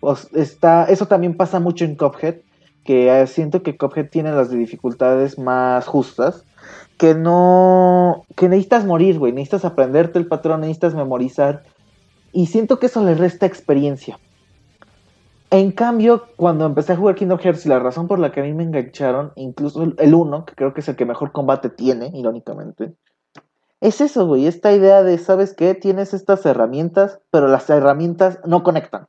Pues 0.00 0.28
está, 0.34 0.84
eso 0.84 1.06
también 1.06 1.36
pasa 1.36 1.60
mucho 1.60 1.84
en 1.84 1.96
Cuphead, 1.96 2.36
que 2.84 3.08
eh, 3.08 3.26
siento 3.26 3.62
que 3.62 3.76
Cuphead 3.76 4.08
tiene 4.08 4.32
las 4.32 4.50
dificultades 4.50 5.38
más 5.38 5.86
justas, 5.86 6.44
que 6.96 7.14
no, 7.14 8.24
que 8.36 8.48
necesitas 8.48 8.84
morir, 8.84 9.18
güey, 9.18 9.32
necesitas 9.32 9.64
aprenderte 9.64 10.18
el 10.18 10.26
patrón, 10.26 10.60
necesitas 10.60 10.94
memorizar, 10.94 11.64
y 12.32 12.46
siento 12.46 12.78
que 12.78 12.86
eso 12.86 13.04
le 13.04 13.14
resta 13.14 13.46
experiencia. 13.46 14.18
En 15.50 15.70
cambio, 15.70 16.24
cuando 16.36 16.66
empecé 16.66 16.92
a 16.92 16.96
jugar 16.96 17.14
Kingdom 17.14 17.38
Hearts, 17.38 17.64
y 17.64 17.68
la 17.68 17.78
razón 17.78 18.08
por 18.08 18.18
la 18.18 18.32
que 18.32 18.40
a 18.40 18.42
mí 18.42 18.52
me 18.52 18.64
engancharon, 18.64 19.32
incluso 19.36 19.82
el 19.82 20.14
1, 20.14 20.44
que 20.46 20.54
creo 20.54 20.74
que 20.74 20.80
es 20.80 20.88
el 20.88 20.96
que 20.96 21.04
mejor 21.04 21.32
combate 21.32 21.68
tiene, 21.70 22.10
irónicamente, 22.12 22.94
es 23.80 24.00
eso, 24.00 24.26
güey, 24.26 24.46
esta 24.46 24.72
idea 24.72 25.02
de, 25.02 25.18
¿sabes 25.18 25.54
qué? 25.54 25.74
Tienes 25.74 26.14
estas 26.14 26.44
herramientas, 26.46 27.20
pero 27.30 27.48
las 27.48 27.68
herramientas 27.68 28.40
no 28.46 28.62
conectan. 28.62 29.06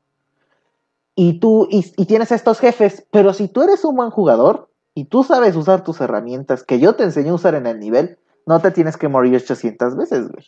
Y 1.16 1.40
tú, 1.40 1.68
y, 1.72 1.94
y 1.96 2.06
tienes 2.06 2.32
estos 2.32 2.60
jefes, 2.60 3.08
pero 3.10 3.34
si 3.34 3.48
tú 3.48 3.64
eres 3.64 3.86
un 3.86 3.96
buen 3.96 4.10
jugador 4.10 4.70
y 4.96 5.06
tú 5.06 5.24
sabes 5.24 5.56
usar 5.56 5.84
tus 5.84 6.02
herramientas 6.02 6.64
que 6.64 6.80
yo 6.80 6.96
te 6.96 7.04
enseñé 7.04 7.30
a 7.30 7.36
usar 7.36 7.54
en 7.54 7.68
el 7.68 7.80
nivel, 7.80 8.18
no 8.48 8.62
te 8.62 8.72
tienes 8.72 8.96
que 8.98 9.10
morir 9.10 9.36
800 9.36 9.96
veces, 9.98 10.30
güey. 10.30 10.46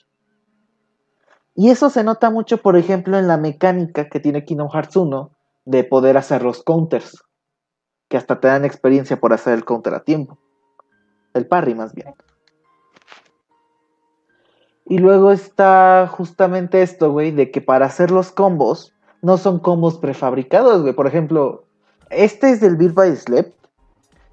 Y 1.54 1.70
eso 1.70 1.90
se 1.90 2.04
nota 2.04 2.30
mucho, 2.30 2.58
por 2.58 2.78
ejemplo, 2.78 3.18
en 3.18 3.28
la 3.28 3.38
mecánica 3.38 4.10
que 4.10 4.20
tiene 4.20 4.46
Kingdom 4.46 4.70
Hearts 4.70 4.96
1 4.96 5.32
de 5.66 5.84
poder 5.84 6.16
hacer 6.16 6.44
los 6.44 6.64
counters, 6.64 7.24
que 8.08 8.16
hasta 8.16 8.40
te 8.40 8.48
dan 8.48 8.64
experiencia 8.64 9.20
por 9.20 9.34
hacer 9.34 9.54
el 9.54 9.66
counter 9.66 9.94
a 9.96 10.04
tiempo. 10.04 10.38
El 11.34 11.46
parry, 11.46 11.76
más 11.76 11.94
bien. 11.94 12.14
Y 14.86 15.00
luego 15.00 15.32
está 15.32 16.08
justamente 16.10 16.82
esto, 16.82 17.12
güey, 17.12 17.32
de 17.32 17.52
que 17.52 17.60
para 17.60 17.88
hacer 17.88 18.12
los 18.12 18.32
combos 18.32 18.94
no 19.22 19.38
son 19.38 19.60
combos 19.60 19.98
prefabricados, 19.98 20.84
güey. 20.84 20.94
Por 20.94 21.08
ejemplo, 21.08 21.66
este 22.10 22.52
es 22.52 22.62
del 22.62 22.78
Beat 22.78 22.94
by 22.94 23.14
Sleep. 23.16 23.57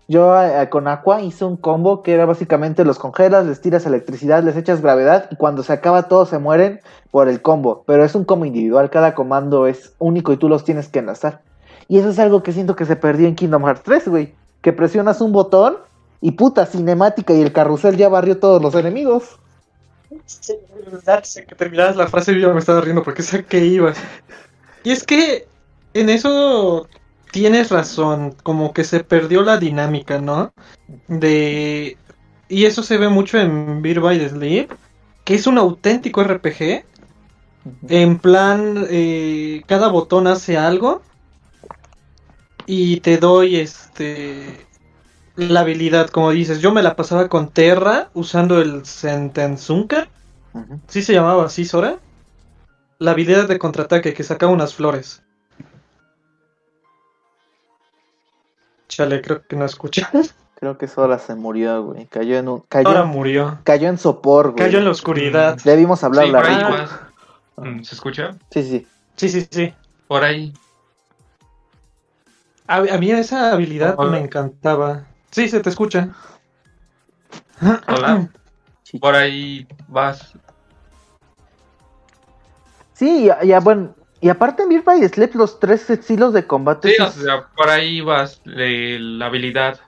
Yo 0.06 0.34
con 0.70 0.86
Aqua 0.86 1.22
hice 1.22 1.46
un 1.46 1.56
combo 1.56 2.02
que 2.02 2.12
era 2.12 2.26
básicamente 2.26 2.84
los 2.84 2.98
congelas, 2.98 3.46
les 3.46 3.60
tiras 3.60 3.86
electricidad, 3.86 4.42
les 4.42 4.56
echas 4.56 4.82
gravedad 4.82 5.28
y 5.30 5.36
cuando 5.36 5.62
se 5.62 5.72
acaba 5.72 6.08
todos 6.08 6.28
se 6.28 6.38
mueren 6.38 6.80
por 7.10 7.28
el 7.28 7.40
combo. 7.40 7.84
Pero 7.86 8.04
es 8.04 8.14
un 8.14 8.24
combo 8.24 8.44
individual, 8.44 8.90
cada 8.90 9.14
comando 9.14 9.66
es 9.66 9.94
único 9.98 10.32
y 10.32 10.36
tú 10.36 10.48
los 10.48 10.64
tienes 10.64 10.88
que 10.88 10.98
enlazar. 10.98 11.40
Y 11.88 11.98
eso 11.98 12.10
es 12.10 12.18
algo 12.18 12.42
que 12.42 12.52
siento 12.52 12.76
que 12.76 12.84
se 12.84 12.96
perdió 12.96 13.28
en 13.28 13.34
Kingdom 13.34 13.64
Hearts 13.64 13.82
3, 13.82 14.08
güey. 14.08 14.34
Que 14.60 14.72
presionas 14.72 15.20
un 15.20 15.32
botón 15.32 15.76
y 16.20 16.32
puta 16.32 16.66
cinemática 16.66 17.32
y 17.34 17.42
el 17.42 17.52
carrusel 17.52 17.96
ya 17.96 18.08
barrió 18.08 18.38
todos 18.38 18.60
los 18.60 18.74
enemigos. 18.74 19.38
De 20.10 21.46
que 21.46 21.54
terminaras 21.54 21.96
la 21.96 22.06
frase 22.06 22.38
yo 22.38 22.52
me 22.52 22.60
estaba 22.60 22.80
riendo 22.80 23.02
porque 23.02 23.22
sé 23.24 23.44
que 23.44 23.64
ibas. 23.64 23.98
Y 24.82 24.92
es 24.92 25.04
que 25.04 25.46
en 25.94 26.10
eso 26.10 26.88
tienes 27.35 27.73
razón, 27.73 28.37
como 28.44 28.73
que 28.73 28.85
se 28.85 29.03
perdió 29.03 29.42
la 29.42 29.57
dinámica, 29.57 30.20
¿no? 30.20 30.55
De 31.09 31.99
y 32.49 32.64
eso 32.66 32.85
se 32.85 32.97
ve 32.97 33.09
mucho 33.09 33.40
en 33.40 33.83
Beer 33.83 33.99
by 33.99 34.20
the 34.20 34.29
Sleep, 34.29 34.70
que 35.25 35.35
es 35.35 35.49
un 35.49 35.59
auténtico 35.59 36.23
RPG. 36.23 36.85
En 37.88 38.20
plan, 38.20 38.87
eh, 38.88 39.64
cada 39.66 39.88
botón 39.88 40.29
hace 40.29 40.57
algo 40.57 41.03
y 42.66 43.01
te 43.01 43.18
doy 43.18 43.57
este 43.57 44.68
la 45.35 45.61
habilidad, 45.61 46.11
como 46.11 46.31
dices. 46.31 46.61
Yo 46.61 46.70
me 46.70 46.85
la 46.85 46.94
pasaba 46.94 47.29
con 47.29 47.49
Terra 47.49 48.11
usando 48.14 48.62
el 48.62 48.87
Sentenzunka. 48.87 50.07
Ujú. 50.53 50.79
¿Sí 50.87 51.03
se 51.03 51.14
llamaba 51.14 51.47
así, 51.47 51.64
Sora? 51.64 51.99
La 53.01 53.11
habilidad 53.11 53.49
de 53.49 53.59
contraataque 53.59 54.14
que 54.14 54.23
sacaba 54.23 54.53
unas 54.53 54.73
flores. 54.73 55.23
Chale, 58.96 59.20
creo 59.22 59.42
que 59.46 59.57
no 59.57 59.64
escuché. 59.64 60.07
Creo 60.54 60.78
que 60.78 60.87
Sora 60.87 61.18
se 61.18 61.35
murió, 61.35 61.83
güey. 61.83 62.07
Cayó 62.07 62.38
en 62.38 62.48
un. 62.48 62.61
Cayó, 62.68 62.88
Ahora 62.88 63.04
murió. 63.04 63.59
cayó 63.64 63.88
en 63.88 63.98
sopor, 63.98 64.52
güey. 64.52 64.64
Cayó 64.64 64.78
en 64.78 64.85
la 64.85 64.90
oscuridad. 64.92 65.59
Debimos 65.64 66.02
hablar 66.04 66.26
Sí, 66.26 66.30
la 66.30 66.38
por 66.38 66.50
ahí 66.50 66.62
vas. 66.62 66.90
Mm, 67.57 67.83
¿Se 67.83 67.94
escucha? 67.94 68.37
Sí, 68.50 68.62
sí. 68.62 68.87
Sí, 69.16 69.28
sí, 69.28 69.48
sí. 69.50 69.74
Por 70.07 70.22
ahí. 70.24 70.52
A, 72.66 72.76
a 72.76 72.98
mí 72.98 73.11
esa 73.11 73.52
habilidad 73.52 73.94
Hola. 73.98 74.12
me 74.12 74.20
encantaba. 74.20 75.04
Sí, 75.30 75.48
se 75.48 75.61
te 75.61 75.68
escucha. 75.70 76.11
Hola. 77.88 78.28
Por 79.00 79.14
ahí 79.16 79.66
vas. 79.88 80.33
Sí, 82.92 83.24
ya, 83.24 83.42
ya, 83.42 83.59
bueno. 83.59 83.94
Y 84.24 84.30
aparte 84.30 84.62
en 84.62 84.70
Beat 84.70 84.84
by 84.87 85.06
Sleep, 85.06 85.34
los 85.34 85.60
tres 85.60 85.90
estilos 85.90 86.32
de 86.32 86.46
combate. 86.46 86.88
Sí, 86.88 86.94
sí- 86.96 87.02
o 87.02 87.10
sea, 87.10 87.46
por 87.54 87.68
ahí 87.68 88.00
vas. 88.00 88.40
de 88.46 88.96
la 88.98 89.26
habilidad. 89.26 89.78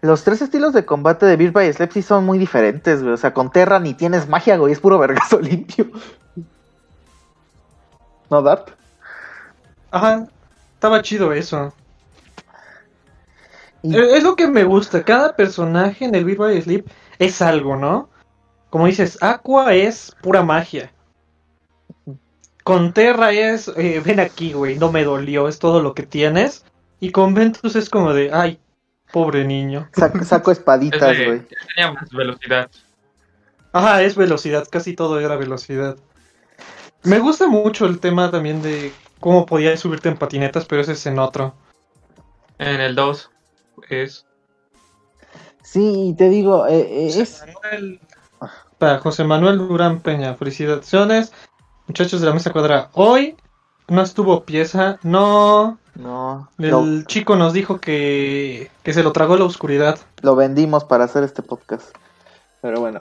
Los 0.00 0.24
tres 0.24 0.40
estilos 0.40 0.72
de 0.72 0.86
combate 0.86 1.26
de 1.26 1.36
Beat 1.36 1.52
by 1.52 1.70
Sleep 1.70 1.92
sí 1.92 2.00
son 2.00 2.24
muy 2.24 2.38
diferentes, 2.38 3.02
güey. 3.02 3.12
O 3.12 3.18
sea, 3.18 3.34
con 3.34 3.52
Terra 3.52 3.80
ni 3.80 3.92
tienes 3.92 4.28
magia, 4.30 4.56
güey. 4.56 4.72
Es 4.72 4.80
puro 4.80 4.98
vergazo 4.98 5.38
limpio. 5.42 5.90
¿No, 8.30 8.40
Dart? 8.40 8.70
Ajá. 9.90 10.26
Estaba 10.72 11.02
chido 11.02 11.30
eso. 11.34 11.74
Y- 13.82 13.94
Eh, 13.94 14.16
Es 14.16 14.22
lo 14.22 14.36
que 14.36 14.48
me 14.48 14.64
gusta. 14.64 15.02
Cada 15.04 15.36
personaje 15.36 16.06
en 16.06 16.14
el 16.14 16.24
Beat 16.24 16.38
by 16.38 16.62
Sleep 16.62 16.86
es 17.18 17.42
algo, 17.42 17.76
¿no? 17.76 18.08
como 18.70 18.86
dices, 18.86 19.18
Aqua 19.22 19.74
es 19.74 20.14
pura 20.22 20.42
magia. 20.42 20.90
Con 22.68 22.92
Terra 22.92 23.32
es, 23.32 23.68
eh, 23.76 24.02
ven 24.04 24.20
aquí, 24.20 24.52
güey, 24.52 24.78
no 24.78 24.92
me 24.92 25.02
dolió, 25.04 25.48
es 25.48 25.58
todo 25.58 25.82
lo 25.82 25.94
que 25.94 26.02
tienes. 26.04 26.64
Y 27.00 27.12
con 27.12 27.32
Ventus 27.34 27.76
es 27.76 27.88
como 27.88 28.12
de, 28.12 28.30
ay, 28.32 28.58
pobre 29.12 29.44
niño. 29.44 29.88
Saco, 29.92 30.24
saco 30.24 30.50
espaditas, 30.52 31.16
güey. 31.16 31.42
tenía 31.74 31.92
más 31.92 32.10
velocidad. 32.10 32.70
Ajá, 33.72 34.02
es 34.02 34.16
velocidad, 34.16 34.66
casi 34.70 34.94
todo 34.94 35.20
era 35.20 35.36
velocidad. 35.36 35.96
Me 37.04 37.18
gusta 37.20 37.46
mucho 37.46 37.86
el 37.86 38.00
tema 38.00 38.30
también 38.30 38.60
de 38.62 38.92
cómo 39.20 39.46
podías 39.46 39.78
subirte 39.80 40.08
en 40.08 40.16
patinetas, 40.16 40.64
pero 40.66 40.82
ese 40.82 40.92
es 40.92 41.06
en 41.06 41.18
otro. 41.18 41.54
En 42.58 42.80
el 42.80 42.94
2 42.94 43.30
es. 43.88 44.26
Sí, 45.62 46.14
te 46.18 46.28
digo, 46.28 46.66
eh, 46.66 46.80
eh, 46.80 47.08
es... 47.20 47.44
Manuel- 47.46 48.00
Para 48.78 48.98
José 48.98 49.24
Manuel 49.24 49.58
Durán 49.58 50.00
Peña, 50.00 50.34
felicitaciones, 50.34 51.32
muchachos 51.88 52.20
de 52.20 52.26
la 52.26 52.34
mesa 52.34 52.52
cuadrada. 52.52 52.90
Hoy 52.94 53.36
no 53.88 54.02
estuvo 54.02 54.44
pieza, 54.44 54.98
no. 55.02 55.78
No, 55.94 56.48
El 56.58 57.06
chico 57.06 57.34
nos 57.34 57.52
dijo 57.52 57.80
que, 57.80 58.70
que 58.84 58.92
se 58.92 59.02
lo 59.02 59.10
tragó 59.12 59.36
la 59.36 59.44
oscuridad. 59.44 59.98
lo 60.22 60.36
vendimos 60.36 60.84
para 60.84 61.04
hacer 61.04 61.24
este 61.24 61.42
podcast. 61.42 61.88
Pero 62.62 62.78
bueno. 62.80 63.00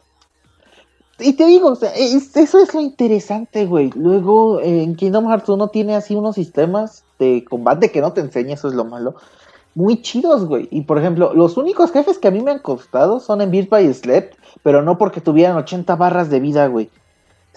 Y 1.19 1.33
te 1.33 1.45
digo, 1.45 1.69
o 1.69 1.75
sea, 1.75 1.91
es- 1.95 2.35
eso 2.35 2.59
es 2.59 2.73
lo 2.73 2.81
interesante, 2.81 3.65
güey. 3.65 3.91
Luego, 3.95 4.59
eh, 4.61 4.81
en 4.83 4.95
Kingdom 4.95 5.27
Hearts 5.29 5.49
1 5.49 5.67
tiene 5.69 5.95
así 5.95 6.15
unos 6.15 6.35
sistemas 6.35 7.03
de 7.19 7.43
combate 7.47 7.91
que 7.91 8.01
no 8.01 8.13
te 8.13 8.21
enseña, 8.21 8.55
eso 8.55 8.67
es 8.67 8.73
lo 8.73 8.85
malo. 8.85 9.15
Muy 9.75 10.01
chidos, 10.01 10.45
güey. 10.45 10.67
Y 10.71 10.81
por 10.81 10.97
ejemplo, 10.97 11.33
los 11.35 11.55
únicos 11.57 11.91
jefes 11.91 12.17
que 12.17 12.27
a 12.27 12.31
mí 12.31 12.41
me 12.41 12.49
han 12.51 12.59
costado 12.59 13.19
son 13.19 13.41
en 13.41 13.51
Beat 13.51 13.69
by 13.69 13.93
Slept, 13.93 14.35
pero 14.63 14.81
no 14.81 14.97
porque 14.97 15.21
tuvieran 15.21 15.55
80 15.57 15.95
barras 15.95 16.31
de 16.31 16.39
vida, 16.39 16.65
güey. 16.67 16.89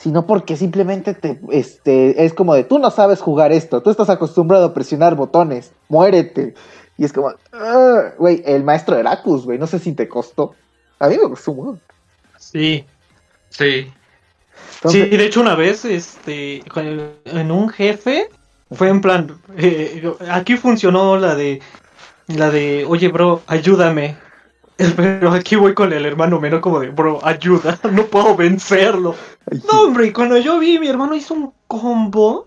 Sino 0.01 0.27
porque 0.27 0.57
simplemente 0.57 1.13
te, 1.13 1.39
este, 1.51 2.25
es 2.25 2.33
como 2.33 2.55
de, 2.55 2.65
tú 2.65 2.79
no 2.79 2.91
sabes 2.91 3.21
jugar 3.21 3.53
esto, 3.53 3.83
tú 3.83 3.91
estás 3.91 4.09
acostumbrado 4.09 4.65
a 4.67 4.75
presionar 4.75 5.15
botones, 5.15 5.73
muérete. 5.91 6.55
Y 6.97 7.05
es 7.05 7.13
como, 7.13 7.35
"Ah", 7.53 8.13
güey, 8.19 8.43
el 8.47 8.65
maestro 8.65 8.97
Heracus, 8.97 9.45
güey, 9.45 9.59
no 9.59 9.67
sé 9.67 9.79
si 9.79 9.93
te 9.93 10.09
costó. 10.09 10.55
A 10.99 11.09
mí 11.09 11.17
me 11.17 11.29
costó 11.29 11.53
mucho. 11.53 11.81
Sí. 12.39 12.85
Sí. 13.51 13.93
Entonces, 14.77 15.09
Sí, 15.11 15.17
de 15.17 15.25
hecho 15.27 15.41
una 15.43 15.55
vez, 15.55 15.85
este, 15.85 16.63
en 17.27 17.51
un 17.51 17.69
jefe, 17.69 18.31
fue 18.73 18.89
en 18.89 19.03
plan, 19.03 19.39
eh, 19.59 20.11
aquí 20.31 20.57
funcionó 20.57 21.19
la 21.19 21.35
de, 21.35 21.61
la 22.29 22.51
de, 22.51 22.87
oye 22.89 23.09
bro, 23.09 23.43
ayúdame. 23.47 24.17
Pero 24.97 25.33
aquí 25.33 25.57
voy 25.57 25.75
con 25.75 25.93
el 25.93 26.07
hermano 26.07 26.41
menor 26.41 26.61
como 26.61 26.81
de, 26.81 26.91
bro, 26.91 27.21
ayuda, 27.25 27.79
no 27.93 28.07
puedo 28.07 28.37
vencerlo. 28.37 29.15
No, 29.71 29.83
hombre, 29.83 30.07
y 30.07 30.13
cuando 30.13 30.39
yo 30.39 30.59
vi, 30.59 30.79
mi 30.79 30.89
hermano 30.89 31.15
hizo 31.15 31.35
un 31.35 31.53
combo 31.67 32.47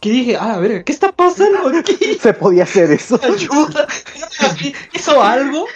que 0.00 0.10
dije, 0.10 0.36
ah, 0.36 0.54
a 0.54 0.58
ver, 0.58 0.84
¿qué 0.84 0.92
está 0.92 1.12
pasando 1.12 1.68
aquí? 1.76 1.96
se 2.20 2.32
podía 2.32 2.62
hacer 2.64 2.90
eso. 2.90 3.20
Ayuda. 3.22 3.86
Hizo 4.92 5.22
algo, 5.22 5.66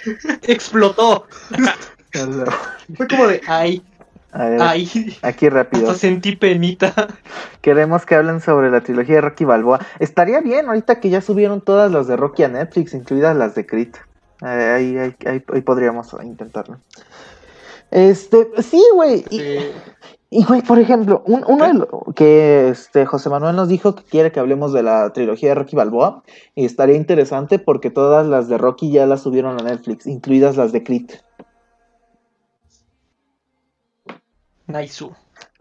explotó. 0.42 1.26
Fue 2.96 3.08
como 3.08 3.26
de, 3.26 3.40
ay, 3.46 3.82
A 4.32 4.44
ver, 4.44 4.62
ay, 4.62 5.18
aquí 5.22 5.48
rápido. 5.48 5.88
hasta 5.88 6.00
sentí 6.00 6.36
penita. 6.36 7.08
Queremos 7.60 8.06
que 8.06 8.14
hablen 8.14 8.40
sobre 8.40 8.70
la 8.70 8.80
trilogía 8.80 9.16
de 9.16 9.20
Rocky 9.22 9.44
Balboa. 9.44 9.84
Estaría 9.98 10.40
bien 10.40 10.66
ahorita 10.68 11.00
que 11.00 11.10
ya 11.10 11.20
subieron 11.20 11.60
todas 11.60 11.90
las 11.90 12.06
de 12.06 12.16
Rocky 12.16 12.44
a 12.44 12.48
Netflix, 12.48 12.94
incluidas 12.94 13.36
las 13.36 13.54
de 13.54 13.66
Crit. 13.66 13.96
Eh, 14.42 14.46
ahí, 14.46 14.98
ahí, 14.98 15.14
ahí- 15.26 15.44
ahí 15.52 15.60
podríamos 15.62 16.12
intentarlo. 16.22 16.78
Este, 17.90 18.48
sí, 18.62 18.82
güey. 18.94 19.24
Y, 19.30 19.42
y, 20.30 20.44
güey, 20.44 20.62
por 20.62 20.78
ejemplo, 20.78 21.22
un- 21.26 21.44
uno 21.46 21.66
de 21.66 21.74
lo 21.74 21.88
que 22.16 22.70
este, 22.70 23.04
José 23.06 23.28
Manuel 23.28 23.54
nos 23.54 23.68
dijo 23.68 23.94
que 23.94 24.02
quiere 24.02 24.32
que 24.32 24.40
hablemos 24.40 24.72
de 24.72 24.82
la 24.82 25.12
trilogía 25.12 25.50
de 25.50 25.54
Rocky 25.56 25.76
Balboa. 25.76 26.22
Y 26.54 26.64
estaría 26.64 26.96
interesante 26.96 27.58
porque 27.58 27.90
todas 27.90 28.26
las 28.26 28.48
de 28.48 28.58
Rocky 28.58 28.90
ya 28.90 29.06
las 29.06 29.20
subieron 29.22 29.60
a 29.60 29.62
Netflix, 29.62 30.06
incluidas 30.06 30.56
las 30.56 30.72
de 30.72 30.82
Crit. 30.82 31.12
Naisu. 34.66 35.12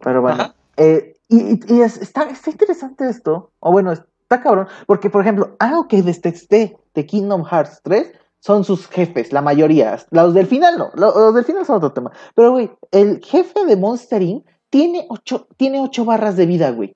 Pero 0.01 0.21
bueno, 0.21 0.53
eh, 0.77 1.15
y, 1.27 1.53
y- 1.53 1.59
y 1.67 1.81
es- 1.81 1.97
está, 1.97 2.23
está 2.29 2.49
interesante 2.51 3.07
esto, 3.09 3.51
o 3.59 3.71
bueno, 3.71 3.91
está 3.91 4.41
cabrón, 4.41 4.67
porque 4.87 5.09
por 5.09 5.21
ejemplo, 5.21 5.55
algo 5.59 5.87
que 5.87 6.01
detesté 6.01 6.77
de 6.93 7.05
Kingdom 7.05 7.43
Hearts 7.43 7.81
3 7.83 8.13
son 8.41 8.65
sus 8.65 8.87
jefes, 8.87 9.31
la 9.31 9.41
mayoría, 9.41 9.97
los 10.09 10.33
del 10.33 10.47
final 10.47 10.77
no, 10.77 10.89
lo- 10.95 11.17
los, 11.17 11.33
del 11.33 11.45
final 11.45 11.65
son 11.65 11.77
otro 11.77 11.93
tema, 11.93 12.11
pero 12.35 12.51
güey, 12.51 12.69
el 12.91 13.23
jefe 13.23 13.65
de 13.65 13.77
Monster 13.77 14.21
Inc. 14.21 14.45
tiene 14.69 15.05
ocho, 15.09 15.47
tiene 15.55 15.79
ocho 15.79 16.03
barras 16.03 16.35
de 16.35 16.45
vida, 16.45 16.71
güey, 16.71 16.93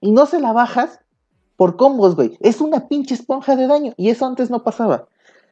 y 0.00 0.12
no 0.12 0.26
se 0.26 0.38
la 0.40 0.52
bajas 0.52 1.00
por 1.56 1.76
combos, 1.76 2.14
güey, 2.14 2.36
es 2.40 2.60
una 2.60 2.86
pinche 2.86 3.14
esponja 3.14 3.56
de 3.56 3.66
daño, 3.66 3.94
y 3.96 4.10
eso 4.10 4.26
antes 4.26 4.50
no 4.50 4.62
pasaba, 4.62 5.08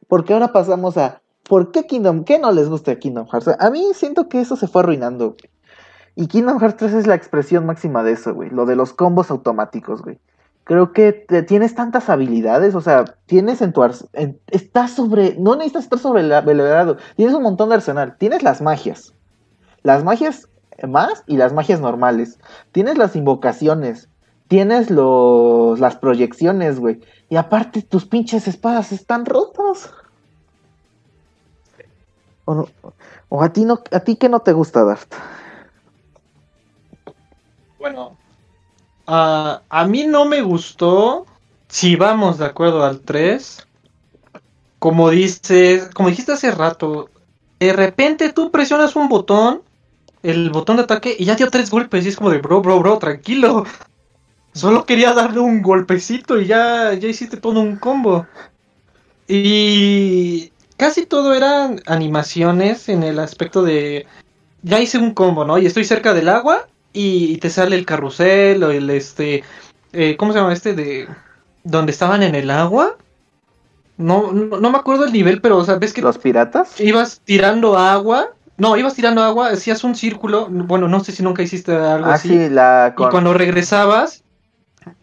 porque 0.07 0.33
ahora 0.33 0.53
pasamos 0.53 0.97
a, 0.97 1.21
¿por 1.49 1.71
qué 1.71 1.85
Kingdom, 1.87 2.23
qué 2.23 2.37
no 2.39 2.51
les 2.51 2.69
gusta 2.69 2.97
Kingdom 2.99 3.27
Hearts? 3.27 3.49
A 3.59 3.69
mí 3.71 3.87
siento 3.93 4.29
que 4.29 4.39
eso 4.39 4.55
se 4.55 4.67
fue 4.67 4.81
arruinando, 4.81 5.31
güey. 5.31 5.51
Y 6.17 6.27
Kingdom 6.27 6.59
Hearts 6.59 6.77
3 6.77 6.93
es 6.93 7.07
la 7.07 7.15
expresión 7.15 7.65
máxima 7.65 8.01
de 8.01 8.13
eso, 8.13 8.33
güey. 8.33 8.49
Lo 8.49 8.65
de 8.65 8.77
los 8.77 8.93
combos 8.93 9.29
automáticos, 9.31 10.01
güey. 10.01 10.17
Creo 10.65 10.93
que 10.93 11.13
tienes 11.47 11.75
tantas 11.75 12.09
habilidades, 12.09 12.73
o 12.73 12.81
sea, 12.81 13.05
tienes 13.27 13.61
en 13.61 13.71
tu 13.71 13.81
ars- 13.83 14.07
en- 14.13 14.39
estás 14.47 14.91
sobre, 14.91 15.35
no 15.37 15.55
necesitas 15.55 15.83
estar 15.83 15.99
sobre 15.99 16.21
el 16.21 16.29
velado, 16.43 16.97
tienes 17.15 17.35
un 17.35 17.43
montón 17.43 17.69
de 17.69 17.75
arsenal, 17.75 18.17
tienes 18.17 18.41
las 18.41 18.61
magias, 18.63 19.13
las 19.83 20.03
magias 20.03 20.47
más 20.87 21.23
y 21.27 21.37
las 21.37 21.53
magias 21.53 21.79
normales, 21.81 22.39
tienes 22.71 22.97
las 22.97 23.15
invocaciones, 23.15 24.09
tienes 24.47 24.89
los, 24.89 25.79
las 25.79 25.97
proyecciones, 25.97 26.79
güey, 26.79 26.99
y 27.29 27.35
aparte 27.35 27.83
tus 27.83 28.07
pinches 28.07 28.47
espadas 28.47 28.91
están 28.91 29.25
rotas. 29.25 29.91
O, 32.45 32.55
no- 32.55 32.67
o 33.29 33.43
a 33.43 33.53
ti 33.53 33.65
no, 33.65 33.81
a 33.91 33.99
ti 33.99 34.15
que 34.15 34.29
no 34.29 34.39
te 34.39 34.51
gusta, 34.51 34.83
Dart. 34.83 35.13
Bueno, 37.77 38.17
ah, 39.07 39.61
a 39.69 39.85
mí 39.85 40.05
no 40.05 40.25
me 40.25 40.41
gustó. 40.41 41.25
Si 41.67 41.95
vamos 41.95 42.37
de 42.37 42.45
acuerdo 42.45 42.85
al 42.85 43.01
3, 43.01 43.65
como 44.79 45.09
dices, 45.09 45.89
como 45.93 46.09
dijiste 46.09 46.33
hace 46.33 46.51
rato, 46.51 47.09
de 47.59 47.73
repente 47.73 48.31
tú 48.31 48.51
presionas 48.51 48.95
un 48.95 49.09
botón, 49.09 49.61
el 50.23 50.49
botón 50.51 50.77
de 50.77 50.83
ataque, 50.83 51.15
y 51.17 51.25
ya 51.25 51.35
dio 51.35 51.49
tres 51.49 51.69
golpes. 51.69 52.05
Y 52.05 52.09
es 52.09 52.15
como 52.15 52.29
de, 52.29 52.39
bro, 52.39 52.61
bro, 52.61 52.79
bro, 52.79 52.97
tranquilo. 52.99 53.65
Solo 54.53 54.85
quería 54.85 55.13
darle 55.13 55.39
un 55.39 55.61
golpecito 55.61 56.39
y 56.39 56.47
ya, 56.47 56.93
ya 56.93 57.07
hiciste 57.07 57.37
todo 57.37 57.59
un 57.59 57.75
combo. 57.75 58.25
Y 59.27 60.51
casi 60.77 61.05
todo 61.05 61.33
eran 61.33 61.81
animaciones 61.87 62.89
en 62.89 63.03
el 63.03 63.19
aspecto 63.19 63.63
de, 63.63 64.05
ya 64.61 64.79
hice 64.79 64.97
un 64.97 65.13
combo, 65.13 65.45
¿no? 65.45 65.57
Y 65.57 65.65
estoy 65.65 65.83
cerca 65.83 66.13
del 66.13 66.29
agua 66.29 66.67
y, 66.95 67.33
y 67.33 67.37
te 67.37 67.49
sale 67.49 67.75
el 67.75 67.85
carrusel 67.85 68.63
o 68.63 68.71
el 68.71 68.89
este, 68.89 69.43
eh, 69.93 70.15
¿cómo 70.17 70.33
se 70.33 70.39
llama 70.39 70.53
este 70.53 70.73
de 70.73 71.07
donde 71.63 71.91
estaban 71.91 72.23
en 72.23 72.35
el 72.35 72.49
agua? 72.49 72.95
No, 73.97 74.31
no, 74.33 74.59
no 74.59 74.69
me 74.69 74.77
acuerdo 74.77 75.05
el 75.05 75.13
nivel, 75.13 75.41
pero 75.41 75.57
o 75.57 75.63
sea, 75.63 75.75
ves 75.75 75.93
que 75.93 76.01
¿Los 76.01 76.17
piratas? 76.17 76.79
ibas 76.79 77.21
tirando 77.23 77.77
agua. 77.77 78.29
No, 78.57 78.75
ibas 78.77 78.93
tirando 78.95 79.21
agua, 79.21 79.49
hacías 79.49 79.83
un 79.83 79.95
círculo. 79.95 80.47
Bueno, 80.49 80.87
no 80.87 81.01
sé 81.03 81.11
si 81.11 81.23
nunca 81.23 81.43
hiciste 81.43 81.75
algo 81.75 82.09
Ah, 82.09 82.13
así. 82.15 82.29
sí, 82.29 82.49
la 82.49 82.93
Y 82.97 83.03
cuando 83.09 83.33
regresabas, 83.33 84.23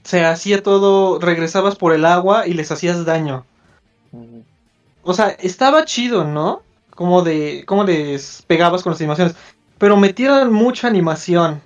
se 0.05 0.25
hacía 0.25 0.63
todo, 0.63 1.19
regresabas 1.19 1.77
por 1.77 1.93
el 1.93 2.05
agua 2.05 2.47
y 2.47 2.55
les 2.55 2.71
hacías 2.73 3.05
daño. 3.05 3.45
Ujú. 4.13 4.45
O 5.03 5.15
sea, 5.15 5.29
estaba 5.41 5.85
chido, 5.85 6.25
¿no? 6.25 6.63
Como 6.95 7.23
de, 7.23 7.65
cómo 7.67 7.85
les 7.85 8.43
pegabas 8.47 8.83
con 8.83 8.93
las 8.93 9.01
animaciones. 9.01 9.35
Pero 9.79 9.97
metieron 9.97 10.53
mucha 10.53 10.87
animación. 10.87 11.61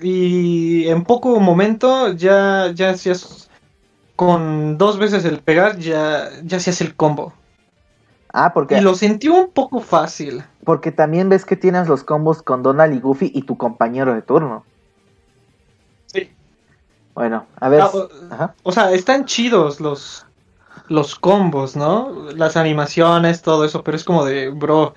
Y 0.00 0.88
en 0.88 1.04
poco 1.04 1.38
momento 1.40 2.12
ya, 2.12 2.70
ya 2.74 2.90
hacías, 2.90 3.48
con 4.16 4.78
dos 4.78 4.98
veces 4.98 5.24
el 5.24 5.40
pegar, 5.40 5.78
ya, 5.78 6.30
ya 6.44 6.56
hacías 6.58 6.80
el 6.80 6.94
combo. 6.94 7.32
Ah, 8.32 8.52
porque, 8.52 8.76
Y 8.78 8.80
lo 8.80 8.94
sentí 8.94 9.28
un 9.28 9.48
poco 9.50 9.80
fácil. 9.80 10.44
porque 10.64 10.92
también 10.92 11.28
ves 11.30 11.44
que 11.44 11.56
tienes 11.56 11.88
los 11.88 12.04
combos 12.04 12.42
con 12.42 12.62
Donald 12.62 12.94
y 12.94 13.00
Goofy 13.00 13.30
y 13.34 13.42
tu 13.42 13.56
compañero 13.56 14.14
de 14.14 14.22
turno. 14.22 14.64
Sí. 16.06 16.30
Bueno, 17.14 17.46
a 17.58 17.68
ver. 17.68 17.80
Ah, 17.82 17.90
o- 17.92 18.08
Ajá. 18.30 18.54
O 18.62 18.72
sea, 18.72 18.92
están 18.92 19.24
chidos 19.24 19.80
los, 19.80 20.26
los 20.88 21.14
combos, 21.16 21.74
¿no? 21.74 22.12
Las 22.36 22.56
animaciones, 22.56 23.42
todo 23.42 23.64
eso, 23.64 23.82
pero 23.82 23.96
es 23.96 24.04
como 24.04 24.24
de, 24.24 24.50
bro, 24.50 24.94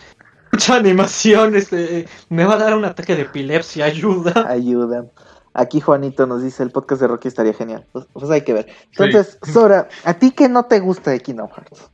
mucha 0.52 0.76
animación, 0.76 1.56
este, 1.56 2.08
me 2.30 2.44
va 2.44 2.56
a 2.56 2.58
dar 2.58 2.76
un 2.76 2.86
ataque 2.86 3.16
de 3.16 3.24
epilepsia, 3.24 3.86
ayuda. 3.86 4.50
Ayuda. 4.50 5.06
Aquí 5.54 5.82
Juanito 5.82 6.26
nos 6.26 6.44
dice 6.44 6.64
el 6.64 6.72
podcast 6.72 7.02
de 7.02 7.08
Rocky 7.08 7.28
estaría 7.28 7.54
genial. 7.54 7.86
Pues, 7.92 8.06
pues 8.14 8.30
hay 8.30 8.42
que 8.42 8.54
ver. 8.54 8.68
Entonces, 8.92 9.38
Sora, 9.44 9.90
¿a 10.06 10.14
ti 10.14 10.32
qué 10.32 10.48
no 10.48 10.66
te 10.66 10.80
gusta 10.80 11.12
de 11.12 11.20
Kingdom 11.20 11.50
Hearts? 11.50 11.90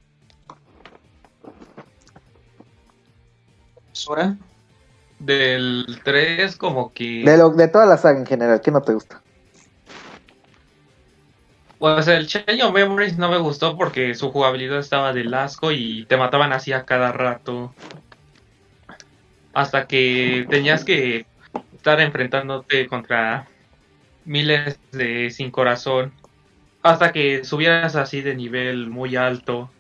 Sora. 3.94 4.38
Del 5.20 6.00
3 6.04 6.56
como 6.58 6.94
que... 6.94 7.24
De, 7.26 7.38
lo, 7.38 7.50
de 7.50 7.68
toda 7.68 7.88
la 7.88 7.98
saga 7.98 8.20
en 8.20 8.26
general, 8.28 8.62
¿qué 8.62 8.70
no 8.70 8.82
te 8.82 8.94
gusta? 8.94 9.24
Pues 11.80 12.08
el 12.08 12.28
Chain 12.28 12.62
of 12.62 12.74
Memories 12.74 13.18
no 13.18 13.30
me 13.30 13.38
gustó 13.38 13.78
porque 13.78 14.14
su 14.14 14.32
jugabilidad 14.32 14.80
estaba 14.80 15.14
del 15.14 15.34
asco 15.34 15.72
y 15.72 16.06
te 16.06 16.18
mataban 16.18 16.54
así 16.54 16.74
a 16.74 16.86
cada 16.86 17.12
rato. 17.12 17.74
Hasta 19.58 19.88
que 19.88 20.46
tenías 20.52 20.86
que 20.86 21.26
estar 21.76 22.00
enfrentándote 22.00 22.86
contra 22.86 23.48
miles 24.24 24.80
de 24.92 25.32
sin 25.32 25.50
corazón. 25.50 26.14
Hasta 26.84 27.12
que 27.12 27.44
subieras 27.44 27.96
así 27.96 28.22
de 28.22 28.36
nivel 28.36 28.88
muy 28.88 29.16
alto. 29.16 29.72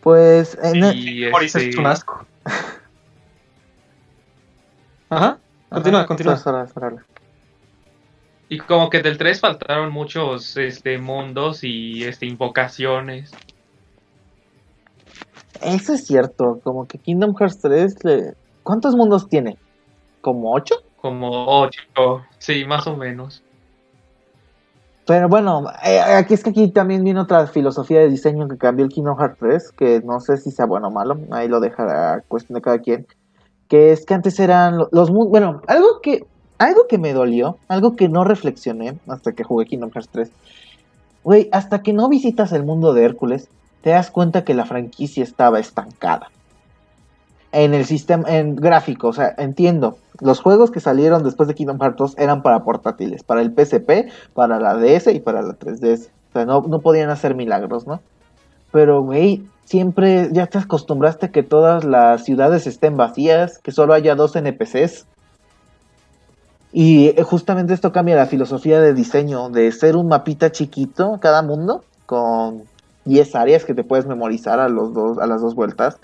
Pues 0.00 0.56
en 0.62 0.84
el- 0.84 0.96
Y 0.96 1.20
Memories 1.22 1.56
este, 1.56 1.70
es 1.70 1.76
un 1.76 1.86
asco. 1.86 2.24
Ajá. 5.10 5.38
Continúa, 5.68 6.00
Ajá, 6.02 6.06
continúa. 6.06 6.40
Y 8.48 8.58
como 8.58 8.90
que 8.90 9.02
del 9.02 9.18
3 9.18 9.40
faltaron 9.40 9.90
muchos 9.90 10.56
este 10.56 10.98
mundos 10.98 11.64
y 11.64 12.04
este 12.04 12.26
invocaciones. 12.26 13.32
Eso 15.64 15.92
es 15.94 16.06
cierto, 16.06 16.60
como 16.62 16.86
que 16.86 16.98
Kingdom 16.98 17.34
Hearts 17.36 17.58
3, 17.60 18.04
le- 18.04 18.34
¿cuántos 18.62 18.94
mundos 18.96 19.28
tiene? 19.28 19.56
¿Como 20.20 20.52
8? 20.52 20.76
Como 21.00 21.44
8, 21.62 21.80
sí, 22.38 22.64
más 22.64 22.86
o 22.86 22.96
menos. 22.96 23.42
Pero 25.04 25.28
bueno, 25.28 25.64
eh, 25.84 25.98
aquí 26.00 26.34
es 26.34 26.44
que 26.44 26.50
aquí 26.50 26.68
también 26.70 27.02
viene 27.02 27.20
otra 27.20 27.46
filosofía 27.48 27.98
de 28.00 28.08
diseño 28.08 28.46
que 28.48 28.56
cambió 28.56 28.84
el 28.84 28.92
Kingdom 28.92 29.18
Hearts 29.18 29.36
3, 29.40 29.72
que 29.72 30.00
no 30.04 30.20
sé 30.20 30.36
si 30.36 30.50
sea 30.52 30.66
bueno 30.66 30.88
o 30.88 30.90
malo, 30.92 31.18
ahí 31.32 31.48
lo 31.48 31.58
dejará 31.58 32.22
cuestión 32.28 32.54
de 32.54 32.62
cada 32.62 32.78
quien, 32.78 33.06
que 33.68 33.90
es 33.90 34.06
que 34.06 34.14
antes 34.14 34.38
eran 34.38 34.78
lo- 34.78 34.88
los 34.92 35.10
mundos, 35.10 35.30
bueno, 35.30 35.60
algo 35.66 36.00
que, 36.02 36.24
algo 36.58 36.86
que 36.88 36.98
me 36.98 37.12
dolió, 37.12 37.58
algo 37.66 37.96
que 37.96 38.08
no 38.08 38.22
reflexioné 38.22 38.96
hasta 39.08 39.32
que 39.32 39.42
jugué 39.42 39.66
Kingdom 39.66 39.90
Hearts 39.90 40.08
3, 40.12 40.30
güey, 41.24 41.48
hasta 41.50 41.82
que 41.82 41.92
no 41.92 42.08
visitas 42.08 42.52
el 42.52 42.62
mundo 42.64 42.94
de 42.94 43.04
Hércules, 43.04 43.48
te 43.82 43.90
das 43.90 44.10
cuenta 44.10 44.44
que 44.44 44.54
la 44.54 44.64
franquicia 44.64 45.22
estaba 45.22 45.58
estancada. 45.58 46.30
En 47.50 47.74
el 47.74 47.84
sistema, 47.84 48.28
en 48.28 48.56
gráfico, 48.56 49.08
o 49.08 49.12
sea, 49.12 49.34
entiendo, 49.36 49.98
los 50.20 50.40
juegos 50.40 50.70
que 50.70 50.80
salieron 50.80 51.22
después 51.22 51.48
de 51.48 51.54
Kingdom 51.54 51.78
Hearts 51.78 51.98
2 51.98 52.14
eran 52.18 52.42
para 52.42 52.64
portátiles, 52.64 53.24
para 53.24 53.42
el 53.42 53.52
PSP, 53.52 54.10
para 54.32 54.58
la 54.58 54.74
DS 54.74 55.08
y 55.08 55.20
para 55.20 55.42
la 55.42 55.58
3DS. 55.58 56.08
O 56.30 56.32
sea, 56.32 56.46
no, 56.46 56.62
no 56.62 56.80
podían 56.80 57.10
hacer 57.10 57.34
milagros, 57.34 57.86
¿no? 57.86 58.00
Pero, 58.70 59.02
güey, 59.02 59.44
siempre 59.64 60.30
ya 60.32 60.46
te 60.46 60.58
acostumbraste 60.58 61.30
que 61.30 61.42
todas 61.42 61.84
las 61.84 62.24
ciudades 62.24 62.66
estén 62.66 62.96
vacías, 62.96 63.58
que 63.58 63.72
solo 63.72 63.92
haya 63.92 64.14
dos 64.14 64.34
NPCs. 64.34 65.06
Y 66.72 67.08
eh, 67.08 67.22
justamente 67.22 67.74
esto 67.74 67.92
cambia 67.92 68.16
la 68.16 68.26
filosofía 68.26 68.80
de 68.80 68.94
diseño, 68.94 69.50
de 69.50 69.70
ser 69.72 69.96
un 69.96 70.08
mapita 70.08 70.52
chiquito 70.52 71.18
cada 71.20 71.42
mundo, 71.42 71.84
con 72.06 72.64
10 73.04 73.34
áreas 73.34 73.64
que 73.64 73.74
te 73.74 73.84
puedes 73.84 74.06
memorizar 74.06 74.60
a, 74.60 74.68
los 74.68 74.94
dos, 74.94 75.18
a 75.18 75.26
las 75.26 75.40
dos 75.40 75.54
vueltas. 75.54 75.98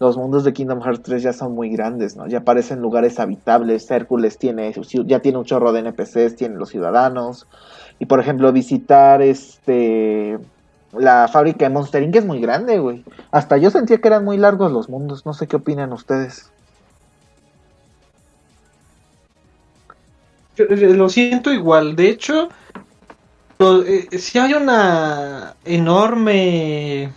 Los 0.00 0.16
mundos 0.16 0.44
de 0.44 0.52
Kingdom 0.52 0.82
Hearts 0.82 1.02
3 1.02 1.22
ya 1.22 1.32
son 1.32 1.54
muy 1.54 1.70
grandes, 1.70 2.16
¿no? 2.16 2.26
Ya 2.26 2.40
parecen 2.40 2.80
lugares 2.80 3.20
habitables. 3.20 3.90
Hércules 3.90 4.36
tiene, 4.36 4.72
ya 5.06 5.20
tiene 5.20 5.38
un 5.38 5.44
chorro 5.44 5.72
de 5.72 5.80
NPCs, 5.80 6.36
tiene 6.36 6.56
los 6.56 6.70
ciudadanos. 6.70 7.46
Y 7.98 8.06
por 8.06 8.18
ejemplo, 8.18 8.52
visitar 8.52 9.22
este 9.22 10.38
la 10.92 11.28
fábrica 11.28 11.64
de 11.64 11.70
Monster 11.70 12.02
Inc. 12.02 12.16
es 12.16 12.24
muy 12.24 12.40
grande, 12.40 12.78
güey. 12.78 13.04
Hasta 13.30 13.56
yo 13.56 13.70
sentía 13.70 13.98
que 13.98 14.08
eran 14.08 14.24
muy 14.24 14.36
largos 14.36 14.72
los 14.72 14.88
mundos. 14.88 15.24
No 15.24 15.32
sé 15.32 15.46
qué 15.46 15.56
opinan 15.56 15.92
ustedes. 15.92 16.50
Eh, 20.56 20.94
Lo 20.94 21.08
siento 21.08 21.52
igual. 21.52 21.96
De 21.96 22.08
hecho, 22.08 22.48
eh, 23.84 24.08
sí 24.18 24.38
hay 24.38 24.54
una 24.54 25.54
enorme, 25.64 27.12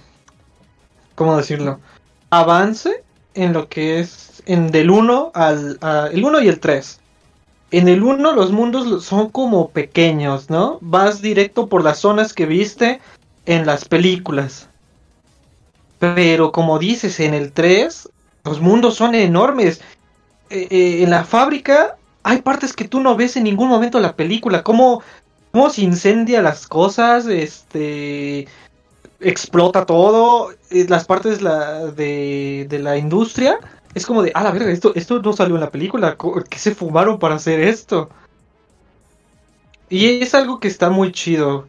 ¿cómo 1.16 1.38
decirlo? 1.38 1.80
Avance 2.30 3.04
en 3.34 3.54
lo 3.54 3.68
que 3.70 4.00
es 4.00 4.44
en 4.46 4.72
del 4.72 4.90
1 4.90 5.32
al 5.34 5.80
el 6.12 6.24
1 6.24 6.42
y 6.42 6.48
el 6.48 6.60
3. 6.60 7.00
En 7.72 7.88
el 7.88 8.04
1 8.04 8.34
los 8.34 8.52
mundos 8.52 9.04
son 9.04 9.30
como 9.30 9.70
pequeños, 9.70 10.50
¿no? 10.50 10.78
Vas 10.82 11.22
directo 11.22 11.68
por 11.68 11.84
las 11.84 12.00
zonas 12.00 12.34
que 12.34 12.46
viste 12.46 13.02
en 13.46 13.66
las 13.66 13.86
películas. 13.86 14.70
Pero 16.00 16.52
como 16.52 16.80
dices, 16.80 17.20
en 17.20 17.34
el 17.34 17.52
3 17.52 18.10
los 18.44 18.62
mundos 18.62 18.96
son 18.96 19.16
enormes. 19.16 19.82
Eh, 20.50 20.68
eh, 20.70 21.04
en 21.04 21.10
la 21.10 21.24
fábrica 21.24 21.98
hay 22.24 22.42
partes 22.42 22.74
que 22.74 22.88
tú 22.88 23.00
no 23.02 23.16
ves 23.16 23.36
en 23.36 23.44
ningún 23.44 23.70
momento 23.70 23.98
de 23.98 24.04
la 24.04 24.16
película. 24.16 24.64
Cómo, 24.64 25.02
cómo 25.56 25.70
se 25.70 25.84
incendia 25.84 26.42
las 26.42 26.68
cosas, 26.68 27.28
este 27.28 28.46
explota 29.22 29.86
todo. 29.86 30.52
eh, 30.70 30.86
las 30.90 31.06
partes 31.06 31.40
de, 31.40 32.68
de 32.70 32.80
la 32.80 32.98
industria. 32.98 33.58
Es 33.94 34.06
como 34.06 34.22
de, 34.22 34.34
ah, 34.36 34.44
la 34.44 34.52
verga, 34.52 34.70
esto, 34.70 34.92
esto 34.96 35.22
no 35.22 35.32
salió 35.32 35.56
en 35.56 35.62
la 35.62 35.72
película. 35.72 36.18
¿Qué 36.50 36.60
se 36.60 36.76
fumaron 36.76 37.20
para 37.20 37.36
hacer 37.36 37.62
esto? 37.62 38.10
Y 39.88 40.22
es 40.22 40.36
algo 40.36 40.60
que 40.60 40.68
está 40.68 40.90
muy 40.90 41.14
chido. 41.14 41.66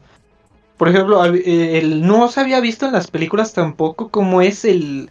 Por 0.78 0.88
ejemplo, 0.88 1.24
eh, 1.24 1.78
el, 1.78 2.04
no 2.04 2.26
se 2.26 2.40
había 2.40 2.58
visto 2.58 2.86
en 2.86 2.92
las 2.92 3.06
películas 3.06 3.52
tampoco 3.52 4.08
cómo 4.08 4.42
es 4.42 4.64
el 4.64 5.10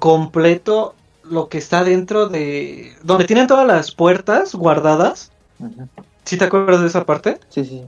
completo 0.00 0.94
lo 1.24 1.48
que 1.48 1.56
está 1.56 1.82
dentro 1.82 2.28
de... 2.28 2.94
Donde 3.02 3.24
tienen 3.24 3.46
todas 3.46 3.66
las 3.66 3.90
puertas 3.92 4.54
guardadas. 4.54 5.32
Ujú. 5.58 5.88
¿Sí 6.26 6.36
te 6.36 6.44
acuerdas 6.44 6.82
de 6.82 6.88
esa 6.88 7.06
parte? 7.06 7.38
Sí, 7.48 7.64
sí. 7.64 7.82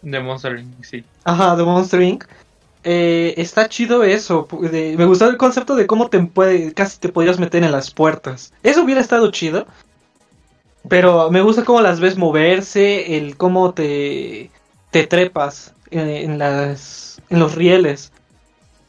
De 0.00 0.18
Monster 0.20 0.58
Inc, 0.58 0.82
sí. 0.84 1.04
Ajá, 1.24 1.54
de 1.56 1.64
Monster 1.64 2.00
Inc. 2.00 2.24
Eh, 2.84 3.34
está 3.36 3.68
chido 3.68 4.02
eso. 4.02 4.48
de- 4.70 4.96
me 4.96 5.04
gustó 5.04 5.28
el 5.28 5.36
concepto 5.36 5.76
de 5.76 5.86
cómo 5.86 6.08
te 6.08 6.18
puede, 6.20 6.72
casi 6.72 6.98
te 6.98 7.10
podrías 7.10 7.38
meter 7.38 7.62
en 7.62 7.72
las 7.72 7.90
puertas. 7.92 8.52
Eso 8.62 8.82
hubiera 8.82 9.00
estado 9.00 9.30
chido. 9.30 9.66
Pero 10.88 11.30
me 11.30 11.42
gusta 11.42 11.64
cómo 11.64 11.80
las 11.80 12.00
ves 12.00 12.16
moverse, 12.16 13.16
el 13.18 13.36
cómo 13.36 13.72
te, 13.72 14.50
te 14.90 15.06
trepas 15.06 15.74
en, 15.90 16.08
en 16.08 16.38
las, 16.38 17.20
en 17.28 17.38
los 17.38 17.54
rieles. 17.54 18.10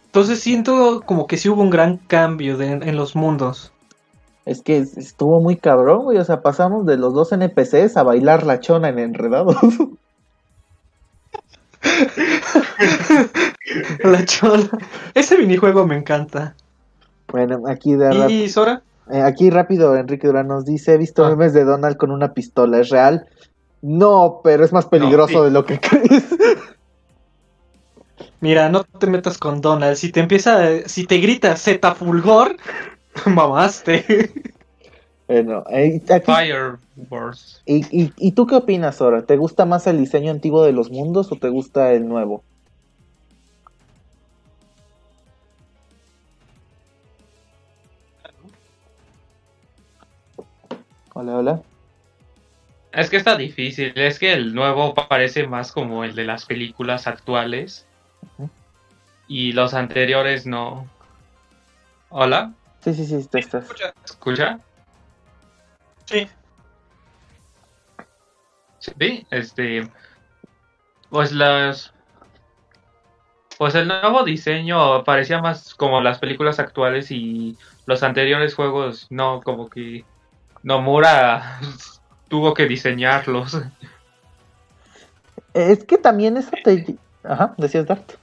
Entonces 0.08 0.40
siento 0.40 1.02
como 1.06 1.28
que 1.28 1.38
sí 1.38 1.50
hubo 1.50 1.62
un 1.62 1.70
gran 1.70 1.98
cambio 1.98 2.58
de- 2.58 2.72
en 2.72 2.96
los 2.96 3.16
mundos. 3.16 3.73
Es 4.46 4.62
que 4.62 4.78
es- 4.78 4.98
estuvo 4.98 5.40
muy 5.42 5.56
cabrón, 5.56 6.04
güey. 6.04 6.18
O 6.18 6.26
sea, 6.26 6.42
pasamos 6.42 6.86
de 6.86 6.98
los 6.98 7.14
dos 7.14 7.32
NPCs 7.32 7.96
a 7.98 8.04
bailar 8.04 8.46
la 8.46 8.60
chona 8.60 8.90
en 8.90 9.00
Enredados. 9.00 9.58
La 14.04 14.26
chola. 14.26 14.70
Ese 15.14 15.38
minijuego 15.38 15.86
me 15.88 15.96
encanta. 15.98 16.56
bueno, 17.28 17.64
aquí 17.68 17.96
de 17.96 18.32
¿Y 18.32 18.50
Sora? 18.50 18.82
eh, 19.12 19.22
aquí 19.22 19.50
rápido 19.50 19.96
Enrique 19.96 20.28
Durán 20.28 20.48
nos 20.48 20.66
dice, 20.66 20.94
he 20.94 20.98
visto 20.98 21.26
Ah. 21.26 21.30
memes 21.30 21.54
de 21.54 21.64
Donald 21.64 21.98
con 21.98 22.12
una 22.12 22.34
pistola, 22.34 22.80
¿es 22.80 22.90
real? 22.90 23.28
No, 23.82 24.42
pero 24.44 24.64
es 24.64 24.72
más 24.72 24.86
peligroso 24.86 25.40
sí. 25.40 25.44
de 25.46 25.52
lo 25.52 25.66
que 25.66 25.80
crees. 25.80 26.24
Mira, 28.40 28.70
no 28.70 28.84
te 28.84 29.08
metas 29.08 29.38
con 29.38 29.62
Donald. 29.62 29.96
Si 29.96 30.12
te 30.12 30.20
empieza, 30.20 30.88
si 30.88 31.06
te 31.06 31.18
grita 31.18 31.56
Z 31.56 31.96
Fulgor, 31.96 32.56
mamaste. 33.26 34.32
bueno, 35.28 35.64
eh, 35.70 36.02
aquí- 36.10 36.26
Fire 36.26 36.78
Wars. 37.10 37.62
¿y, 37.66 37.86
y, 38.04 38.14
y 38.18 38.32
tú 38.34 38.46
qué 38.48 38.56
opinas, 38.56 38.98
Sora? 38.98 39.26
¿Te 39.26 39.38
gusta 39.38 39.66
más 39.66 39.88
el 39.88 39.98
diseño 40.00 40.32
antiguo 40.32 40.64
de 40.64 40.74
los 40.74 40.90
mundos 40.92 41.32
o 41.32 41.36
te 41.36 41.50
gusta 41.50 41.92
el 41.94 42.08
nuevo? 42.08 42.44
Hola, 51.14 51.38
hola. 51.38 51.62
Es 52.92 53.10
que 53.10 53.18
está 53.18 53.36
difícil, 53.36 53.92
es 53.96 54.20
que 54.20 54.34
el 54.34 54.54
nuevo 54.54 54.94
parece 54.94 55.48
más 55.48 55.72
como 55.72 56.04
el 56.04 56.16
de 56.16 56.26
las 56.26 56.46
películas 56.46 57.08
actuales. 57.08 57.88
Y 59.28 59.54
los 59.54 59.74
anteriores 59.74 60.46
no. 60.46 60.88
¿Hola? 62.10 62.54
Sí, 62.84 62.94
sí, 62.94 63.06
sí, 63.06 63.28
te 63.30 63.40
estás. 63.40 63.66
¿Escucha? 64.04 64.60
Sí. 66.06 66.28
Sí, 68.80 69.26
este. 69.32 69.90
Pues 71.10 71.32
las. 71.32 71.94
Pues 73.58 73.76
el 73.76 73.88
nuevo 73.88 74.24
diseño 74.24 75.04
parecía 75.06 75.40
más 75.40 75.76
como 75.76 76.02
las 76.02 76.20
películas 76.20 76.60
actuales 76.60 77.12
y 77.12 77.58
los 77.86 78.04
anteriores 78.04 78.56
juegos 78.56 79.08
no, 79.10 79.42
como 79.42 79.70
que 79.70 80.04
Nomura 80.64 81.62
tuvo 82.28 82.54
que 82.54 82.66
diseñarlos. 82.66 83.62
Es 85.54 85.84
que 85.86 85.98
también 85.98 86.36
eso 86.36 86.52
te... 86.64 86.98
Ajá, 87.24 87.54
decías 87.58 87.86
Dart. 87.86 88.14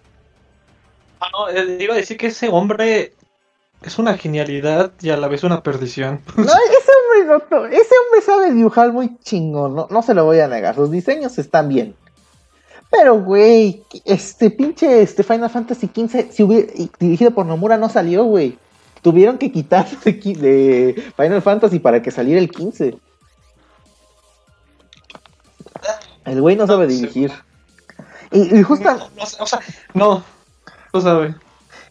Ah, 1.20 1.29
no, 1.33 1.49
eh, 1.49 1.79
iba 1.81 1.94
a 1.94 1.99
decir 1.99 2.16
que 2.16 2.27
ese 2.27 2.49
hombre 2.49 3.14
es 3.83 3.99
una 3.99 4.16
genialidad 4.16 4.93
y 5.01 5.11
a 5.11 5.16
la 5.16 5.29
vez 5.29 5.43
una 5.45 5.62
perdición. 5.62 6.21
No, 6.37 6.43
ese 6.45 6.90
hombre, 7.27 7.47
no, 7.51 7.59
no, 7.59 7.66
ese 7.66 7.95
hombre 8.05 8.23
sabe 8.25 8.53
dibujar 8.53 8.93
muy 8.93 9.16
chingón, 9.19 9.75
no, 9.75 9.87
no 9.90 10.03
se 10.03 10.14
lo 10.14 10.25
voy 10.25 10.40
a 10.40 10.49
negar. 10.49 10.75
Sus 10.75 10.90
diseños 10.90 11.38
están 11.38 11.69
bien. 11.69 11.95
Pero, 12.90 13.21
güey, 13.23 13.85
este 14.05 14.51
pinche 14.51 15.03
este 15.03 15.23
Final 15.23 15.49
Fantasy 15.49 15.87
XV, 15.95 16.33
si 16.33 16.43
hubiera, 16.43 16.73
dirigido 16.99 17.31
por 17.31 17.47
Nomura, 17.47 17.77
no 17.77 17.88
salió, 17.88 18.25
güey. 18.25 18.59
Tuvieron 19.01 19.38
que 19.38 19.53
quitar 19.53 19.88
de, 20.05 21.12
Final 21.16 21.40
Fantasy 21.43 21.79
para 21.79 22.03
que 22.03 22.11
saliera 22.11 22.40
el 22.40 22.51
15. 22.51 22.99
El 26.25 26.40
güey 26.40 26.57
no 26.57 26.66
sabe 26.66 26.87
dirigir. 26.87 27.33
Y, 28.33 28.59
y 28.59 28.62
justa- 28.62 29.09
o 29.38 29.47
sea, 29.47 29.61
no, 29.95 30.23
no 30.93 31.01
sabe. 31.01 31.35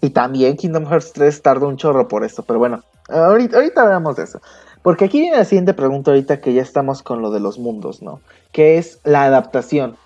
Y 0.02 0.12
también 0.12 0.56
Kingdom 0.56 0.86
Hearts 0.86 1.14
3 1.14 1.42
tardó 1.42 1.68
un 1.68 1.78
chorro 1.78 2.08
por 2.08 2.24
esto, 2.24 2.44
pero 2.44 2.60
bueno, 2.60 2.84
ahorita, 3.10 3.58
ahorita 3.58 3.82
hablamos 3.82 4.16
de 4.16 4.24
eso. 4.24 4.40
Porque 4.82 5.06
aquí 5.06 5.20
viene 5.20 5.38
la 5.38 5.46
siguiente 5.46 5.74
pregunta 5.74 6.12
ahorita 6.12 6.40
que 6.40 6.54
ya 6.54 6.62
estamos 6.62 7.04
con 7.04 7.22
lo 7.22 7.32
de 7.32 7.42
los 7.42 7.60
mundos, 7.60 8.02
¿no? 8.02 8.22
Que 8.52 8.78
es 8.78 9.00
la 9.04 9.24
adaptación. 9.24 9.98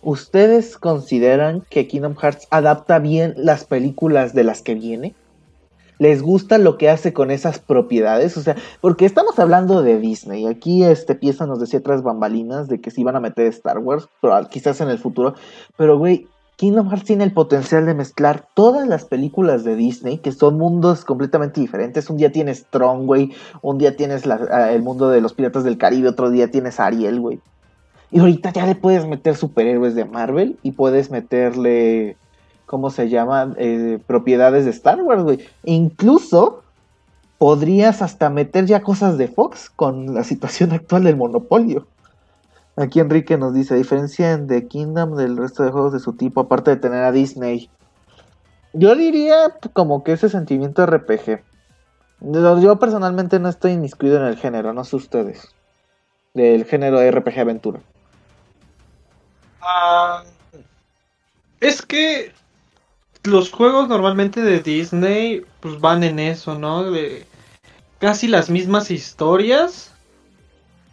¿Ustedes 0.00 0.78
consideran 0.78 1.62
que 1.68 1.86
Kingdom 1.86 2.16
Hearts 2.16 2.48
adapta 2.50 2.98
bien 2.98 3.34
las 3.36 3.64
películas 3.64 4.34
de 4.34 4.44
las 4.44 4.62
que 4.62 4.74
viene? 4.74 5.14
¿Les 5.98 6.22
gusta 6.22 6.58
lo 6.58 6.78
que 6.78 6.90
hace 6.90 7.12
con 7.12 7.30
esas 7.30 7.60
propiedades? 7.60 8.36
O 8.36 8.40
sea, 8.40 8.56
porque 8.80 9.04
estamos 9.04 9.38
hablando 9.38 9.82
de 9.82 10.00
Disney. 10.00 10.46
Aquí 10.46 10.82
este 10.82 11.14
pieza 11.14 11.46
nos 11.46 11.60
decía 11.60 11.80
tras 11.80 12.02
bambalinas 12.02 12.66
de 12.66 12.80
que 12.80 12.90
se 12.90 13.02
iban 13.02 13.14
a 13.14 13.20
meter 13.20 13.46
Star 13.46 13.78
Wars, 13.78 14.08
pero 14.20 14.36
quizás 14.48 14.80
en 14.80 14.88
el 14.88 14.98
futuro. 14.98 15.34
Pero, 15.76 15.98
güey, 15.98 16.26
Kingdom 16.56 16.88
Hearts 16.90 17.04
tiene 17.04 17.24
el 17.24 17.32
potencial 17.32 17.86
de 17.86 17.94
mezclar 17.94 18.46
todas 18.54 18.86
las 18.86 19.04
películas 19.04 19.64
de 19.64 19.74
Disney, 19.74 20.18
que 20.18 20.32
son 20.32 20.58
mundos 20.58 21.04
completamente 21.04 21.60
diferentes. 21.60 22.08
Un 22.08 22.18
día 22.18 22.30
tienes 22.30 22.66
Tron, 22.70 23.06
güey. 23.06 23.32
Un 23.62 23.78
día 23.78 23.96
tienes 23.96 24.26
ah, 24.26 24.72
el 24.72 24.82
mundo 24.82 25.08
de 25.08 25.20
los 25.20 25.34
piratas 25.34 25.64
del 25.64 25.78
Caribe. 25.78 26.08
Otro 26.08 26.30
día 26.30 26.50
tienes 26.50 26.78
Ariel, 26.78 27.20
güey. 27.20 27.40
Y 28.10 28.20
ahorita 28.20 28.52
ya 28.52 28.66
le 28.66 28.74
puedes 28.74 29.06
meter 29.06 29.36
superhéroes 29.36 29.94
de 29.94 30.04
Marvel 30.04 30.58
y 30.62 30.72
puedes 30.72 31.10
meterle, 31.10 32.16
¿cómo 32.66 32.90
se 32.90 33.08
llama? 33.08 33.54
Eh, 33.56 33.98
propiedades 34.06 34.66
de 34.66 34.70
Star 34.70 35.02
Wars, 35.02 35.22
güey. 35.22 35.40
Incluso 35.64 36.62
podrías 37.38 38.02
hasta 38.02 38.30
meter 38.30 38.66
ya 38.66 38.82
cosas 38.82 39.18
de 39.18 39.26
Fox 39.28 39.68
con 39.74 40.14
la 40.14 40.22
situación 40.22 40.72
actual 40.72 41.04
del 41.04 41.16
monopolio. 41.16 41.86
Aquí 42.76 43.00
Enrique 43.00 43.36
nos 43.36 43.52
dice, 43.52 43.74
diferencia 43.74 44.32
en 44.32 44.46
The 44.46 44.66
Kingdom 44.66 45.16
del 45.16 45.36
resto 45.36 45.62
de 45.62 45.70
juegos 45.70 45.92
de 45.92 46.00
su 46.00 46.14
tipo, 46.14 46.40
aparte 46.40 46.70
de 46.70 46.76
tener 46.76 47.04
a 47.04 47.12
Disney. 47.12 47.70
Yo 48.72 48.94
diría 48.94 49.58
como 49.74 50.02
que 50.02 50.12
ese 50.12 50.30
sentimiento 50.30 50.86
RPG. 50.86 51.42
Yo 52.60 52.78
personalmente 52.78 53.38
no 53.38 53.48
estoy 53.48 53.72
inmiscuido 53.72 54.16
en 54.16 54.24
el 54.24 54.36
género, 54.36 54.72
no 54.72 54.84
sé 54.84 54.96
ustedes. 54.96 55.54
Del 56.32 56.64
género 56.64 56.98
RPG 57.00 57.40
aventura. 57.40 57.80
Ah, 59.60 60.24
es 61.60 61.82
que 61.82 62.32
los 63.24 63.52
juegos 63.52 63.88
normalmente 63.88 64.40
de 64.40 64.60
Disney 64.60 65.44
pues 65.60 65.78
van 65.80 66.02
en 66.02 66.18
eso, 66.18 66.58
¿no? 66.58 66.90
De 66.90 67.26
casi 67.98 68.28
las 68.28 68.50
mismas 68.50 68.90
historias. 68.90 69.91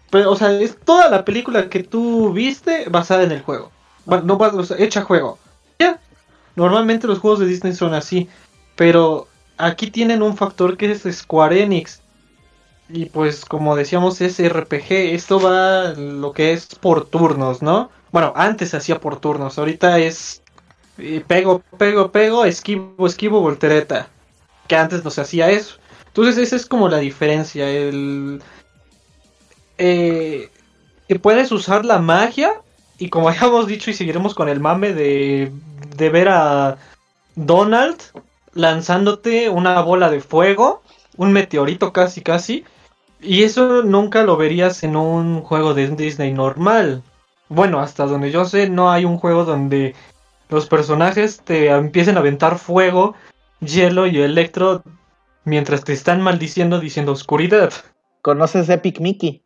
Pero, 0.09 0.31
o 0.31 0.35
sea, 0.35 0.51
es 0.51 0.77
toda 0.79 1.09
la 1.09 1.23
película 1.23 1.69
que 1.69 1.83
tú 1.83 2.33
viste 2.33 2.85
basada 2.89 3.23
en 3.23 3.31
el 3.31 3.41
juego. 3.41 3.71
No 4.05 4.35
o 4.37 4.63
sea, 4.63 4.77
hecha 4.79 5.03
juego. 5.03 5.37
Ya. 5.77 5.99
Normalmente 6.55 7.07
los 7.07 7.19
juegos 7.19 7.39
de 7.39 7.45
Disney 7.45 7.73
son 7.73 7.93
así. 7.93 8.27
Pero 8.75 9.27
aquí 9.57 9.91
tienen 9.91 10.21
un 10.21 10.35
factor 10.35 10.77
que 10.77 10.91
es 10.91 11.03
Square 11.11 11.61
Enix. 11.61 12.01
Y 12.89 13.05
pues 13.05 13.45
como 13.45 13.75
decíamos 13.75 14.19
es 14.21 14.39
RPG. 14.39 14.91
Esto 15.13 15.39
va 15.39 15.93
lo 15.93 16.31
que 16.31 16.53
es 16.53 16.65
por 16.67 17.05
turnos, 17.05 17.61
¿no? 17.61 17.91
Bueno, 18.11 18.33
antes 18.35 18.69
se 18.69 18.77
hacía 18.77 18.99
por 18.99 19.19
turnos. 19.19 19.59
Ahorita 19.59 19.99
es 19.99 20.41
eh, 20.97 21.23
pego, 21.25 21.61
pego, 21.77 22.11
pego, 22.11 22.45
esquivo, 22.45 23.05
esquivo, 23.05 23.41
voltereta. 23.41 24.09
Que 24.67 24.75
antes 24.75 25.03
no 25.03 25.11
se 25.11 25.21
hacía 25.21 25.51
eso. 25.51 25.77
Entonces 26.07 26.37
esa 26.37 26.55
es 26.55 26.65
como 26.65 26.89
la 26.89 26.97
diferencia. 26.97 27.69
El 27.69 28.41
eh, 29.79 30.49
que 31.07 31.17
puedes 31.17 31.51
usar 31.51 31.85
la 31.85 31.99
magia 31.99 32.61
y 32.99 33.09
como 33.09 33.29
hayamos 33.29 33.65
dicho 33.65 33.89
y 33.89 33.95
seguiremos 33.95 34.35
con 34.35 34.49
el 34.49 34.59
mame 34.59 34.93
de, 34.93 35.51
de 35.95 36.09
ver 36.09 36.29
a 36.29 36.77
Donald 37.35 37.97
lanzándote 38.53 39.49
una 39.49 39.81
bola 39.81 40.09
de 40.09 40.21
fuego, 40.21 40.81
un 41.17 41.31
meteorito 41.31 41.93
casi 41.93 42.21
casi, 42.21 42.65
y 43.21 43.43
eso 43.43 43.83
nunca 43.83 44.23
lo 44.23 44.37
verías 44.37 44.83
en 44.83 44.95
un 44.95 45.41
juego 45.41 45.73
de 45.73 45.87
Disney 45.89 46.33
normal. 46.33 47.03
Bueno, 47.47 47.79
hasta 47.79 48.05
donde 48.05 48.31
yo 48.31 48.45
sé 48.45 48.69
no 48.69 48.91
hay 48.91 49.05
un 49.05 49.17
juego 49.17 49.45
donde 49.45 49.95
los 50.49 50.67
personajes 50.67 51.41
te 51.41 51.69
empiecen 51.69 52.17
a 52.17 52.19
aventar 52.19 52.57
fuego, 52.57 53.15
hielo 53.59 54.07
y 54.07 54.19
electro 54.19 54.83
mientras 55.45 55.83
te 55.83 55.93
están 55.93 56.21
maldiciendo 56.21 56.79
diciendo 56.79 57.11
oscuridad. 57.11 57.73
¿Conoces 58.21 58.69
Epic 58.69 58.99
Mickey? 58.99 59.43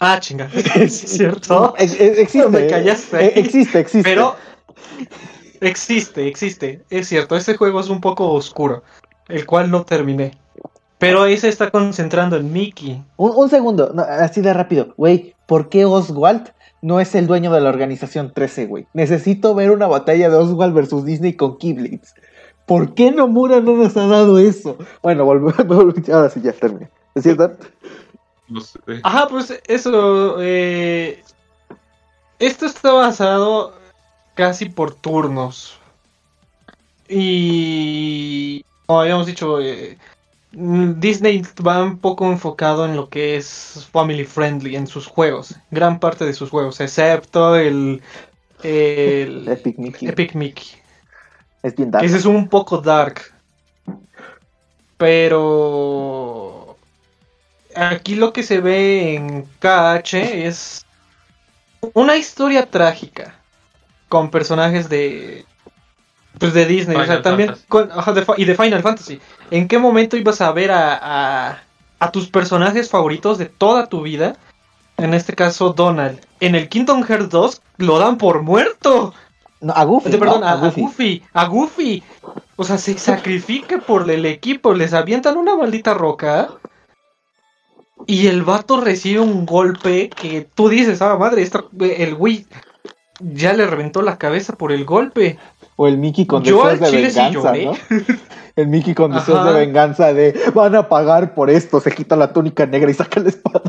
Ah, 0.00 0.18
chinga. 0.18 0.48
es 0.76 0.98
cierto. 0.98 1.74
Ex- 1.78 2.00
ex- 2.00 2.18
existe. 2.18 2.48
Me 2.48 2.66
callaste 2.66 3.16
ahí. 3.16 3.26
eh, 3.26 3.32
Existe, 3.36 3.78
existe. 3.78 4.08
Pero 4.10 4.34
existe, 5.60 6.26
existe. 6.26 6.82
Es 6.90 7.08
cierto, 7.08 7.36
ese 7.36 7.56
juego 7.56 7.80
es 7.80 7.88
un 7.88 8.00
poco 8.00 8.32
oscuro, 8.32 8.82
el 9.28 9.46
cual 9.46 9.70
no 9.70 9.84
terminé. 9.84 10.32
Pero 10.98 11.22
ahí 11.22 11.36
se 11.38 11.48
está 11.48 11.70
concentrando 11.70 12.36
en 12.36 12.52
Mickey. 12.52 13.02
Un, 13.16 13.32
un 13.34 13.48
segundo, 13.48 13.90
no, 13.94 14.02
así 14.02 14.40
de 14.42 14.52
rápido. 14.52 14.92
Güey, 14.96 15.34
¿por 15.46 15.68
qué 15.68 15.84
Oswald 15.86 16.50
no 16.82 17.00
es 17.00 17.14
el 17.14 17.26
dueño 17.26 17.50
de 17.52 17.60
la 17.60 17.70
organización 17.70 18.32
13, 18.34 18.66
güey? 18.66 18.86
Necesito 18.92 19.54
ver 19.54 19.70
una 19.70 19.86
batalla 19.86 20.28
de 20.28 20.36
Oswald 20.36 20.74
versus 20.74 21.04
Disney 21.04 21.34
con 21.34 21.56
Keyblades. 21.58 22.14
¿Por 22.66 22.94
qué 22.94 23.10
Nomura 23.10 23.60
no 23.60 23.76
nos 23.76 23.96
ha 23.96 24.06
dado 24.06 24.38
eso? 24.38 24.76
Bueno, 25.02 25.24
volvemos. 25.24 25.54
Ahora 26.12 26.30
sí, 26.30 26.40
ya 26.42 26.52
terminé. 26.52 26.88
¿Es 27.14 27.22
cierto? 27.24 27.52
No 28.50 28.60
sé. 28.60 28.78
Ajá, 29.02 29.28
pues 29.28 29.58
eso. 29.66 30.36
eh, 30.40 31.22
esto 32.38 32.66
está 32.66 32.92
basado 32.92 33.74
casi 34.34 34.66
por 34.68 34.94
turnos. 34.94 35.78
Y. 37.08 38.64
Como 38.86 39.00
habíamos 39.02 39.26
dicho, 39.26 39.60
eh, 39.60 39.96
Disney 40.52 41.42
va 41.66 41.82
un 41.82 41.98
poco 41.98 42.26
enfocado 42.30 42.84
en 42.84 42.96
lo 42.96 43.08
que 43.08 43.36
es 43.36 43.88
family 43.92 44.24
friendly 44.24 44.74
en 44.74 44.88
sus 44.88 45.06
juegos. 45.06 45.54
Gran 45.70 46.00
parte 46.00 46.24
de 46.24 46.34
sus 46.34 46.50
juegos, 46.50 46.80
excepto 46.80 47.54
el. 47.56 48.02
el 48.62 49.46
Epic 49.48 49.78
Mickey. 49.78 50.08
Epic 50.08 50.34
Mickey. 50.34 50.66
Es 51.62 51.76
bien 51.76 51.90
dark. 51.90 52.04
Ese 52.04 52.16
es 52.16 52.24
un 52.24 52.48
poco 52.48 52.78
dark. 52.78 53.20
Pero 54.96 56.59
aquí 57.76 58.14
lo 58.14 58.32
que 58.32 58.42
se 58.42 58.60
ve 58.60 59.14
en 59.14 59.44
KH 59.60 60.14
es 60.46 60.86
una 61.94 62.16
historia 62.16 62.66
trágica 62.70 63.34
con 64.08 64.30
personajes 64.30 64.88
de 64.88 65.44
pues 66.38 66.54
de 66.54 66.64
Disney, 66.64 66.96
o 66.96 67.04
sea, 67.04 67.22
también 67.22 67.54
con- 67.68 67.90
ajá, 67.92 68.12
de 68.12 68.22
fa- 68.24 68.34
y 68.36 68.44
de 68.44 68.54
Final 68.54 68.82
Fantasy. 68.82 69.20
¿En 69.50 69.66
qué 69.68 69.78
momento 69.78 70.16
ibas 70.16 70.40
a 70.40 70.52
ver 70.52 70.70
a, 70.70 70.98
a, 71.50 71.62
a 71.98 72.10
tus 72.12 72.28
personajes 72.28 72.88
favoritos 72.88 73.36
de 73.36 73.46
toda 73.46 73.86
tu 73.88 74.02
vida? 74.02 74.36
En 74.96 75.12
este 75.12 75.34
caso 75.34 75.72
Donald. 75.72 76.20
En 76.40 76.54
el 76.54 76.68
Kingdom 76.68 77.02
Hearts 77.04 77.30
2 77.30 77.62
lo 77.78 77.98
dan 77.98 78.16
por 78.16 78.42
muerto. 78.42 79.12
No, 79.60 79.72
a 79.74 79.84
Goofy. 79.84 80.06
Este, 80.08 80.18
perdón, 80.18 80.40
¿no? 80.40 80.46
a, 80.46 80.52
a 80.52 80.70
Goofy. 80.70 81.22
a 81.32 81.44
Goofy. 81.46 82.02
O 82.56 82.64
sea, 82.64 82.78
se 82.78 82.96
sacrifica 82.98 83.78
por 83.78 84.08
el 84.10 84.24
equipo, 84.24 84.72
les 84.72 84.94
avientan 84.94 85.36
una 85.36 85.56
maldita 85.56 85.94
roca. 85.94 86.48
Y 88.06 88.26
el 88.26 88.42
vato 88.42 88.80
recibe 88.80 89.20
un 89.20 89.46
golpe 89.46 90.08
que 90.10 90.48
tú 90.54 90.68
dices, 90.68 91.00
ah, 91.02 91.16
madre, 91.18 91.42
esta- 91.42 91.64
el 91.80 92.14
güey 92.14 92.46
ya 93.20 93.52
le 93.52 93.66
reventó 93.66 94.02
la 94.02 94.18
cabeza 94.18 94.54
por 94.56 94.72
el 94.72 94.84
golpe. 94.84 95.38
O 95.76 95.86
el 95.86 95.98
Mickey 95.98 96.26
con 96.26 96.42
Yo 96.42 96.56
deseos 96.66 96.72
al 96.72 96.80
de 96.80 96.90
chile 96.90 97.10
sí 97.10 97.18
venganza, 97.20 97.56
lloré. 97.56 97.64
¿no? 97.66 97.72
El 98.56 98.66
Mickey 98.68 98.94
con 98.94 99.12
deseos 99.12 99.38
Ajá. 99.38 99.52
de 99.52 99.60
venganza 99.60 100.12
de 100.12 100.38
van 100.54 100.74
a 100.74 100.88
pagar 100.88 101.34
por 101.34 101.48
esto, 101.48 101.80
se 101.80 101.92
quita 101.92 102.16
la 102.16 102.32
túnica 102.32 102.66
negra 102.66 102.90
y 102.90 102.94
saca 102.94 103.20
la 103.20 103.28
espada. 103.28 103.62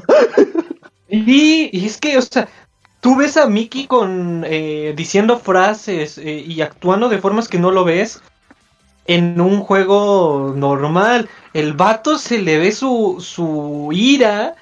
Y, 1.07 1.69
y 1.71 1.85
es 1.85 1.97
que, 1.97 2.17
o 2.17 2.21
sea, 2.21 2.47
tú 2.99 3.15
ves 3.15 3.37
a 3.37 3.47
Mickey 3.47 3.85
con 3.87 4.43
eh, 4.47 4.93
diciendo 4.95 5.37
frases 5.39 6.17
eh, 6.17 6.43
y 6.45 6.61
actuando 6.61 7.09
de 7.09 7.19
formas 7.19 7.47
que 7.47 7.59
no 7.59 7.71
lo 7.71 7.83
ves 7.83 8.21
en 9.15 9.41
un 9.41 9.61
juego 9.61 10.53
normal. 10.55 11.29
El 11.53 11.73
vato 11.73 12.17
se 12.17 12.39
le 12.39 12.57
ve 12.57 12.71
su, 12.71 13.17
su 13.19 13.89
ira, 13.91 14.55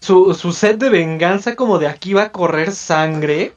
su, 0.00 0.34
su 0.34 0.52
sed 0.52 0.76
de 0.76 0.90
venganza 0.90 1.56
como 1.56 1.78
de 1.78 1.88
aquí 1.88 2.12
va 2.12 2.24
a 2.24 2.32
correr 2.32 2.72
sangre. 2.72 3.54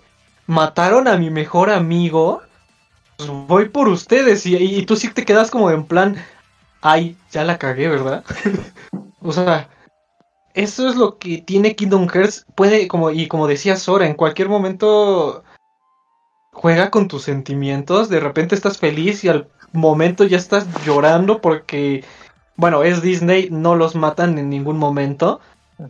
Mataron 0.47 1.07
a 1.07 1.17
mi 1.17 1.29
mejor 1.29 1.69
amigo. 1.69 2.41
pues 3.17 3.29
voy 3.29 3.69
por 3.69 3.89
ustedes. 3.89 4.45
Y, 4.45 4.85
tú 4.85 4.95
sí 4.95 5.09
te 5.09 5.25
quedas 5.25 5.51
como 5.51 5.69
en 5.71 5.83
plan... 5.83 6.15
ay, 6.81 7.17
ya 7.31 7.43
la 7.43 7.57
cagué, 7.57 7.89
¿verdad? 7.89 8.23
o 9.21 9.33
sea, 9.33 9.69
eso 10.53 10.87
es 10.87 10.95
lo 10.95 11.17
que 11.17 11.39
tiene 11.39 11.75
Kingdom 11.75 12.07
Hearts. 12.07 12.45
Puede, 12.55 12.87
como, 12.87 13.11
y 13.11 13.27
como 13.27 13.47
decía 13.47 13.75
Sora, 13.75 14.07
en 14.07 14.15
cualquier 14.15 14.47
momento 14.47 15.43
juega 16.53 16.89
con 16.89 17.07
tus 17.07 17.23
sentimientos. 17.23 18.07
De 18.09 18.19
repente 18.19 18.55
estás 18.55 18.77
feliz 18.77 19.23
y 19.23 19.29
al 19.29 19.47
momento 19.73 20.23
ya 20.23 20.37
estás 20.37 20.65
llorando 20.85 21.41
porque, 21.41 22.03
bueno, 22.55 22.83
es 22.83 23.01
Disney, 23.01 23.49
no 23.51 23.75
los 23.75 23.95
matan 23.95 24.37
en 24.37 24.49
ningún 24.49 24.77
momento. 24.77 25.39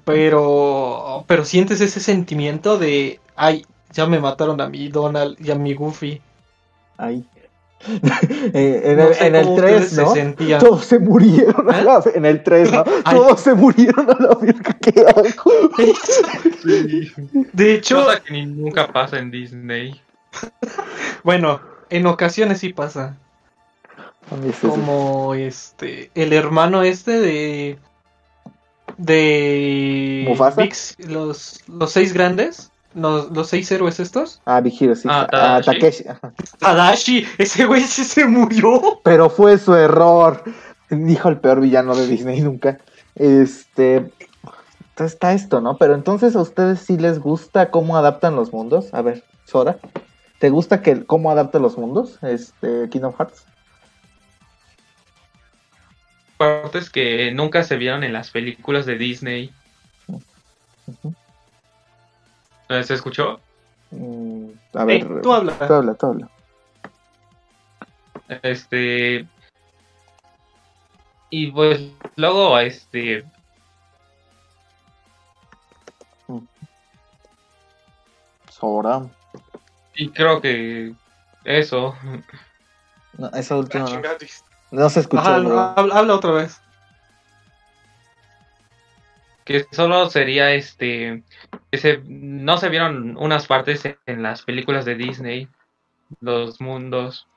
Pero, 0.05 1.25
pero 1.27 1.45
sientes 1.45 1.81
ese 1.81 1.99
sentimiento 1.99 2.77
de, 2.77 3.19
ay, 3.35 3.65
ya 3.91 4.05
me 4.07 4.19
mataron 4.19 4.59
a 4.61 4.69
mi 4.69 4.87
Donald 4.87 5.35
y 5.39 5.51
a 5.51 5.55
mi 5.55 5.73
Goofy. 5.73 6.21
Ay. 6.97 7.25
Eh, 8.53 8.81
en, 8.85 8.97
No 8.97 9.07
el, 9.09 9.13
sé 9.13 9.27
en 9.27 9.35
el 9.35 9.43
cómo 9.43 9.57
3, 9.57 9.71
ustedes 9.73 9.91
se 9.91 10.01
¿no? 10.03 10.13
sentían. 10.13 10.59
Todos 10.61 10.85
se 10.85 10.99
murieron. 10.99 11.69
a 11.69 11.81
¿Eh? 11.81 11.83
la- 11.83 12.03
En 12.15 12.25
el 12.25 12.41
3, 12.41 12.71
¿no? 12.71 12.83
Ay. 13.03 13.17
Todos 13.17 13.41
se 13.41 13.53
murieron 13.53 14.09
a 14.09 14.17
la 14.21 14.35
verga. 14.35 14.77
¿Qué 14.81 15.01
hago? 15.01 15.51
De 17.53 17.73
hecho, 17.75 18.05
Cosa 18.05 18.21
que 18.21 18.33
ni 18.33 18.45
nunca 18.45 18.87
pasa 18.87 19.19
en 19.19 19.31
Disney. 19.31 19.99
Bueno, 21.23 21.61
en 21.89 22.05
ocasiones 22.07 22.59
sí 22.59 22.73
pasa. 22.73 23.17
Como 24.61 25.33
este, 25.35 26.09
el 26.15 26.33
hermano 26.33 26.81
este 26.83 27.19
de. 27.19 27.79
De. 28.97 30.25
¿Mufasa? 30.27 30.61
Vix, 30.61 30.95
los, 31.07 31.61
los 31.67 31.91
seis 31.91 32.13
grandes. 32.13 32.71
Los, 32.95 33.31
los 33.31 33.47
seis 33.49 33.71
héroes 33.71 33.99
estos. 33.99 34.39
Ah, 34.45 34.61
Big 34.61 34.81
Hero, 34.81 34.95
sí. 34.95 35.07
Ah, 35.11 35.27
Ah. 35.31 35.61
Takeshi. 35.65 36.03
Tadashi, 36.59 37.27
ese 37.39 37.65
güey 37.65 37.81
sí 37.81 38.03
se 38.03 38.25
murió. 38.25 39.01
Pero 39.03 39.29
fue 39.29 39.57
su 39.57 39.73
error. 39.75 40.43
Dijo 40.89 41.27
el 41.29 41.37
peor 41.37 41.59
villano 41.59 41.95
de 41.95 42.07
Disney 42.07 42.41
nunca. 42.41 42.77
Este. 43.15 44.11
Entonces 44.89 45.13
está 45.13 45.33
esto, 45.33 45.59
¿no? 45.59 45.77
Pero 45.77 45.95
entonces 45.95 46.35
a 46.35 46.41
ustedes 46.41 46.81
sí 46.81 46.97
les 46.97 47.17
gusta 47.19 47.71
cómo 47.71 47.97
adaptan 47.97 48.35
los 48.35 48.53
mundos. 48.53 48.93
A 48.93 49.01
ver, 49.01 49.23
Sora. 49.45 49.79
¿Te 50.43 50.49
gusta 50.49 50.81
que 50.81 51.05
cómo 51.05 51.31
adapta 51.31 51.57
los 51.57 51.77
mundos? 51.77 52.21
Este, 52.21 52.89
Kingdom 52.89 53.13
Hearts. 53.17 53.45
Partes 56.35 56.89
que 56.89 57.31
nunca 57.31 57.63
se 57.63 57.77
vieron 57.77 58.03
en 58.03 58.11
las 58.11 58.29
películas 58.29 58.85
de 58.85 58.97
Disney. 58.97 59.53
Eh, 62.67 62.83
¿Se 62.83 62.93
escuchó? 62.93 63.39
Mm, 63.91 64.47
a 64.73 64.81
Eh, 64.81 64.85
ver. 64.85 65.21
tú 65.21 65.31
habla. 65.31 65.57
Tú 65.65 65.73
habla, 65.75 65.93
tú 65.93 66.05
habla. 66.07 66.29
Este. 68.41 69.25
Y 71.29 71.51
pues 71.53 71.89
luego, 72.17 72.59
este. 72.59 73.23
Sora. 78.49 79.07
Y 79.95 80.09
creo 80.09 80.41
que. 80.41 80.93
Eso. 81.43 81.95
No, 83.17 83.29
esa 83.29 83.57
última 83.57 83.85
no, 84.71 84.89
se 84.89 85.01
escuchó, 85.01 85.23
habla, 85.23 85.73
habla 85.75 86.15
otra 86.15 86.31
vez. 86.31 86.59
Que 89.45 89.65
solo 89.71 90.09
sería 90.09 90.51
este. 90.53 91.23
Que 91.71 91.77
se, 91.77 92.01
no 92.05 92.57
se 92.57 92.69
vieron 92.69 93.17
unas 93.17 93.45
partes 93.45 93.83
en 93.85 94.23
las 94.23 94.41
películas 94.41 94.85
de 94.85 94.95
Disney. 94.95 95.47
Los 96.21 96.59
mundos. 96.61 97.27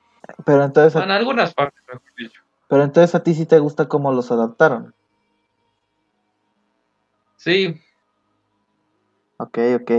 Pero 0.44 0.64
entonces, 0.64 0.94
Bueno, 0.94 1.14
algunas 1.14 1.52
partes, 1.52 1.82
mejor 1.86 2.02
dicho. 2.16 2.40
pero 2.68 2.84
entonces 2.84 3.14
a 3.14 3.22
ti 3.22 3.34
sí 3.34 3.44
te 3.46 3.59
gusta 3.59 3.86
cómo 3.88 4.12
los 4.12 4.30
adaptaron. 4.30 4.94
Sí, 7.36 7.80
Ok, 9.38 9.59
ok. 9.82 9.90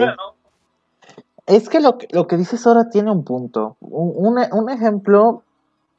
Es 1.47 1.69
que 1.69 1.79
lo, 1.79 1.97
que 1.97 2.07
lo 2.11 2.27
que 2.27 2.35
dices 2.35 2.67
ahora 2.67 2.89
tiene 2.89 3.09
un 3.09 3.23
punto. 3.23 3.77
Un, 3.79 4.69
ejemplo 4.69 5.43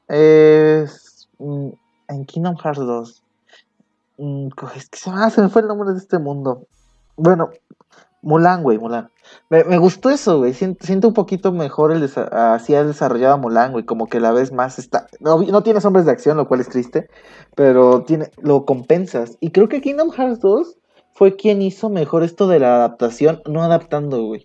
es 0.07 1.28
mm, 1.38 1.68
en 2.09 2.24
Kingdom 2.26 2.57
Hearts 2.57 2.80
2. 2.80 3.22
Mm, 4.18 4.49
se, 4.92 5.11
ah, 5.11 5.30
se 5.30 5.40
me 5.40 5.49
fue 5.49 5.62
el 5.62 5.68
nombre 5.68 5.92
de 5.92 5.99
este 5.99 6.18
mundo. 6.18 6.66
Bueno, 7.16 7.49
Mulan, 8.20 8.62
güey, 8.62 8.76
Mulan. 8.76 9.09
Me, 9.49 9.78
gustó 9.78 10.11
eso, 10.11 10.38
güey. 10.38 10.53
Siento, 10.53 11.09
un 11.09 11.14
poquito 11.14 11.51
mejor 11.51 11.92
el 11.92 12.11
así 12.32 12.74
ha 12.74 12.84
desarrollado 12.84 13.38
Mulan, 13.38 13.72
güey. 13.72 13.86
Como 13.86 14.07
que 14.07 14.20
la 14.20 14.32
vez 14.32 14.53
más 14.53 14.78
está. 14.78 15.07
No, 15.18 15.40
no 15.40 15.62
tienes 15.62 15.84
hombres 15.86 16.05
de 16.05 16.12
acción, 16.12 16.36
lo 16.36 16.46
cual 16.46 16.61
es 16.61 16.68
triste. 16.68 17.09
Pero 17.55 18.03
tiene, 18.03 18.30
lo 18.36 18.66
compensas. 18.66 19.38
Y 19.40 19.51
creo 19.51 19.70
que 19.70 19.80
Kingdom 19.80 20.11
Hearts 20.11 20.40
2 20.40 20.76
fue 21.14 21.36
quien 21.36 21.62
hizo 21.62 21.88
mejor 21.88 22.22
esto 22.22 22.49
de 22.49 22.59
la 22.61 22.76
adaptación, 22.76 23.40
no 23.46 23.62
adaptando, 23.62 24.22
güey. 24.24 24.44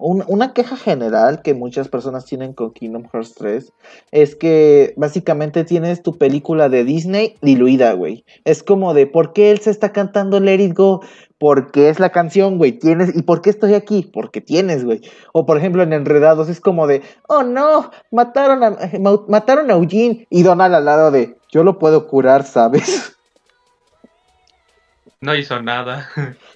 Un- 0.00 0.24
una 0.28 0.52
queja 0.54 0.76
general 0.76 1.42
que 1.42 1.54
muchas 1.54 1.88
personas 1.88 2.24
tienen 2.24 2.52
con 2.52 2.72
Kingdom 2.72 3.08
Hearts 3.12 3.34
3 3.34 3.72
es 4.12 4.36
que 4.36 4.94
básicamente 4.96 5.64
tienes 5.64 6.02
tu 6.04 6.16
película 6.16 6.68
de 6.68 6.84
Disney 6.84 7.34
diluida, 7.42 7.92
güey. 7.94 8.24
Es 8.44 8.62
como 8.62 8.94
de, 8.94 9.08
¿por 9.08 9.32
qué 9.32 9.50
él 9.50 9.58
se 9.58 9.70
está 9.70 9.90
cantando 9.92 10.38
Let 10.38 10.60
It 10.62 10.76
Go? 10.76 11.00
Porque 11.38 11.88
es 11.88 11.98
la 11.98 12.10
canción, 12.10 12.58
güey. 12.58 12.72
Tienes, 12.78 13.14
¿y 13.16 13.22
por 13.22 13.42
qué 13.42 13.50
estoy 13.50 13.74
aquí? 13.74 14.08
Porque 14.12 14.40
tienes, 14.40 14.84
güey. 14.84 15.00
O 15.32 15.46
por 15.46 15.56
ejemplo 15.58 15.82
en 15.82 15.92
Enredados 15.92 16.48
es 16.48 16.60
como 16.60 16.86
de, 16.86 17.02
oh 17.28 17.42
no, 17.42 17.90
mataron 18.12 18.62
a, 18.62 18.70
ma- 19.00 19.22
mataron 19.26 19.68
a 19.70 19.74
Eugene 19.74 20.26
y 20.30 20.42
Donald 20.44 20.74
al 20.76 20.84
lado 20.84 21.10
de, 21.10 21.36
yo 21.50 21.64
lo 21.64 21.78
puedo 21.80 22.06
curar, 22.06 22.44
¿sabes? 22.44 23.16
no 25.20 25.34
hizo 25.34 25.60
nada. 25.60 26.08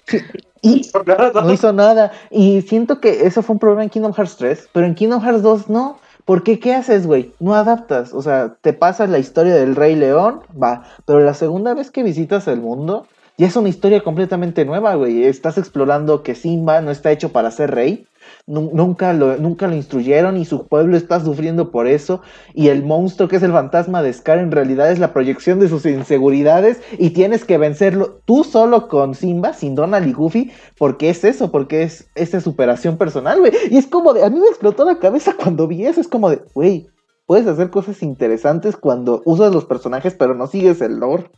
Y 0.63 0.89
no 1.35 1.51
hizo 1.51 1.73
nada. 1.73 2.13
Y 2.31 2.61
siento 2.61 2.99
que 2.99 3.27
eso 3.27 3.43
fue 3.43 3.53
un 3.53 3.59
problema 3.59 3.83
en 3.83 3.89
Kingdom 3.89 4.13
Hearts 4.13 4.37
3, 4.37 4.69
pero 4.71 4.87
en 4.87 4.95
Kingdom 4.95 5.21
Hearts 5.21 5.43
2 5.43 5.69
no. 5.69 5.99
Porque 6.25 6.57
¿qué 6.57 6.73
haces, 6.73 7.05
güey? 7.05 7.33
No 7.41 7.53
adaptas. 7.53 8.13
O 8.13 8.21
sea, 8.21 8.55
te 8.61 8.71
pasas 8.71 9.09
la 9.09 9.19
historia 9.19 9.55
del 9.55 9.75
Rey 9.75 9.95
León, 9.95 10.39
va. 10.61 10.85
Pero 11.05 11.19
la 11.19 11.33
segunda 11.33 11.73
vez 11.73 11.91
que 11.91 12.01
visitas 12.01 12.47
el 12.47 12.61
mundo, 12.61 13.07
ya 13.37 13.47
es 13.47 13.55
una 13.57 13.67
historia 13.67 14.03
completamente 14.03 14.63
nueva, 14.63 14.95
güey. 14.95 15.25
Estás 15.25 15.57
explorando 15.57 16.23
que 16.23 16.33
Simba 16.33 16.79
no 16.79 16.91
está 16.91 17.11
hecho 17.11 17.33
para 17.33 17.51
ser 17.51 17.71
rey. 17.71 18.07
Nu- 18.45 18.71
Nunca 18.73 19.13
lo, 19.13 19.37
nunca 19.37 19.67
lo 19.67 19.75
instruyeron 19.75 20.35
y 20.35 20.43
su 20.43 20.67
pueblo 20.67 20.97
está 20.97 21.19
sufriendo 21.21 21.71
por 21.71 21.87
eso. 21.87 22.21
Y 22.53 22.67
el 22.67 22.83
monstruo 22.83 23.29
que 23.29 23.37
es 23.37 23.43
el 23.43 23.53
fantasma 23.53 24.01
de 24.03 24.11
Scar 24.11 24.39
en 24.39 24.51
realidad 24.51 24.91
es 24.91 24.99
la 24.99 25.13
proyección 25.13 25.59
de 25.59 25.69
sus 25.69 25.85
inseguridades 25.85 26.81
y 26.97 27.11
tienes 27.11 27.45
que 27.45 27.57
vencerlo 27.57 28.19
tú 28.25 28.43
solo 28.43 28.89
con 28.89 29.15
Simba, 29.15 29.53
sin 29.53 29.75
Donald 29.75 30.07
y 30.07 30.13
Goofy, 30.13 30.51
porque 30.77 31.09
es 31.09 31.23
eso, 31.23 31.51
porque 31.51 31.83
es 31.83 32.09
esa 32.15 32.41
superación 32.41 32.97
personal, 32.97 33.39
güey. 33.39 33.53
Y 33.71 33.77
es 33.77 33.87
como 33.87 34.13
de, 34.13 34.25
a 34.25 34.29
mí 34.29 34.39
me 34.39 34.47
explotó 34.47 34.83
la 34.83 34.99
cabeza 34.99 35.35
cuando 35.41 35.67
vi 35.67 35.85
eso, 35.85 36.01
es 36.01 36.09
como 36.09 36.29
de, 36.29 36.41
güey, 36.53 36.87
puedes 37.25 37.47
hacer 37.47 37.69
cosas 37.69 38.03
interesantes 38.03 38.75
cuando 38.75 39.21
usas 39.25 39.53
los 39.53 39.63
personajes 39.63 40.15
pero 40.15 40.35
no 40.35 40.47
sigues 40.47 40.81
el 40.81 40.99
lore. 40.99 41.31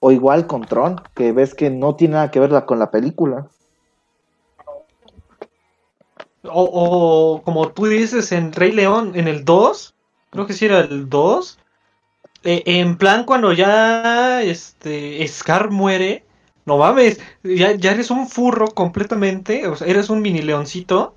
O 0.00 0.12
igual 0.12 0.46
con 0.46 0.62
Tron, 0.62 0.96
que 1.14 1.32
ves 1.32 1.54
que 1.54 1.68
no 1.70 1.96
tiene 1.96 2.14
nada 2.14 2.30
que 2.30 2.40
ver 2.40 2.64
con 2.64 2.78
la 2.78 2.90
película. 2.90 3.48
O, 6.52 6.62
o 6.64 7.42
como 7.42 7.72
tú 7.72 7.86
dices 7.86 8.32
en 8.32 8.52
Rey 8.52 8.72
León, 8.72 9.12
en 9.14 9.28
el 9.28 9.44
2, 9.44 9.94
creo 10.30 10.46
que 10.46 10.52
sí 10.54 10.64
era 10.66 10.80
el 10.80 11.08
2. 11.08 11.58
eh, 12.44 12.62
en 12.66 12.96
plan, 12.98 13.24
cuando 13.24 13.52
ya 13.52 14.42
este 14.42 15.26
Scar 15.28 15.70
muere, 15.70 16.26
no 16.66 16.78
mames, 16.78 17.20
ya, 17.42 17.72
ya 17.72 17.92
eres 17.92 18.10
un 18.10 18.28
furro 18.28 18.74
completamente, 18.74 19.62
eres 19.86 20.10
un 20.10 20.22
mini 20.22 20.42
leoncito 20.42 21.16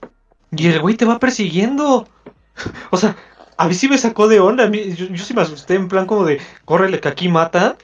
y 0.52 0.68
el 0.68 0.82
güey 0.82 0.96
te 0.98 1.06
va 1.06 1.20
persiguiendo. 1.20 2.08
O 2.92 2.98
sea, 2.98 3.18
a 3.58 3.68
mí 3.68 3.74
sí 3.76 3.88
me 3.88 3.98
sacó 3.98 4.28
de 4.28 4.40
onda, 4.40 4.66
a 4.66 4.70
mí, 4.70 4.94
yo, 4.96 5.08
yo 5.08 5.24
sí 5.24 5.34
me 5.34 5.42
asusté, 5.42 5.76
en 5.76 5.88
plan 5.88 6.06
como 6.06 6.26
de, 6.26 6.42
córrele 6.66 7.00
que 7.00 7.08
aquí 7.10 7.30
mata. 7.30 7.78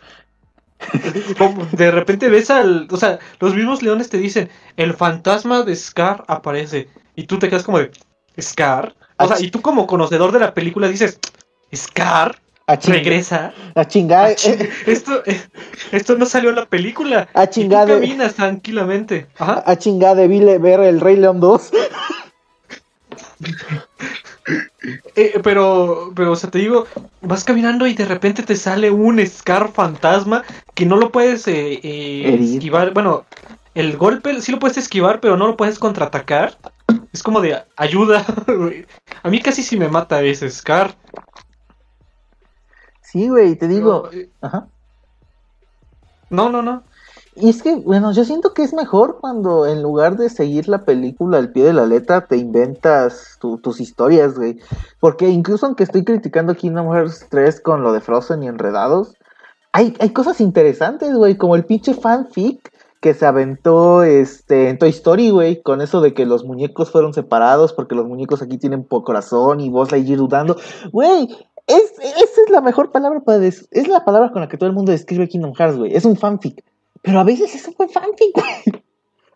De 1.71 1.91
repente 1.91 2.29
ves 2.29 2.49
al, 2.49 2.87
o 2.91 2.97
sea, 2.97 3.19
los 3.39 3.55
mismos 3.55 3.81
leones 3.81 4.09
te 4.09 4.17
dicen, 4.17 4.49
el 4.75 4.93
fantasma 4.93 5.63
de 5.63 5.75
Scar 5.75 6.23
aparece. 6.27 6.89
Y 7.17 7.23
tú 7.25 7.39
te 7.39 7.49
quedas 7.49 7.63
como 7.63 7.79
de, 7.79 7.91
¿Scar? 8.39 8.95
O 9.17 9.27
sea, 9.27 9.41
y 9.41 9.49
tú 9.49 9.61
como 9.61 9.87
conocedor 9.87 10.31
de 10.31 10.39
la 10.39 10.53
película 10.53 10.87
dices, 10.87 11.19
¿Scar? 11.75 12.39
A 12.67 12.77
chingar. 12.77 12.99
¿Regresa? 12.99 13.53
A 13.75 13.85
chingar. 13.85 14.29
Ah, 14.29 14.35
ching- 14.35 14.69
esto, 14.85 15.23
eh, 15.25 15.41
esto 15.91 16.15
no 16.15 16.25
salió 16.27 16.51
en 16.51 16.57
la 16.57 16.65
película. 16.65 17.27
A 17.33 17.45
Y 17.45 17.67
tú 17.67 17.69
caminas 17.69 18.35
tranquilamente. 18.35 19.27
Ajá. 19.39 19.63
A 19.65 19.75
chingar 19.77 20.15
de 20.15 20.27
ver 20.27 20.79
el 20.81 21.01
Rey 21.01 21.15
León 21.17 21.39
2. 21.39 21.71
Eh, 25.15 25.39
pero, 25.43 26.13
pero, 26.15 26.31
o 26.31 26.35
sea, 26.35 26.49
te 26.49 26.59
digo, 26.59 26.85
vas 27.21 27.43
caminando 27.43 27.87
y 27.87 27.93
de 27.93 28.05
repente 28.05 28.43
te 28.43 28.55
sale 28.55 28.89
un 28.91 29.25
Scar 29.25 29.71
fantasma 29.73 30.43
que 30.73 30.85
no 30.85 30.95
lo 30.95 31.11
puedes 31.11 31.47
eh, 31.47 31.79
eh, 31.83 32.37
esquivar. 32.39 32.93
Bueno, 32.93 33.25
el 33.79 33.97
golpe 33.97 34.41
sí 34.41 34.51
lo 34.51 34.59
puedes 34.59 34.77
esquivar, 34.77 35.19
pero 35.19 35.37
no 35.37 35.47
lo 35.47 35.55
puedes 35.57 35.79
contraatacar. 35.79 36.57
Es 37.11 37.21
como 37.23 37.41
de 37.41 37.63
ayuda. 37.75 38.25
A 39.23 39.29
mí 39.29 39.41
casi 39.41 39.63
sí 39.63 39.77
me 39.77 39.87
mata 39.87 40.21
ese 40.23 40.49
Scar. 40.49 40.95
Sí, 43.01 43.29
güey, 43.29 43.55
te 43.55 43.67
digo. 43.67 44.07
Pero, 44.09 44.21
eh, 44.23 44.29
Ajá. 44.41 44.67
no, 46.29 46.49
no, 46.49 46.61
no. 46.61 46.83
Y 47.35 47.49
es 47.49 47.61
que, 47.61 47.75
bueno, 47.75 48.11
yo 48.13 48.25
siento 48.25 48.53
que 48.53 48.63
es 48.63 48.73
mejor 48.73 49.19
cuando 49.21 49.67
en 49.67 49.83
lugar 49.83 50.17
de 50.17 50.29
seguir 50.29 50.67
la 50.67 50.83
película 50.85 51.37
al 51.37 51.51
pie 51.51 51.65
de 51.65 51.73
la 51.73 51.85
letra, 51.85 52.25
te 52.25 52.35
inventas 52.35 53.37
tu- 53.39 53.59
tus 53.59 53.79
historias, 53.79 54.33
güey. 54.35 54.59
Porque 54.99 55.29
incluso 55.29 55.67
aunque 55.67 55.83
estoy 55.83 56.03
criticando 56.03 56.55
Kingdom 56.55 56.91
Hearts 56.91 57.27
3 57.29 57.61
con 57.61 57.83
lo 57.83 57.93
de 57.93 58.01
Frozen 58.01 58.41
y 58.41 58.47
Enredados, 58.47 59.13
hay, 59.71 59.95
hay 59.99 60.09
cosas 60.09 60.41
interesantes, 60.41 61.13
güey, 61.15 61.37
como 61.37 61.55
el 61.55 61.65
pinche 61.65 61.93
fanfic 61.93 62.71
que 63.01 63.13
se 63.13 63.25
aventó 63.25 64.03
este, 64.03 64.69
en 64.69 64.77
Toy 64.79 64.89
Story, 64.89 65.29
güey, 65.29 65.61
con 65.61 65.81
eso 65.81 66.01
de 66.01 66.13
que 66.13 66.25
los 66.25 66.43
muñecos 66.45 66.91
fueron 66.91 67.13
separados 67.13 67.73
porque 67.73 67.95
los 67.95 68.07
muñecos 68.07 68.41
aquí 68.41 68.57
tienen 68.57 68.83
po 68.83 69.03
corazón 69.03 69.59
y 69.59 69.69
vos 69.69 69.91
Lightyear 69.91 70.17
dudando. 70.17 70.57
Güey, 70.91 71.27
es, 71.67 71.93
esa 71.99 72.41
es 72.45 72.49
la 72.49 72.61
mejor 72.61 72.91
palabra 72.91 73.19
para... 73.19 73.39
des- 73.39 73.67
es 73.71 73.87
la 73.87 74.03
palabra 74.05 74.31
con 74.31 74.41
la 74.41 74.47
que 74.47 74.57
todo 74.57 74.69
el 74.69 74.75
mundo 74.75 74.91
describe 74.91 75.27
Kingdom 75.27 75.53
Hearts, 75.53 75.77
güey. 75.77 75.95
Es 75.95 76.05
un 76.05 76.17
fanfic. 76.17 76.63
Pero 77.03 77.19
a 77.19 77.23
veces 77.23 77.53
es 77.53 77.67
un 77.67 77.75
buen 77.77 77.89
fanfic, 77.89 78.33
güey. 78.33 78.81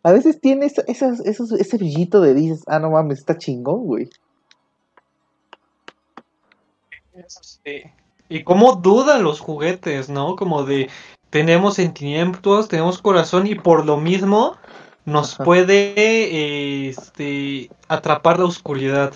A 0.04 0.12
veces 0.12 0.42
tiene 0.42 0.66
esos- 0.66 1.52
ese 1.52 1.78
brillito 1.78 2.22
de 2.22 2.34
dices, 2.34 2.64
ah, 2.68 2.80
no 2.80 2.90
mames, 2.90 3.20
está 3.20 3.38
chingón, 3.38 3.86
güey. 3.86 4.10
Sí. 7.28 7.84
Y 8.30 8.44
cómo 8.44 8.76
dudan 8.78 9.24
los 9.24 9.42
juguetes, 9.42 10.10
¿no? 10.10 10.36
Como 10.38 10.64
de 10.64 10.90
tenemos 11.32 11.76
sentimientos, 11.76 12.68
tenemos 12.68 13.02
corazón 13.02 13.48
y 13.48 13.56
por 13.56 13.86
lo 13.86 13.98
mismo 13.98 14.58
nos 15.06 15.34
Ajá. 15.36 15.44
puede 15.46 15.94
eh, 15.98 16.90
este, 16.90 17.72
atrapar 17.88 18.38
la 18.38 18.46
oscuridad. 18.46 19.14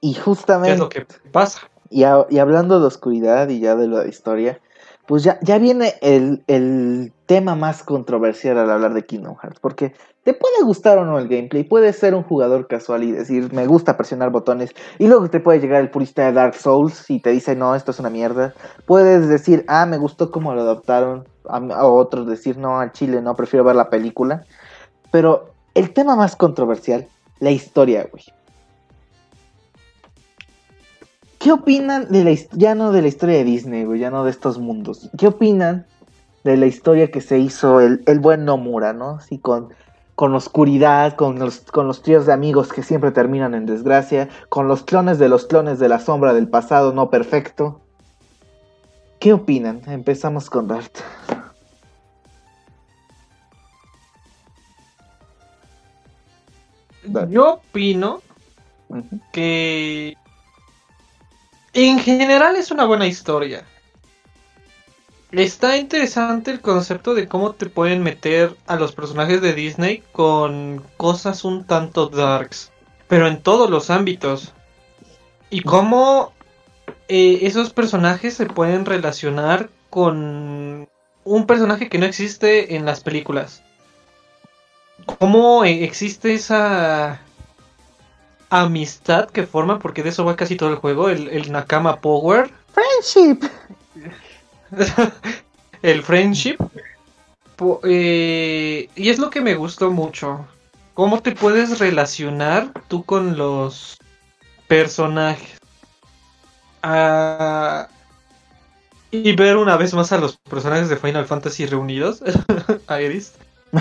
Y 0.00 0.12
¿Qué 0.12 0.18
es 0.20 0.24
justamente, 0.24 0.78
lo 0.78 0.88
que 0.88 1.06
pasa? 1.32 1.68
y, 1.90 2.04
a- 2.04 2.26
y 2.30 2.38
hablando 2.38 2.78
de 2.78 2.86
oscuridad 2.86 3.48
y 3.48 3.58
ya 3.60 3.74
de 3.74 3.88
la 3.88 4.06
historia, 4.06 4.60
pues 5.06 5.24
ya, 5.24 5.38
ya 5.42 5.58
viene 5.58 5.94
el, 6.02 6.44
el 6.46 7.12
tema 7.26 7.54
más 7.54 7.82
controversial 7.82 8.56
al 8.58 8.70
hablar 8.70 8.94
de 8.94 9.04
Kingdom 9.04 9.36
Hearts. 9.36 9.60
Porque 9.60 9.92
te 10.22 10.32
puede 10.32 10.62
gustar 10.64 10.98
o 10.98 11.04
no 11.04 11.18
el 11.18 11.28
gameplay, 11.28 11.64
puedes 11.64 11.96
ser 11.96 12.14
un 12.14 12.22
jugador 12.22 12.66
casual 12.66 13.04
y 13.04 13.12
decir, 13.12 13.52
me 13.52 13.66
gusta 13.66 13.96
presionar 13.96 14.30
botones, 14.30 14.70
y 14.98 15.06
luego 15.06 15.28
te 15.28 15.40
puede 15.40 15.60
llegar 15.60 15.80
el 15.80 15.90
purista 15.90 16.24
de 16.24 16.32
Dark 16.32 16.54
Souls 16.54 17.10
y 17.10 17.20
te 17.20 17.30
dice, 17.30 17.54
no, 17.54 17.74
esto 17.74 17.90
es 17.90 18.00
una 18.00 18.10
mierda. 18.10 18.54
Puedes 18.86 19.28
decir, 19.28 19.64
ah, 19.68 19.86
me 19.86 19.98
gustó 19.98 20.30
cómo 20.30 20.54
lo 20.54 20.62
adaptaron, 20.62 21.28
a, 21.48 21.86
otros 21.86 22.26
decir, 22.26 22.58
no, 22.58 22.80
al 22.80 22.92
chile 22.92 23.20
no, 23.22 23.34
prefiero 23.34 23.64
ver 23.64 23.76
la 23.76 23.90
película. 23.90 24.44
Pero 25.10 25.50
el 25.74 25.92
tema 25.92 26.16
más 26.16 26.36
controversial, 26.36 27.06
la 27.38 27.50
historia, 27.50 28.08
güey. 28.10 28.24
¿Qué 31.38 31.52
opinan 31.52 32.10
de 32.10 32.24
la 32.24 32.30
his- 32.32 32.48
ya 32.50 32.74
no 32.74 32.90
de 32.90 33.02
la 33.02 33.08
historia 33.08 33.36
de 33.36 33.44
Disney, 33.44 33.84
güey, 33.84 34.00
ya 34.00 34.10
no 34.10 34.24
de 34.24 34.30
estos 34.30 34.58
mundos? 34.58 35.08
¿Qué 35.16 35.28
opinan 35.28 35.86
de 36.46 36.56
la 36.56 36.66
historia 36.66 37.10
que 37.10 37.20
se 37.20 37.40
hizo 37.40 37.80
el, 37.80 38.02
el 38.06 38.20
buen 38.20 38.44
Nomura, 38.44 38.92
¿no? 38.92 39.16
Así 39.16 39.38
con, 39.38 39.74
con 40.14 40.32
oscuridad, 40.32 41.16
con 41.16 41.40
los, 41.40 41.60
con 41.60 41.88
los 41.88 42.02
tríos 42.02 42.24
de 42.24 42.32
amigos 42.32 42.72
que 42.72 42.84
siempre 42.84 43.10
terminan 43.10 43.52
en 43.54 43.66
desgracia, 43.66 44.28
con 44.48 44.68
los 44.68 44.84
clones 44.84 45.18
de 45.18 45.28
los 45.28 45.46
clones 45.46 45.80
de 45.80 45.88
la 45.88 45.98
sombra 45.98 46.32
del 46.34 46.48
pasado 46.48 46.92
no 46.92 47.10
perfecto. 47.10 47.80
¿Qué 49.18 49.32
opinan? 49.32 49.82
Empezamos 49.88 50.48
con 50.48 50.68
Dart. 50.68 50.96
Dale. 57.02 57.32
Yo 57.32 57.54
opino 57.54 58.22
que 59.32 60.16
en 61.72 61.98
general 61.98 62.54
es 62.54 62.70
una 62.70 62.84
buena 62.84 63.08
historia. 63.08 63.64
Está 65.32 65.76
interesante 65.76 66.52
el 66.52 66.60
concepto 66.60 67.14
de 67.14 67.26
cómo 67.26 67.52
te 67.52 67.66
pueden 67.66 68.02
meter 68.02 68.56
a 68.66 68.76
los 68.76 68.92
personajes 68.92 69.40
de 69.40 69.54
Disney 69.54 70.04
con 70.12 70.84
cosas 70.96 71.44
un 71.44 71.64
tanto 71.64 72.06
darks, 72.06 72.70
pero 73.08 73.26
en 73.26 73.42
todos 73.42 73.68
los 73.68 73.90
ámbitos. 73.90 74.54
Y 75.50 75.62
cómo 75.62 76.32
eh, 77.08 77.40
esos 77.42 77.72
personajes 77.72 78.34
se 78.34 78.46
pueden 78.46 78.84
relacionar 78.84 79.68
con 79.90 80.88
un 81.24 81.46
personaje 81.46 81.88
que 81.88 81.98
no 81.98 82.06
existe 82.06 82.76
en 82.76 82.84
las 82.84 83.00
películas. 83.00 83.62
Cómo 85.18 85.64
eh, 85.64 85.84
existe 85.84 86.34
esa 86.34 87.20
amistad 88.48 89.28
que 89.30 89.44
forman, 89.44 89.80
porque 89.80 90.04
de 90.04 90.10
eso 90.10 90.24
va 90.24 90.36
casi 90.36 90.54
todo 90.54 90.70
el 90.70 90.76
juego, 90.76 91.08
el, 91.08 91.28
el 91.28 91.50
Nakama 91.50 92.00
Power, 92.00 92.52
Friendship. 92.72 93.44
el 95.82 96.02
friendship. 96.02 96.56
Eh, 97.84 98.88
y 98.94 99.08
es 99.08 99.18
lo 99.18 99.30
que 99.30 99.40
me 99.40 99.54
gustó 99.54 99.90
mucho. 99.90 100.46
Cómo 100.94 101.20
te 101.22 101.32
puedes 101.32 101.78
relacionar 101.78 102.70
tú 102.88 103.04
con 103.04 103.36
los 103.36 103.98
personajes. 104.68 105.58
Ah, 106.82 107.88
y 109.10 109.34
ver 109.34 109.56
una 109.56 109.76
vez 109.76 109.94
más 109.94 110.12
a 110.12 110.18
los 110.18 110.36
personajes 110.36 110.88
de 110.88 110.96
Final 110.96 111.26
Fantasy 111.26 111.66
reunidos. 111.66 112.22
a 112.86 113.00
Eris. 113.00 113.34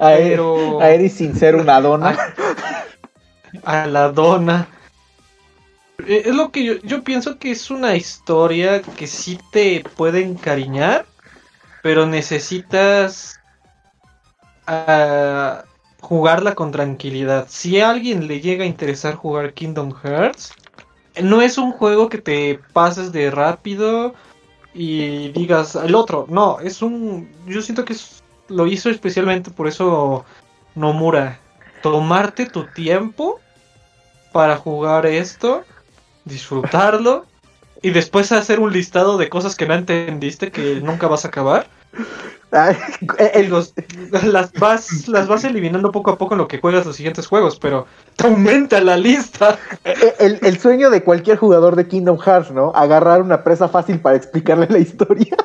A, 0.00 0.14
Pero- 0.16 0.80
a 0.80 0.90
Eris 0.90 1.14
sin 1.14 1.36
ser 1.36 1.56
una 1.56 1.80
dona. 1.80 2.16
a 3.64 3.86
la 3.86 4.10
dona. 4.10 4.68
Eh, 6.06 6.22
Es 6.26 6.34
lo 6.34 6.50
que 6.50 6.64
yo, 6.64 6.74
yo 6.82 7.02
pienso 7.02 7.38
que 7.38 7.50
es 7.50 7.70
una 7.70 7.96
historia 7.96 8.82
que 8.82 9.06
sí 9.06 9.38
te 9.52 9.84
puede 9.96 10.22
encariñar, 10.22 11.06
pero 11.82 12.06
necesitas 12.06 13.40
ah, 14.66 15.64
jugarla 16.00 16.54
con 16.54 16.70
tranquilidad. 16.72 17.46
Si 17.48 17.80
a 17.80 17.90
alguien 17.90 18.26
le 18.26 18.40
llega 18.40 18.64
a 18.64 18.68
interesar 18.68 19.14
jugar 19.14 19.54
Kingdom 19.54 19.92
Hearts, 20.02 20.52
no 21.22 21.42
es 21.42 21.58
un 21.58 21.72
juego 21.72 22.08
que 22.08 22.18
te 22.18 22.60
pases 22.72 23.12
de 23.12 23.30
rápido 23.30 24.14
y 24.74 25.28
digas 25.30 25.74
el 25.74 25.94
otro. 25.94 26.26
No, 26.28 26.60
es 26.60 26.82
un. 26.82 27.30
Yo 27.46 27.62
siento 27.62 27.84
que 27.84 27.96
lo 28.48 28.66
hizo 28.66 28.90
especialmente 28.90 29.50
por 29.50 29.68
eso 29.68 30.24
Nomura. 30.74 31.40
Tomarte 31.82 32.46
tu 32.46 32.66
tiempo 32.66 33.40
para 34.32 34.56
jugar 34.56 35.06
esto, 35.06 35.64
disfrutarlo 36.24 37.26
y 37.82 37.90
después 37.90 38.30
hacer 38.32 38.60
un 38.60 38.72
listado 38.72 39.16
de 39.18 39.28
cosas 39.28 39.56
que 39.56 39.66
no 39.66 39.74
entendiste 39.74 40.50
que 40.50 40.80
nunca 40.80 41.06
vas 41.08 41.24
a 41.24 41.28
acabar. 41.28 41.66
Los- 43.48 43.74
las, 44.24 44.52
vas, 44.54 45.06
las 45.08 45.28
vas 45.28 45.44
eliminando 45.44 45.92
poco 45.92 46.10
a 46.10 46.18
poco 46.18 46.34
en 46.34 46.38
lo 46.38 46.48
que 46.48 46.58
juegas 46.58 46.84
los 46.84 46.96
siguientes 46.96 47.26
juegos, 47.28 47.58
pero 47.60 47.86
te 48.16 48.26
aumenta 48.26 48.80
la 48.80 48.96
lista. 48.96 49.58
El, 50.18 50.38
el 50.42 50.58
sueño 50.58 50.90
de 50.90 51.04
cualquier 51.04 51.36
jugador 51.38 51.76
de 51.76 51.86
Kingdom 51.86 52.18
Hearts, 52.18 52.50
¿no? 52.50 52.72
Agarrar 52.74 53.22
una 53.22 53.44
presa 53.44 53.68
fácil 53.68 54.00
para 54.00 54.16
explicarle 54.16 54.66
la 54.68 54.78
historia. 54.78 55.36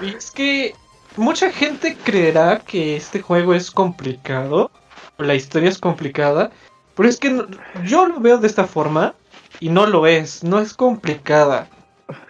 Y 0.00 0.08
es 0.14 0.30
que 0.30 0.74
mucha 1.16 1.50
gente 1.50 1.96
creerá 2.04 2.58
que 2.58 2.96
este 2.96 3.20
juego 3.22 3.54
es 3.54 3.70
complicado, 3.70 4.70
o 5.18 5.22
la 5.22 5.34
historia 5.34 5.68
es 5.70 5.78
complicada, 5.78 6.50
pero 6.96 7.08
es 7.08 7.18
que 7.18 7.44
yo 7.84 8.06
lo 8.06 8.20
veo 8.20 8.38
de 8.38 8.46
esta 8.46 8.66
forma 8.66 9.14
y 9.60 9.68
no 9.68 9.86
lo 9.86 10.06
es, 10.06 10.44
no 10.44 10.60
es 10.60 10.74
complicada. 10.74 11.68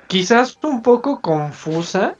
Quizás 0.08 0.58
un 0.62 0.82
poco 0.82 1.20
confusa, 1.20 2.16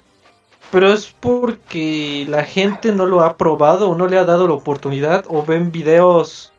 pero 0.70 0.92
es 0.92 1.14
porque 1.20 2.26
la 2.28 2.44
gente 2.44 2.92
no 2.92 3.06
lo 3.06 3.22
ha 3.22 3.36
probado 3.36 3.90
o 3.90 3.94
no 3.94 4.06
le 4.06 4.18
ha 4.18 4.24
dado 4.24 4.48
la 4.48 4.54
oportunidad 4.54 5.24
o 5.28 5.44
ven 5.44 5.70
videos 5.70 6.52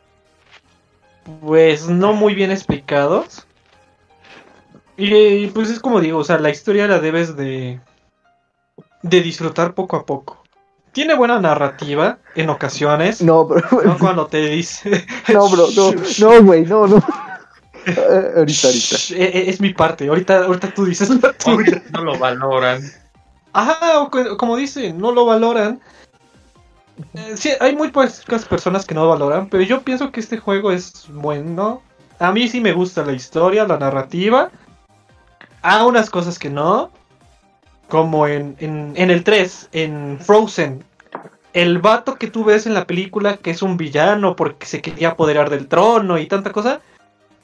pues 1.40 1.88
no 1.88 2.12
muy 2.12 2.34
bien 2.34 2.50
explicados. 2.50 3.46
Y 4.96 5.48
pues 5.48 5.70
es 5.70 5.80
como 5.80 6.00
digo, 6.00 6.18
o 6.18 6.24
sea, 6.24 6.38
la 6.38 6.50
historia 6.50 6.86
la 6.86 7.00
debes 7.00 7.36
de 7.36 7.80
de 9.02 9.20
disfrutar 9.22 9.74
poco 9.74 9.96
a 9.96 10.06
poco. 10.06 10.42
Tiene 10.96 11.14
buena 11.14 11.38
narrativa 11.38 12.16
en 12.36 12.48
ocasiones, 12.48 13.20
no, 13.20 13.34
No, 13.34 13.44
bro. 13.44 13.98
cuando 14.00 14.28
te 14.28 14.38
dice 14.38 15.04
No, 15.28 15.46
bro, 15.50 15.66
no. 15.76 15.92
No, 16.18 16.42
güey, 16.42 16.64
no, 16.64 16.86
no. 16.86 16.96
Eh, 17.84 18.32
ahorita, 18.34 18.68
ahorita. 18.68 18.96
Eh, 19.10 19.30
eh, 19.34 19.44
es 19.48 19.60
mi 19.60 19.74
parte. 19.74 20.08
Ahorita, 20.08 20.46
ahorita 20.46 20.72
tú 20.72 20.86
dices 20.86 21.10
la 21.22 21.34
tuya. 21.34 21.82
no 21.92 22.02
lo 22.02 22.18
valoran. 22.18 22.80
Ajá, 23.52 24.00
o 24.00 24.10
como 24.38 24.56
dice, 24.56 24.94
no 24.94 25.12
lo 25.12 25.26
valoran. 25.26 25.82
Eh, 27.12 27.34
sí, 27.36 27.50
hay 27.60 27.76
muy 27.76 27.88
pocas 27.88 28.46
personas 28.48 28.86
que 28.86 28.94
no 28.94 29.02
lo 29.02 29.10
valoran, 29.10 29.50
pero 29.50 29.64
yo 29.64 29.82
pienso 29.82 30.10
que 30.10 30.20
este 30.20 30.38
juego 30.38 30.72
es 30.72 31.08
bueno. 31.10 31.82
A 32.18 32.32
mí 32.32 32.48
sí 32.48 32.62
me 32.62 32.72
gusta 32.72 33.04
la 33.04 33.12
historia, 33.12 33.66
la 33.66 33.78
narrativa. 33.78 34.50
Hay 35.60 35.84
unas 35.84 36.08
cosas 36.08 36.38
que 36.38 36.48
no. 36.48 36.90
Como 37.88 38.26
en, 38.26 38.56
en, 38.58 38.92
en 38.96 39.10
el 39.10 39.22
3, 39.24 39.68
en 39.72 40.18
Frozen. 40.20 40.84
El 41.52 41.78
vato 41.78 42.16
que 42.16 42.26
tú 42.26 42.44
ves 42.44 42.66
en 42.66 42.74
la 42.74 42.86
película, 42.86 43.38
que 43.38 43.50
es 43.50 43.62
un 43.62 43.76
villano 43.76 44.36
porque 44.36 44.66
se 44.66 44.82
quería 44.82 45.10
apoderar 45.10 45.48
del 45.48 45.68
trono 45.68 46.18
y 46.18 46.26
tanta 46.26 46.52
cosa. 46.52 46.80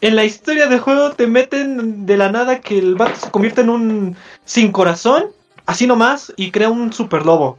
en 0.03 0.17
la 0.17 0.25
historia 0.25 0.67
del 0.67 0.81
juego 0.81 1.13
te 1.13 1.27
meten 1.27 2.05
de 2.05 2.17
la 2.17 2.31
nada 2.31 2.61
que 2.61 2.77
el 2.79 2.97
vato 2.97 3.15
se 3.19 3.31
convierte 3.31 3.61
en 3.63 3.71
un 3.71 4.17
sin 4.45 4.73
corazón, 4.73 5.27
así 5.65 5.87
nomás, 5.87 6.33
y 6.37 6.51
crea 6.51 6.69
un 6.69 6.93
super 6.93 7.25
lobo. 7.25 7.59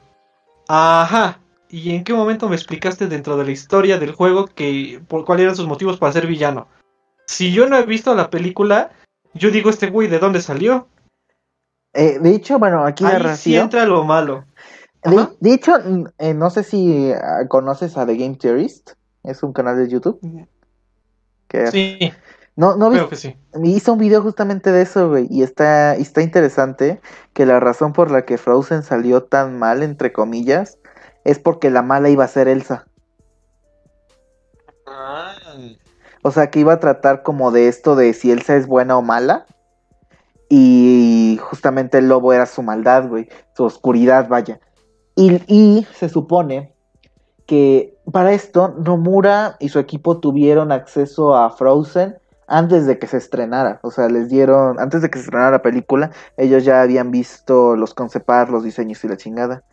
Ajá. 0.68 1.40
¿Y 1.70 1.96
en 1.96 2.04
qué 2.04 2.14
momento 2.14 2.50
me 2.50 2.56
explicaste 2.56 3.08
dentro 3.08 3.36
de 3.38 3.46
la 3.46 3.52
historia 3.52 3.98
del 3.98 4.12
juego 4.12 4.46
que 4.46 5.02
por 5.08 5.26
cuáles 5.26 5.46
eran 5.46 5.56
sus 5.56 5.68
motivos 5.68 5.98
para 5.98 6.14
ser 6.14 6.28
villano? 6.28 6.68
Si 7.26 7.52
yo 7.52 7.68
no 7.68 7.78
he 7.78 7.84
visto 7.84 8.14
la 8.14 8.30
película, 8.30 8.92
yo 9.34 9.50
digo 9.50 9.70
este 9.72 9.90
güey 9.90 10.08
de 10.08 10.20
dónde 10.20 10.42
salió. 10.42 10.88
Eh, 11.94 12.20
de 12.20 12.30
hecho, 12.32 12.60
bueno, 12.60 12.86
aquí 12.86 13.06
Ahí 13.06 13.36
sí 13.38 13.56
entra 13.56 13.86
lo 13.86 14.04
malo. 14.04 14.46
De, 15.40 15.54
hecho, 15.54 15.74
eh, 16.18 16.34
no 16.34 16.50
sé 16.50 16.64
si 16.64 17.12
ah, 17.12 17.48
conoces 17.48 17.98
a 17.98 18.06
The 18.06 18.16
Game 18.16 18.36
Theorist. 18.36 18.92
Es 19.24 19.44
un 19.44 19.54
canal 19.54 19.78
de 19.78 19.90
YouTube. 19.90 20.20
Que 21.48 21.68
Sí, 21.68 22.14
no, 22.56 22.76
no 22.76 22.90
creo 22.90 23.10
que 23.10 23.16
sí. 23.16 23.36
hizo 23.64 23.94
un 23.94 24.00
video 24.00 24.22
justamente 24.22 24.72
de 24.72 24.84
eso, 24.84 25.10
güey. 25.10 25.28
Y 25.30 25.44
está, 25.44 25.98
y 25.98 26.02
está 26.02 26.22
interesante 26.22 27.02
que 27.34 27.46
la 27.46 27.60
razón 27.60 27.94
por 27.94 28.12
la 28.12 28.26
que 28.26 28.38
Frozen 28.38 28.84
salió 28.84 29.24
tan 29.24 29.58
mal, 29.58 29.84
entre 29.84 30.14
comillas, 30.14 30.78
es 31.24 31.40
porque 31.40 31.70
la 31.70 31.82
mala 31.82 32.10
iba 32.10 32.24
a 32.24 32.28
ser 32.28 32.48
Elsa. 32.48 32.86
O 36.22 36.32
sea, 36.32 36.50
que 36.50 36.60
iba 36.60 36.74
a 36.74 36.80
tratar 36.80 37.24
como 37.24 37.52
de 37.52 37.68
esto 37.68 37.96
de 37.96 38.14
si 38.14 38.32
Elsa 38.32 38.56
es 38.56 38.68
buena 38.68 38.98
o 38.98 39.02
mala. 39.02 39.46
Y 40.50 41.40
justamente 41.42 41.98
el 41.98 42.10
lobo 42.10 42.34
era 42.34 42.46
su 42.46 42.62
maldad, 42.62 43.08
güey. 43.08 43.30
Su 43.56 43.64
oscuridad, 43.64 44.28
vaya. 44.28 44.60
Y, 45.16 45.86
se 45.94 46.10
supone 46.10 46.74
que 47.46 47.98
para 48.12 48.34
esto 48.34 48.70
Nomura 48.70 49.58
y 49.60 49.70
su 49.70 49.80
equipo 49.80 50.20
tuvieron 50.20 50.72
acceso 50.72 51.36
a 51.36 51.50
Frozen 51.52 52.18
antes 52.48 52.86
de 52.86 53.00
que 53.00 53.08
se 53.08 53.18
estrenara. 53.18 53.80
O 53.84 53.92
sea, 53.92 54.10
les 54.10 54.30
dieron, 54.30 54.80
antes 54.80 55.02
de 55.02 55.10
que 55.10 55.20
se 55.20 55.26
estrenara 55.26 55.52
la 55.52 55.62
película, 55.62 56.12
ellos 56.38 56.64
ya 56.66 56.82
habían 56.82 57.12
visto 57.12 57.76
los 57.76 57.94
concept 57.94 58.30
art, 58.30 58.50
los 58.50 58.64
diseños 58.64 59.04
y 59.04 59.08
la 59.08 59.18
chingada. 59.18 59.64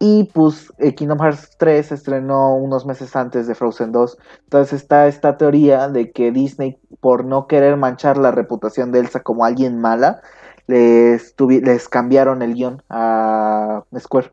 Y 0.00 0.24
pues 0.32 0.72
eh, 0.78 0.94
Kingdom 0.94 1.18
Hearts 1.18 1.56
3 1.58 1.86
se 1.86 1.94
estrenó 1.94 2.54
unos 2.54 2.86
meses 2.86 3.16
antes 3.16 3.48
de 3.48 3.54
Frozen 3.54 3.90
2. 3.90 4.16
Entonces 4.44 4.82
está 4.82 5.08
esta 5.08 5.36
teoría 5.36 5.88
de 5.88 6.12
que 6.12 6.30
Disney, 6.30 6.78
por 7.00 7.24
no 7.24 7.48
querer 7.48 7.76
manchar 7.76 8.16
la 8.16 8.30
reputación 8.30 8.92
de 8.92 9.00
Elsa 9.00 9.20
como 9.20 9.44
alguien 9.44 9.80
mala, 9.80 10.20
les, 10.68 11.34
les 11.38 11.88
cambiaron 11.88 12.42
el 12.42 12.54
guion 12.54 12.82
a 12.88 13.82
Square. 13.98 14.32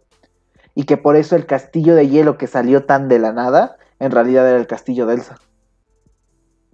Y 0.75 0.83
que 0.83 0.97
por 0.97 1.15
eso 1.15 1.35
el 1.35 1.47
castillo 1.47 1.95
de 1.95 2.09
hielo 2.09 2.37
que 2.37 2.47
salió 2.47 2.85
tan 2.85 3.07
de 3.07 3.17
la 3.17 3.31
nada, 3.31 3.77
en 3.99 4.11
realidad 4.11 4.47
era 4.47 4.59
el 4.59 4.67
castillo 4.67 5.07
de 5.07 5.15
Elsa. 5.15 5.37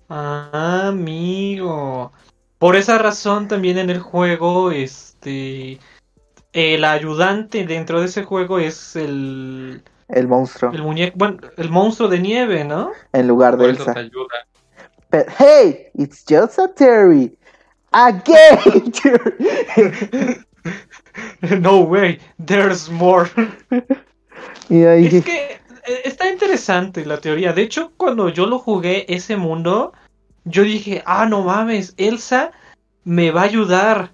Ah, 0.09 0.87
amigo. 0.87 2.11
Por 2.57 2.75
esa 2.75 2.97
razón 2.97 3.47
también 3.47 3.77
en 3.77 3.89
el 3.89 3.99
juego, 3.99 4.71
este, 4.71 5.79
el 6.53 6.83
ayudante 6.83 7.65
dentro 7.65 7.99
de 7.99 8.07
ese 8.07 8.23
juego 8.23 8.59
es 8.59 8.95
el, 8.95 9.81
El 10.09 10.27
monstruo, 10.27 10.71
el 10.73 10.83
muñeco, 10.83 11.13
bueno, 11.17 11.37
el 11.57 11.69
monstruo 11.69 12.09
de 12.09 12.19
nieve, 12.19 12.63
¿no? 12.63 12.91
en 13.13 13.27
lugar 13.27 13.57
de 13.57 13.69
Elsa. 13.69 13.93
But 15.11 15.27
hey, 15.37 15.87
it's 15.93 16.23
just 16.27 16.57
a 16.57 16.67
Terry. 16.73 17.37
Again, 17.91 18.93
No 21.61 21.81
way, 21.81 22.19
there's 22.37 22.89
more. 22.89 23.29
y 24.69 24.83
ahí 24.83 25.05
Es 25.07 25.25
que 25.25 25.59
eh, 25.85 26.01
está 26.05 26.29
interesante 26.29 27.05
la 27.05 27.19
teoría. 27.19 27.53
De 27.53 27.63
hecho, 27.63 27.91
cuando 27.97 28.29
yo 28.29 28.45
lo 28.45 28.59
jugué 28.59 29.05
ese 29.09 29.37
mundo, 29.37 29.93
yo 30.45 30.63
dije, 30.63 31.03
ah, 31.05 31.25
no 31.25 31.43
mames, 31.43 31.93
Elsa 31.97 32.51
me 33.03 33.31
va 33.31 33.41
a 33.41 33.45
ayudar. 33.45 34.11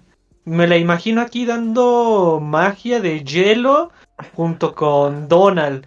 Me 0.48 0.66
la 0.66 0.78
imagino 0.78 1.20
aquí 1.20 1.44
dando 1.44 2.40
magia 2.42 3.00
de 3.00 3.22
hielo 3.22 3.90
junto 4.34 4.74
con 4.74 5.28
Donald. 5.28 5.86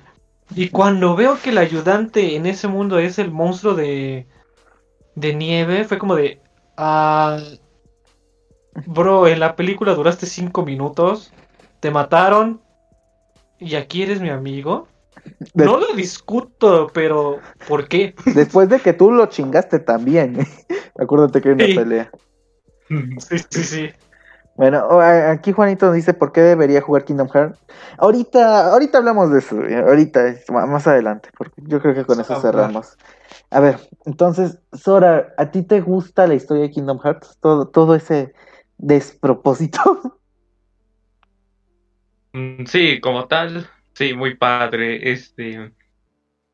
Y 0.56 0.70
cuando 0.70 1.16
veo 1.16 1.40
que 1.42 1.50
el 1.50 1.58
ayudante 1.58 2.36
en 2.36 2.46
ese 2.46 2.68
mundo 2.68 3.00
es 3.00 3.18
el 3.18 3.32
monstruo 3.32 3.74
de, 3.74 4.28
de 5.16 5.34
nieve, 5.34 5.84
fue 5.86 5.98
como 5.98 6.16
de, 6.16 6.42
ah, 6.78 7.40
bro, 8.86 9.28
en 9.28 9.40
la 9.40 9.56
película 9.56 9.96
duraste 9.96 10.28
cinco 10.28 10.64
minutos, 10.64 11.34
te 11.80 11.90
mataron 11.90 12.62
y 13.58 13.74
aquí 13.76 14.04
eres 14.04 14.22
mi 14.22 14.30
amigo. 14.30 14.88
De- 15.56 15.66
No 15.66 15.80
lo 15.80 15.94
discuto, 15.96 16.92
pero 16.94 17.40
¿por 17.68 17.88
qué? 17.88 18.14
después 18.36 18.70
de 18.70 18.80
que 18.80 18.94
tú 18.94 19.10
lo 19.12 19.26
chingaste 19.26 19.80
también. 19.80 20.38
Acuérdate 21.00 21.42
que 21.42 21.50
hay 21.50 21.56
una 21.56 21.66
Sí. 21.66 21.74
pelea. 21.74 22.12
Sí, 23.18 23.38
sí, 23.50 23.64
sí. 23.64 23.90
Bueno, 24.56 25.00
aquí 25.02 25.54
Juanito 25.54 25.92
dice 25.92 26.14
por 26.14 26.32
qué 26.32 26.42
debería 26.42 26.82
jugar 26.82 27.06
Kingdom 27.06 27.30
Hearts. 27.30 27.60
Ahorita, 27.98 28.72
ahorita 28.72 29.00
hablamos 29.00 29.32
de 29.32 29.40
eso, 29.40 29.58
ahorita, 29.88 30.36
más 30.50 30.88
adelante, 30.88 31.30
porque 31.38 31.62
yo 31.66 31.82
creo 31.82 31.96
que 31.96 32.06
con 32.06 32.20
eso 32.20 32.40
cerramos. 32.40 32.98
A 33.50 33.60
ver, 33.60 33.78
entonces, 34.06 34.60
Sora, 34.74 35.34
¿a 35.38 35.52
ti 35.52 35.64
te 35.64 35.82
gusta 35.82 36.28
la 36.28 36.36
historia 36.36 36.64
de 36.64 36.72
Kingdom 36.72 37.00
Hearts? 37.00 37.38
Todo, 37.42 37.68
todo 37.70 37.96
ese 37.96 38.34
despropósito. 38.78 39.80
Mm, 42.34 42.66
Sí, 42.66 43.02
como 43.02 43.28
tal, 43.28 43.68
sí, 43.94 44.14
muy 44.14 44.36
padre. 44.36 45.12
Este, 45.12 45.74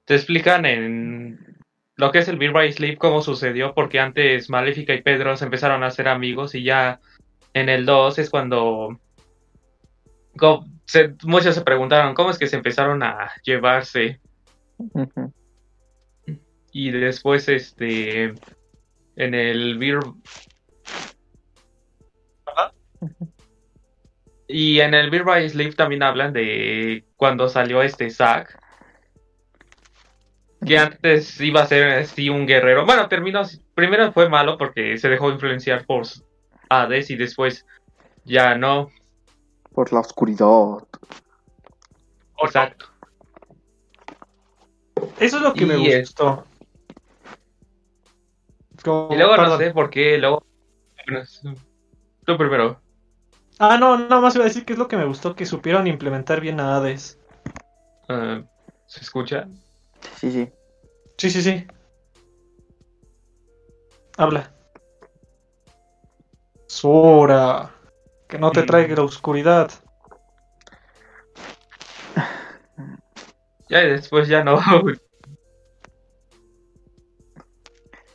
te 0.05 0.15
explican 0.15 0.65
en 0.65 1.57
lo 1.95 2.11
que 2.11 2.19
es 2.19 2.27
el 2.27 2.37
Beat 2.37 2.53
by 2.53 2.71
Sleep 2.71 2.97
cómo 2.97 3.21
sucedió, 3.21 3.73
porque 3.73 3.99
antes 3.99 4.49
Maléfica 4.49 4.93
y 4.93 5.01
Pedro 5.01 5.35
se 5.35 5.45
empezaron 5.45 5.83
a 5.83 5.87
hacer 5.87 6.07
amigos 6.07 6.55
y 6.55 6.63
ya 6.63 6.99
en 7.57 7.69
el 7.69 7.85
2 7.85 8.19
es 8.19 8.29
cuando 8.29 8.99
se- 10.85 11.15
muchos 11.23 11.55
se 11.55 11.61
preguntaron 11.61 12.13
cómo 12.13 12.29
es 12.29 12.37
que 12.37 12.47
se 12.47 12.55
empezaron 12.55 13.01
a 13.03 13.31
llevarse 13.43 14.19
y 16.71 16.91
después 16.91 17.49
este 17.49 18.33
en 19.15 19.33
el 19.33 19.77
Beer 19.79 19.99
y 24.47 24.79
en 24.79 24.93
el 24.93 25.09
Beer 25.09 25.23
by 25.23 25.49
Sleep 25.49 25.75
también 25.75 26.03
hablan 26.03 26.33
de 26.33 27.03
cuando 27.15 27.49
salió 27.49 27.81
este 27.81 28.09
Zack 28.09 28.57
que 30.65 30.77
antes 30.77 31.39
iba 31.41 31.61
a 31.61 31.67
ser 31.67 31.87
así 31.89 32.29
un 32.29 32.45
guerrero. 32.45 32.85
Bueno 32.85 33.07
terminó 33.07 33.41
primero 33.75 34.11
fue 34.11 34.29
malo 34.29 34.57
porque 34.57 34.97
se 34.97 35.09
dejó 35.09 35.31
influenciar 35.31 35.85
por 35.85 36.05
Hades 36.69 37.09
y 37.09 37.15
después 37.15 37.65
ya 38.23 38.55
no 38.55 38.89
Por 39.73 39.91
la 39.93 39.99
oscuridad. 40.01 40.87
exacto 42.43 42.87
Eso 45.19 45.37
es 45.37 45.43
lo 45.43 45.53
que 45.53 45.65
me 45.65 45.77
Y, 45.77 45.99
gustó. 46.01 46.45
Como- 48.83 49.09
y 49.11 49.17
luego 49.17 49.37
no 49.37 49.57
sé 49.57 49.71
por 49.71 49.89
qué 49.89 50.17
luego 50.17 50.43
tú 52.25 52.37
primero 52.37 52.81
Ah, 53.59 53.77
no, 53.79 53.97
nada 53.97 54.21
más 54.21 54.35
iba 54.35 54.43
a 54.45 54.47
decir 54.47 54.65
que 54.65 54.73
es 54.73 54.79
lo 54.79 54.87
que 54.87 54.97
me 54.97 55.05
gustó, 55.05 55.35
que 55.35 55.45
supieron 55.47 55.87
implementar 55.87 56.41
bien 56.41 56.59
a 56.59 56.77
Hades. 56.77 57.19
Ah, 58.07 58.43
se 58.85 59.01
escucha 59.01 59.47
Sí, 60.15 60.31
sí. 60.31 60.49
Sí, 61.17 61.29
sí, 61.31 61.41
sí. 61.41 61.67
Habla. 64.17 64.56
Sora. 66.81 67.71
Que 68.29 68.37
no 68.37 68.51
te 68.51 68.63
traiga 68.63 68.95
la 68.95 69.03
oscuridad. 69.03 69.71
Ya 73.69 73.83
y 73.83 73.89
después 73.89 74.27
ya 74.27 74.43
no. 74.43 74.59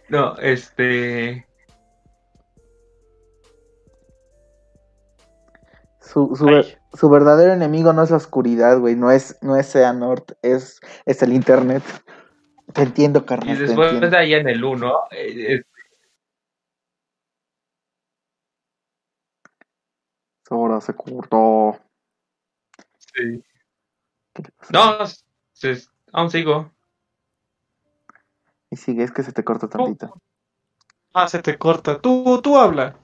No, 0.09 0.37
este. 0.37 1.47
Su, 6.01 6.37
su, 6.37 6.47
su 6.99 7.09
verdadero 7.09 7.55
enemigo 7.55 7.95
no 7.95 8.03
es 8.03 8.11
la 8.11 8.19
oscuridad, 8.19 8.79
güey. 8.79 8.95
No 8.95 9.11
es, 9.11 9.39
no 9.41 9.57
es 9.57 9.67
Seanort, 9.69 10.33
es, 10.43 10.81
es 11.07 11.23
el 11.23 11.33
internet. 11.33 11.83
Te 12.75 12.83
entiendo, 12.83 13.21
Y 13.21 13.25
carnal. 13.25 13.57
te 13.57 13.63
después 13.63 13.93
entiendo. 13.93 14.11
de 14.15 14.23
ahí 14.23 14.35
en 14.35 14.49
el 14.51 14.63
1. 14.63 14.95
eh, 15.13 15.63
Sora 20.53 20.83
se 20.83 20.93
cortó. 20.95 21.81
sí. 22.99 23.43
No, 24.69 24.99
se- 25.55 25.89
aún 26.13 26.29
sigo. 26.31 26.71
Y 28.71 28.77
sigue, 28.77 29.03
es 29.03 29.13
que 29.13 29.23
se 29.23 29.33
te 29.33 29.45
corta 29.45 29.67
tantito. 29.71 30.15
Ah, 31.15 31.27
se 31.27 31.41
te 31.41 31.57
corta. 31.57 32.03
Tú, 32.03 32.43
tú 32.43 32.59
habla. 32.59 32.99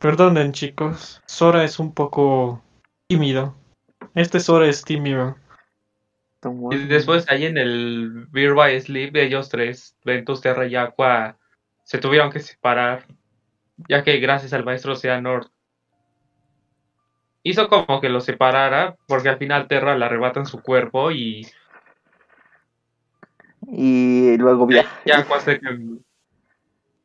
Perdonen, 0.00 0.50
chicos. 0.50 1.22
Sora 1.26 1.62
es 1.62 1.78
un 1.78 1.94
poco 1.94 2.60
tímido. 3.06 3.54
Este 4.16 4.40
Sora 4.40 4.66
es 4.66 4.82
tímido. 4.82 5.36
Y 6.72 6.78
después 6.88 7.28
ahí 7.30 7.46
en 7.46 7.58
el 7.58 8.26
Beer 8.32 8.54
by 8.54 8.80
Sleep, 8.80 9.14
ellos 9.14 9.48
tres, 9.50 9.96
Ventus, 10.04 10.40
Terra 10.40 10.66
y 10.66 10.74
Aqua, 10.74 11.38
se 11.84 11.98
tuvieron 11.98 12.32
que 12.32 12.40
separar, 12.40 13.06
ya 13.88 14.02
que 14.02 14.18
gracias 14.18 14.52
al 14.52 14.64
maestro 14.64 14.96
Seanor 14.96 15.50
hizo 17.42 17.68
como 17.68 18.00
que 18.00 18.08
los 18.08 18.24
separara, 18.24 18.96
porque 19.06 19.28
al 19.28 19.38
final 19.38 19.68
Terra 19.68 19.96
le 19.96 20.04
arrebatan 20.04 20.46
su 20.46 20.60
cuerpo 20.62 21.10
y 21.10 21.46
Y 23.70 24.36
luego 24.38 24.66
viaja. 24.66 25.00
y 25.04 25.10
Aqua 25.12 25.40
se... 25.40 25.60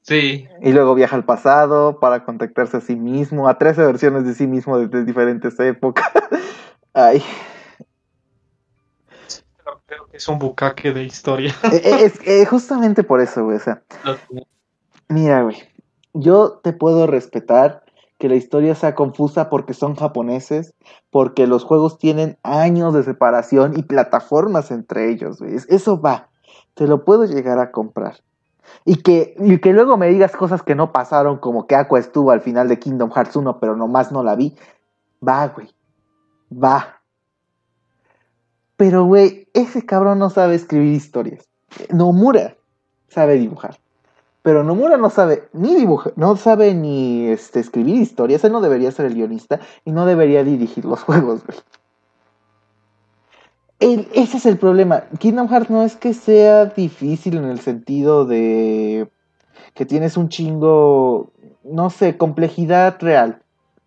Sí, 0.02 0.50
Y 0.62 0.74
luego 0.74 0.96
viaja 0.96 1.16
al 1.16 1.24
pasado 1.24 2.00
para 2.02 2.26
contactarse 2.26 2.76
a 2.78 2.82
sí 2.82 2.98
mismo, 2.98 3.48
a 3.48 3.58
13 3.58 3.86
versiones 3.86 4.26
de 4.26 4.34
sí 4.34 4.48
mismo 4.48 4.78
desde 4.78 5.06
diferentes 5.06 5.58
épocas. 5.62 6.06
Ay, 6.94 7.24
Creo 9.86 10.08
que 10.08 10.18
es 10.18 10.28
un 10.28 10.40
bucaque 10.40 10.92
de 10.92 11.04
historia. 11.04 11.56
eh, 11.72 11.82
eh, 11.84 12.04
es 12.06 12.20
eh, 12.28 12.46
justamente 12.46 13.04
por 13.04 13.22
eso, 13.22 13.46
güey. 13.46 13.58
O 13.58 13.60
sea, 13.62 13.82
mira, 15.08 15.42
güey. 15.44 15.58
Yo 16.14 16.60
te 16.64 16.74
puedo 16.74 17.08
respetar 17.08 17.84
que 18.20 18.30
la 18.30 18.36
historia 18.36 18.76
sea 18.76 18.96
confusa 18.96 19.50
porque 19.50 19.74
son 19.74 19.96
japoneses, 19.96 20.74
porque 21.10 21.48
los 21.48 21.64
juegos 21.64 21.98
tienen 21.98 22.38
años 22.44 22.94
de 22.94 23.04
separación 23.04 23.78
y 23.78 23.84
plataformas 23.84 24.72
entre 24.72 25.10
ellos, 25.10 25.40
güey. 25.40 25.56
Es- 25.56 25.68
Eso 25.70 26.00
va. 26.00 26.30
Te 26.76 26.88
lo 26.88 27.04
puedo 27.04 27.26
llegar 27.26 27.60
a 27.60 27.72
comprar. 27.72 28.18
Y 28.86 28.98
que, 29.04 29.36
y 29.40 29.60
que 29.60 29.74
luego 29.74 29.98
me 29.98 30.08
digas 30.08 30.32
cosas 30.36 30.64
que 30.64 30.76
no 30.76 30.92
pasaron, 30.94 31.38
como 31.38 31.68
que 31.68 31.76
Aqua 31.76 32.00
estuvo 32.00 32.32
al 32.32 32.42
final 32.42 32.68
de 32.70 32.80
Kingdom 32.80 33.12
Hearts 33.12 33.36
1, 33.36 33.60
pero 33.60 33.76
nomás 33.76 34.12
no 34.12 34.24
la 34.24 34.36
vi. 34.36 34.56
Va, 35.28 35.48
güey. 35.48 35.70
Va. 36.52 37.02
Pero, 38.78 39.06
güey, 39.06 39.48
ese 39.54 39.86
cabrón 39.86 40.20
no 40.20 40.30
sabe 40.30 40.56
escribir 40.56 40.94
historias. 40.94 41.48
Nomura 41.92 42.56
sabe 43.08 43.36
dibujar. 43.36 43.78
Pero 44.44 44.64
Nomura 44.64 44.98
no 44.98 45.10
sabe 45.10 45.48
ni 45.54 45.74
dibujar, 45.74 46.14
no 46.18 46.36
sabe 46.36 46.74
ni 46.76 47.28
este, 47.28 47.60
escribir 47.62 47.96
historias. 47.96 48.44
Él 48.44 48.52
no 48.52 48.62
debería 48.62 48.92
ser 48.92 49.06
el 49.08 49.16
guionista 49.16 49.60
y 49.86 49.92
no 49.92 50.06
debería 50.06 50.44
dirigir 50.44 50.86
los 50.86 51.00
juegos, 51.04 51.44
güey. 51.46 51.58
Ese 53.80 54.38
es 54.38 54.46
el 54.46 54.58
problema. 54.58 55.04
Kingdom 55.20 55.48
Hearts 55.50 55.70
no 55.70 55.84
es 55.84 55.96
que 55.96 56.14
sea 56.14 56.66
difícil 56.68 57.38
en 57.38 57.46
el 57.46 57.60
sentido 57.60 58.26
de 58.26 59.10
que 59.74 59.86
tienes 59.86 60.18
un 60.18 60.30
chingo, 60.30 61.32
no 61.64 61.90
sé, 61.90 62.18
complejidad 62.18 62.98
real. 63.02 63.42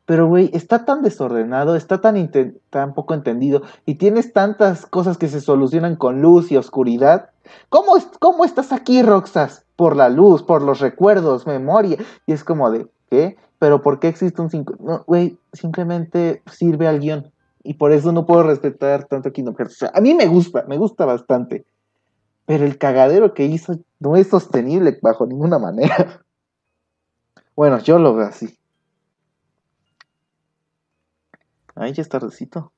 Pero, 0.06 0.26
güey, 0.28 0.50
está 0.54 0.84
tan 0.84 1.02
desordenado, 1.02 1.76
está 1.76 2.00
tan, 2.00 2.30
tan 2.70 2.94
poco 2.94 3.14
entendido 3.14 3.62
y 3.86 3.96
tienes 3.96 4.32
tantas 4.32 4.86
cosas 4.86 5.18
que 5.18 5.28
se 5.28 5.40
solucionan 5.40 5.96
con 5.96 6.22
luz 6.22 6.50
y 6.52 6.56
oscuridad. 6.56 7.30
¿Cómo, 7.68 7.96
es- 7.96 8.08
cómo 8.20 8.44
estás 8.44 8.72
aquí, 8.72 9.02
Roxas? 9.02 9.65
Por 9.76 9.94
la 9.96 10.08
luz, 10.08 10.42
por 10.42 10.62
los 10.62 10.80
recuerdos, 10.80 11.46
memoria. 11.46 11.98
Y 12.26 12.32
es 12.32 12.42
como 12.42 12.70
de, 12.70 12.88
¿qué? 13.10 13.36
¿Pero 13.58 13.82
por 13.82 14.00
qué 14.00 14.08
existe 14.08 14.40
un 14.42 14.50
5? 14.50 14.76
No, 14.80 15.04
güey, 15.06 15.38
simplemente 15.52 16.42
sirve 16.50 16.88
al 16.88 17.00
guion. 17.00 17.32
Y 17.62 17.74
por 17.74 17.92
eso 17.92 18.12
no 18.12 18.26
puedo 18.26 18.42
respetar 18.42 19.04
tanto 19.04 19.32
Kingdom 19.32 19.56
Hearts. 19.56 19.74
O 19.74 19.78
sea, 19.78 19.90
a 19.94 20.00
mí 20.00 20.14
me 20.14 20.26
gusta, 20.26 20.64
me 20.68 20.78
gusta 20.78 21.04
bastante. 21.04 21.66
Pero 22.46 22.64
el 22.64 22.78
cagadero 22.78 23.34
que 23.34 23.44
hizo 23.44 23.74
no 23.98 24.16
es 24.16 24.28
sostenible 24.28 24.98
bajo 25.02 25.26
ninguna 25.26 25.58
manera. 25.58 26.22
Bueno, 27.56 27.78
yo 27.78 27.98
lo 27.98 28.14
veo 28.14 28.26
así. 28.26 28.54
Ahí 31.74 31.94
ya 31.94 32.02
es 32.02 32.08
tardecito. 32.10 32.70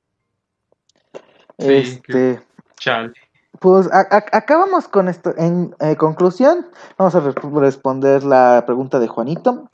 Sí, 1.57 1.73
este, 1.73 2.41
chale. 2.77 3.11
Pues 3.59 3.87
a- 3.91 3.99
a- 4.09 4.37
acabamos 4.37 4.87
con 4.87 5.07
esto. 5.09 5.33
En 5.37 5.75
eh, 5.79 5.95
conclusión, 5.95 6.67
vamos 6.97 7.15
a 7.15 7.19
re- 7.19 7.33
responder 7.59 8.23
la 8.23 8.63
pregunta 8.65 8.99
de 8.99 9.07
Juanito. 9.07 9.69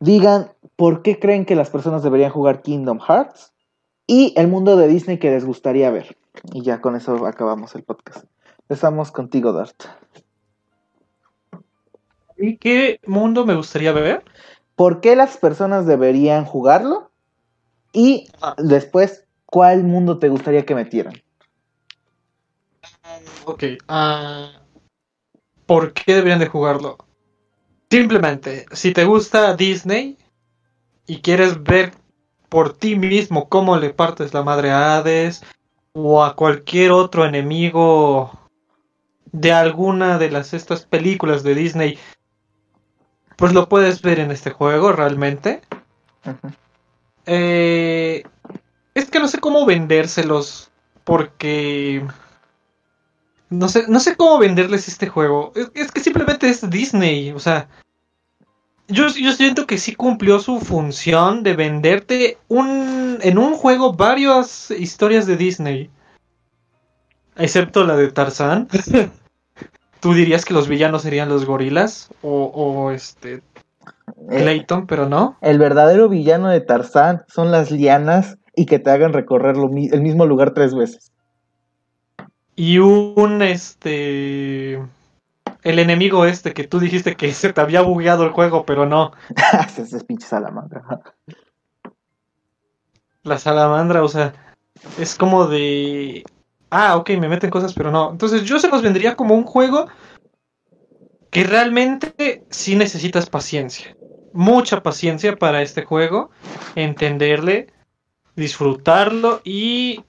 Digan 0.00 0.52
por 0.76 1.02
qué 1.02 1.18
creen 1.18 1.44
que 1.46 1.56
las 1.56 1.70
personas 1.70 2.02
deberían 2.02 2.30
jugar 2.30 2.62
Kingdom 2.62 2.98
Hearts 3.00 3.52
y 4.06 4.34
el 4.36 4.48
mundo 4.48 4.76
de 4.76 4.88
Disney 4.88 5.18
que 5.18 5.30
les 5.30 5.44
gustaría 5.44 5.90
ver. 5.90 6.16
Y 6.52 6.62
ya 6.62 6.80
con 6.80 6.96
eso 6.96 7.26
acabamos 7.26 7.74
el 7.74 7.82
podcast. 7.82 8.24
Empezamos 8.68 9.10
contigo, 9.10 9.52
Dart. 9.52 9.84
¿Y 12.36 12.58
qué 12.58 13.00
mundo 13.06 13.46
me 13.46 13.54
gustaría 13.54 13.92
ver? 13.92 14.22
¿Por 14.74 15.00
qué 15.00 15.16
las 15.16 15.38
personas 15.38 15.86
deberían 15.86 16.44
jugarlo? 16.44 17.10
Y 17.92 18.28
Ah. 18.42 18.54
después, 18.58 19.24
¿cuál 19.46 19.84
mundo 19.84 20.18
te 20.18 20.28
gustaría 20.28 20.66
que 20.66 20.74
metieran? 20.74 21.14
Ok. 23.44 23.64
ah, 23.88 24.52
¿Por 25.66 25.92
qué 25.92 26.14
deberían 26.14 26.38
de 26.38 26.46
jugarlo? 26.46 26.98
Simplemente, 27.90 28.66
si 28.72 28.92
te 28.92 29.04
gusta 29.04 29.54
Disney 29.54 30.16
y 31.06 31.20
quieres 31.20 31.62
ver 31.62 31.92
por 32.48 32.72
ti 32.76 32.96
mismo 32.96 33.48
cómo 33.48 33.76
le 33.76 33.90
partes 33.90 34.34
la 34.34 34.42
madre 34.42 34.70
a 34.70 34.96
Hades 34.96 35.42
o 35.92 36.24
a 36.24 36.36
cualquier 36.36 36.92
otro 36.92 37.24
enemigo 37.24 38.38
de 39.32 39.52
alguna 39.52 40.18
de 40.18 40.30
las 40.30 40.54
estas 40.54 40.84
películas 40.84 41.42
de 41.42 41.54
Disney, 41.54 41.98
pues 43.36 43.52
lo 43.52 43.68
puedes 43.68 44.02
ver 44.02 44.18
en 44.20 44.30
este 44.30 44.50
juego 44.50 44.92
realmente. 44.92 45.62
Eh, 47.26 48.22
es 48.94 49.10
que 49.10 49.18
no 49.18 49.28
sé 49.28 49.38
cómo 49.38 49.66
vendérselos 49.66 50.70
porque 51.04 52.06
no 53.50 53.68
sé, 53.68 53.84
no 53.88 54.00
sé 54.00 54.16
cómo 54.16 54.38
venderles 54.38 54.88
este 54.88 55.08
juego. 55.08 55.52
Es, 55.54 55.70
es 55.74 55.92
que 55.92 56.00
simplemente 56.00 56.48
es 56.48 56.68
Disney, 56.68 57.32
o 57.32 57.38
sea, 57.38 57.68
yo, 58.88 59.08
yo 59.08 59.32
siento 59.32 59.66
que 59.66 59.78
sí 59.78 59.94
cumplió 59.94 60.38
su 60.38 60.60
función 60.60 61.42
de 61.42 61.54
venderte 61.54 62.38
un 62.48 63.18
en 63.20 63.38
un 63.38 63.54
juego 63.54 63.94
varias 63.94 64.70
historias 64.70 65.26
de 65.26 65.36
Disney, 65.36 65.90
excepto 67.36 67.84
la 67.84 67.96
de 67.96 68.12
Tarzán. 68.12 68.68
Tú 70.00 70.12
dirías 70.14 70.44
que 70.44 70.54
los 70.54 70.68
villanos 70.68 71.02
serían 71.02 71.28
los 71.28 71.46
gorilas 71.46 72.10
o, 72.22 72.44
o 72.54 72.90
este 72.92 73.42
Eh, 74.30 74.42
Clayton, 74.42 74.86
pero 74.86 75.08
no. 75.08 75.36
el 75.40 75.58
verdadero 75.58 76.08
villano 76.08 76.48
de 76.48 76.60
Tarzán 76.60 77.24
son 77.28 77.50
las 77.50 77.70
lianas 77.70 78.38
y 78.54 78.66
que 78.66 78.78
te 78.78 78.90
hagan 78.90 79.12
recorrer 79.12 79.56
lo 79.56 79.68
el 79.68 80.00
mismo 80.00 80.26
lugar 80.26 80.54
tres 80.54 80.74
veces. 80.74 81.12
Y 82.56 82.78
un 82.78 83.42
este. 83.42 84.82
El 85.62 85.78
enemigo 85.78 86.24
este 86.24 86.54
que 86.54 86.64
tú 86.64 86.80
dijiste 86.80 87.14
que 87.14 87.32
se 87.32 87.52
te 87.52 87.60
había 87.60 87.82
bugueado 87.82 88.24
el 88.24 88.30
juego, 88.30 88.64
pero 88.64 88.86
no. 88.86 89.12
Es 89.78 90.04
pinche 90.04 90.26
salamandra. 90.26 90.82
La 93.22 93.38
salamandra, 93.38 94.02
o 94.02 94.08
sea, 94.08 94.32
es 94.98 95.14
como 95.14 95.46
de. 95.46 96.24
Ah, 96.70 96.96
ok, 96.96 97.10
me 97.10 97.28
meten 97.28 97.50
cosas, 97.50 97.74
pero 97.74 97.90
no. 97.90 98.10
Entonces 98.10 98.42
yo 98.44 98.58
se 98.58 98.68
los 98.68 98.82
vendría 98.82 99.16
como 99.16 99.34
un 99.34 99.44
juego 99.44 99.86
que 101.30 101.44
realmente 101.44 102.44
sí 102.48 102.74
necesitas 102.74 103.28
paciencia. 103.28 103.94
Mucha 104.32 104.82
paciencia 104.82 105.36
para 105.36 105.60
este 105.60 105.84
juego. 105.84 106.30
Entenderle, 106.74 107.66
disfrutarlo 108.34 109.42
y 109.44 110.04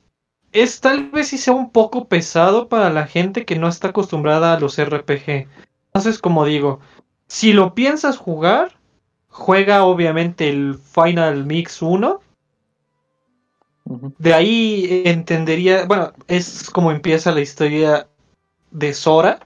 es 0.60 0.82
tal 0.82 1.10
vez 1.12 1.30
sí 1.30 1.38
sea 1.38 1.54
un 1.54 1.72
poco 1.72 2.08
pesado 2.08 2.70
para 2.70 2.90
la 2.90 3.08
gente 3.08 3.46
que 3.46 3.58
no 3.58 3.68
está 3.68 3.90
acostumbrada 3.90 4.54
a 4.54 4.60
los 4.60 4.78
RPG. 4.78 5.48
Entonces, 5.88 6.20
como 6.20 6.46
digo, 6.46 6.80
si 7.28 7.54
lo 7.54 7.74
piensas 7.74 8.18
jugar, 8.18 8.78
juega 9.30 9.84
obviamente 9.84 10.50
el 10.50 10.76
Final 10.76 11.46
Mix 11.46 11.82
1. 11.82 12.20
Ujú. 13.86 14.14
De 14.18 14.34
ahí 14.34 15.04
entendería, 15.06 15.86
bueno, 15.86 16.14
es 16.28 16.70
como 16.70 16.92
empieza 16.92 17.32
la 17.32 17.42
historia 17.42 18.08
de 18.72 18.94
Sora. 18.94 19.40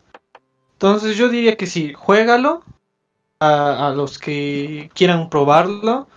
Entonces 0.74 1.18
yo 1.18 1.30
diría 1.30 1.58
que 1.58 1.68
sí, 1.68 1.94
juégalo 1.94 2.64
a, 3.40 3.88
a 3.88 3.92
los 3.92 4.18
que 4.18 4.90
quieran 4.94 5.30
probarlo. 5.30 6.08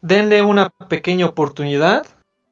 Denle 0.00 0.42
una 0.42 0.70
pequeña 0.70 1.26
oportunidad. 1.26 2.06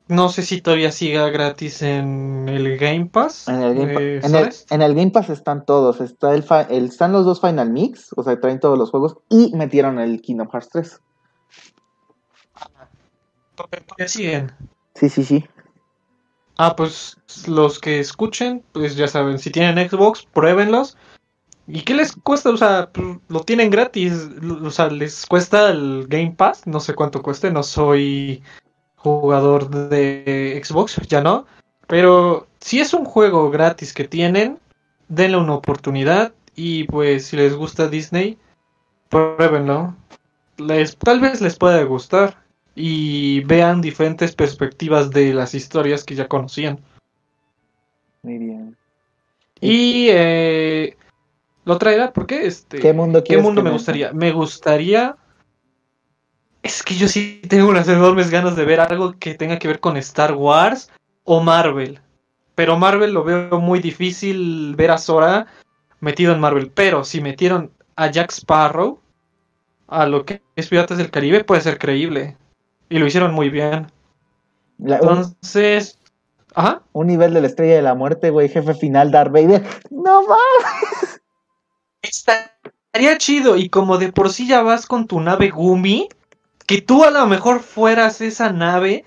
No 0.08 0.28
sé 0.28 0.42
si 0.42 0.60
todavía 0.60 0.92
siga 0.92 1.28
gratis 1.30 1.82
en 1.82 2.48
el 2.48 2.78
Game 2.78 3.06
Pass. 3.06 3.48
En 3.48 3.62
el, 3.62 3.74
Game 3.74 3.94
Pa- 3.94 4.00
eh, 4.00 4.16
en, 4.18 4.24
el, 4.24 4.30
¿sabes? 4.30 4.66
en 4.70 4.82
el 4.82 4.94
Game 4.94 5.10
Pass 5.10 5.30
están 5.30 5.64
todos. 5.64 6.00
Está 6.00 6.32
el, 6.34 6.44
el- 6.70 6.84
están 6.86 7.12
los 7.12 7.24
dos 7.24 7.40
Final 7.40 7.70
Mix, 7.70 8.10
o 8.16 8.22
sea, 8.22 8.40
traen 8.40 8.60
todos 8.60 8.78
los 8.78 8.90
juegos 8.90 9.16
y 9.28 9.52
metieron 9.56 9.98
el 9.98 10.20
Kingdom 10.20 10.48
Hearts 10.52 10.68
3. 10.70 11.00
Todavía 13.56 14.08
siguen. 14.08 14.52
Sí, 14.94 15.08
sí, 15.08 15.24
sí. 15.24 15.44
Ah, 16.58 16.74
pues 16.76 17.16
los 17.46 17.78
que 17.78 18.00
escuchen, 18.00 18.62
pues 18.72 18.96
ya 18.96 19.08
saben, 19.08 19.38
si 19.38 19.50
tienen 19.50 19.88
Xbox, 19.88 20.26
pruébenlos. 20.32 20.96
¿Y 21.66 21.82
qué 21.82 21.94
les 21.94 22.12
cuesta? 22.12 22.50
O 22.50 22.56
sea, 22.56 22.90
lo 23.28 23.40
tienen 23.40 23.70
gratis. 23.70 24.28
O 24.62 24.70
sea, 24.70 24.88
les 24.88 25.26
cuesta 25.26 25.70
el 25.70 26.06
Game 26.08 26.34
Pass. 26.36 26.66
No 26.66 26.78
sé 26.80 26.94
cuánto 26.94 27.22
cueste, 27.22 27.50
no 27.50 27.62
soy 27.62 28.42
jugador 29.06 29.70
de 29.70 30.60
Xbox, 30.64 30.96
ya 31.06 31.20
no. 31.20 31.46
Pero 31.86 32.48
si 32.60 32.80
es 32.80 32.92
un 32.92 33.04
juego 33.04 33.50
gratis 33.50 33.92
que 33.92 34.08
tienen, 34.08 34.58
denle 35.08 35.36
una 35.36 35.54
oportunidad 35.54 36.32
y 36.56 36.84
pues 36.84 37.26
si 37.26 37.36
les 37.36 37.54
gusta 37.54 37.86
Disney, 37.88 38.36
pruébenlo. 39.08 39.94
Les, 40.58 40.96
tal 40.96 41.20
vez 41.20 41.40
les 41.40 41.56
pueda 41.56 41.80
gustar 41.84 42.42
y 42.74 43.40
vean 43.44 43.80
diferentes 43.80 44.34
perspectivas 44.34 45.10
de 45.10 45.32
las 45.32 45.54
historias 45.54 46.02
que 46.02 46.16
ya 46.16 46.26
conocían. 46.26 46.80
Muy 48.22 48.38
bien. 48.38 48.76
Y 49.60 50.08
eh, 50.10 50.96
lo 51.64 51.78
traerá, 51.78 52.12
¿por 52.12 52.26
qué? 52.26 52.46
Este, 52.46 52.78
¿Qué 52.80 52.92
mundo 52.92 53.22
¿Qué 53.22 53.38
mundo 53.38 53.62
me 53.62 53.70
gustaría? 53.70 54.12
Me 54.12 54.32
gustaría. 54.32 55.16
Es 56.66 56.82
que 56.82 56.96
yo 56.96 57.06
sí 57.06 57.40
tengo 57.48 57.68
unas 57.68 57.86
enormes 57.86 58.28
ganas 58.28 58.56
de 58.56 58.64
ver 58.64 58.80
algo 58.80 59.14
que 59.20 59.34
tenga 59.34 59.56
que 59.56 59.68
ver 59.68 59.78
con 59.78 59.96
Star 59.98 60.34
Wars 60.34 60.90
o 61.22 61.40
Marvel. 61.40 62.00
Pero 62.56 62.76
Marvel 62.76 63.12
lo 63.12 63.22
veo 63.22 63.60
muy 63.60 63.78
difícil 63.78 64.74
ver 64.74 64.90
a 64.90 64.98
Sora 64.98 65.46
metido 66.00 66.32
en 66.32 66.40
Marvel. 66.40 66.72
Pero 66.74 67.04
si 67.04 67.20
metieron 67.20 67.70
a 67.94 68.10
Jack 68.10 68.32
Sparrow 68.32 68.98
a 69.86 70.06
lo 70.06 70.24
que 70.24 70.42
es 70.56 70.66
Piratas 70.66 70.98
del 70.98 71.12
Caribe, 71.12 71.44
puede 71.44 71.60
ser 71.60 71.78
creíble. 71.78 72.36
Y 72.88 72.98
lo 72.98 73.06
hicieron 73.06 73.32
muy 73.32 73.48
bien. 73.48 73.86
La- 74.78 74.96
un, 75.00 75.08
Entonces. 75.08 76.00
Ajá. 76.56 76.82
un 76.92 77.06
nivel 77.06 77.32
de 77.32 77.42
la 77.42 77.46
estrella 77.46 77.76
de 77.76 77.82
la 77.82 77.94
muerte, 77.94 78.30
güey, 78.30 78.48
jefe 78.48 78.74
final 78.74 79.12
Darth 79.12 79.30
Vader. 79.32 79.62
No 79.90 80.22
mames. 80.22 81.20
Estaría 82.02 83.18
chido, 83.18 83.56
y 83.56 83.68
como 83.68 83.98
de 83.98 84.10
por 84.12 84.30
sí 84.32 84.48
ya 84.48 84.62
vas 84.62 84.86
con 84.86 85.06
tu 85.06 85.20
nave 85.20 85.50
Gumi, 85.50 86.08
que 86.66 86.82
tú 86.82 87.04
a 87.04 87.10
lo 87.10 87.26
mejor 87.26 87.60
fueras 87.60 88.20
esa 88.20 88.52
nave 88.52 89.04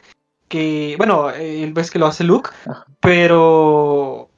que, 0.47 0.95
bueno, 0.97 1.29
eh, 1.31 1.69
ves 1.73 1.91
que 1.91 1.99
lo 1.99 2.07
hace 2.07 2.23
Luke, 2.23 2.49
Ajá. 2.65 2.85
pero 2.99 4.29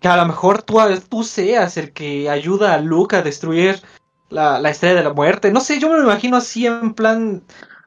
que 0.00 0.08
a 0.08 0.16
lo 0.16 0.26
mejor 0.26 0.62
tú, 0.62 0.78
tú 1.08 1.24
seas 1.24 1.76
el 1.76 1.92
que 1.92 2.30
ayuda 2.30 2.74
a 2.74 2.78
Luke 2.78 3.16
a 3.16 3.22
destruir 3.22 3.82
la, 4.30 4.60
la 4.60 4.70
estrella 4.70 4.96
de 4.96 5.04
la 5.04 5.12
muerte. 5.12 5.50
No 5.50 5.60
sé, 5.60 5.78
yo 5.78 5.88
me 5.88 5.96
lo 5.96 6.04
imagino 6.04 6.36
así 6.36 6.66
en 6.66 6.94
plan, 6.94 7.42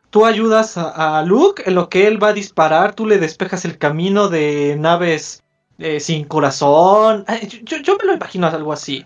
tú 0.10 0.26
ayudas 0.26 0.78
a, 0.78 1.20
a 1.20 1.24
Luke 1.24 1.64
en 1.66 1.76
lo 1.76 1.90
que 1.90 2.08
él 2.08 2.22
va 2.22 2.30
a 2.30 2.34
disparar, 2.34 2.96
tú 2.96 3.06
le 3.06 3.18
despejas 3.18 3.64
el 3.66 3.78
camino 3.78 4.28
de 4.28 4.76
naves 4.78 5.44
eh, 5.78 6.00
sin 6.00 6.26
corazón. 6.26 7.26
Yo, 7.64 7.78
yo 7.78 7.98
me 7.98 8.06
lo 8.06 8.14
imagino 8.14 8.48
algo 8.48 8.74
así. 8.74 9.06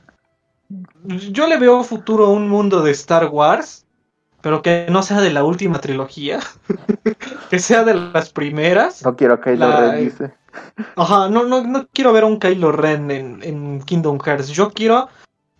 Yo 1.04 1.48
le 1.48 1.58
veo 1.58 1.84
futuro 1.84 2.26
a 2.26 2.32
un 2.32 2.50
mundo 2.50 2.82
de 2.82 2.92
Star 2.92 3.28
Wars, 3.28 3.83
pero 4.44 4.62
que 4.62 4.86
no 4.92 5.02
sea 5.02 5.22
de 5.22 5.32
la 5.32 5.44
última 5.44 5.80
trilogía, 5.80 6.40
que 7.50 7.58
sea 7.60 7.84
de 7.84 7.96
las 7.96 8.30
primeras. 8.32 9.04
No 9.04 9.16
quiero 9.16 9.40
que 9.42 9.54
Kylo 9.54 9.68
La- 9.70 9.92
Ren 9.94 10.04
dice. 10.06 10.34
Ajá, 10.96 11.30
no, 11.30 11.46
no, 11.46 11.64
no 11.64 11.88
quiero 11.92 12.14
ver 12.14 12.24
a 12.24 12.28
un 12.28 12.38
Kylo 12.38 12.72
Ren 12.72 13.10
en, 13.10 13.40
en 13.42 13.82
Kingdom 13.82 14.20
Hearts. 14.20 14.50
Yo 14.50 14.70
quiero, 14.72 15.08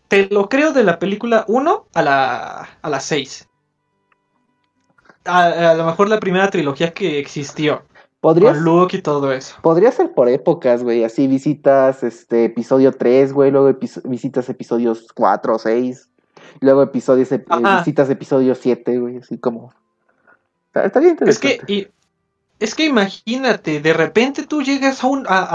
te 0.08 0.28
lo 0.30 0.50
creo 0.50 0.72
de 0.74 0.84
la 0.84 1.00
película 1.00 1.46
1 1.48 1.88
a 1.96 2.02
la, 2.04 2.70
a 2.82 2.90
la 2.90 3.00
6. 3.00 3.48
A, 5.26 5.72
a 5.72 5.74
lo 5.74 5.86
mejor 5.86 6.10
la 6.10 6.20
primera 6.20 6.50
trilogía 6.50 6.94
que 6.94 7.18
existió, 7.18 7.84
¿Podrías, 8.20 8.54
con 8.56 8.64
Luke 8.66 8.98
y 8.98 9.02
todo 9.02 9.32
eso. 9.32 9.56
podría 9.62 9.92
ser 9.92 10.12
por 10.14 10.28
épocas, 10.28 10.84
güey. 10.84 11.04
Así 11.06 11.28
visitas 11.28 12.04
este 12.04 12.46
episodio 12.46 12.92
3, 12.92 13.32
güey. 13.34 13.50
Luego 13.50 13.70
episo- 13.70 14.02
visitas 14.04 14.50
episodios 14.50 15.08
4 15.16 15.56
o 15.56 15.60
6. 15.60 16.10
Luego 16.60 16.84
episodios, 16.84 17.32
ep- 17.32 17.46
Ajá. 17.50 17.80
visitas 17.80 18.10
episodio 18.10 18.56
7, 18.56 18.98
güey. 19.00 19.18
Así 19.18 19.38
como. 19.38 19.74
Está- 20.74 21.00
Es 21.00 21.06
interesante. 21.06 21.60
que, 21.66 21.74
y- 21.74 21.88
es 22.60 22.76
que 22.76 22.86
imagínate, 22.86 23.80
de 23.82 23.94
repente 23.94 24.44
tú 24.48 24.62
llegas 24.64 25.04
a 25.04 25.08
un, 25.08 25.26
a, 25.28 25.48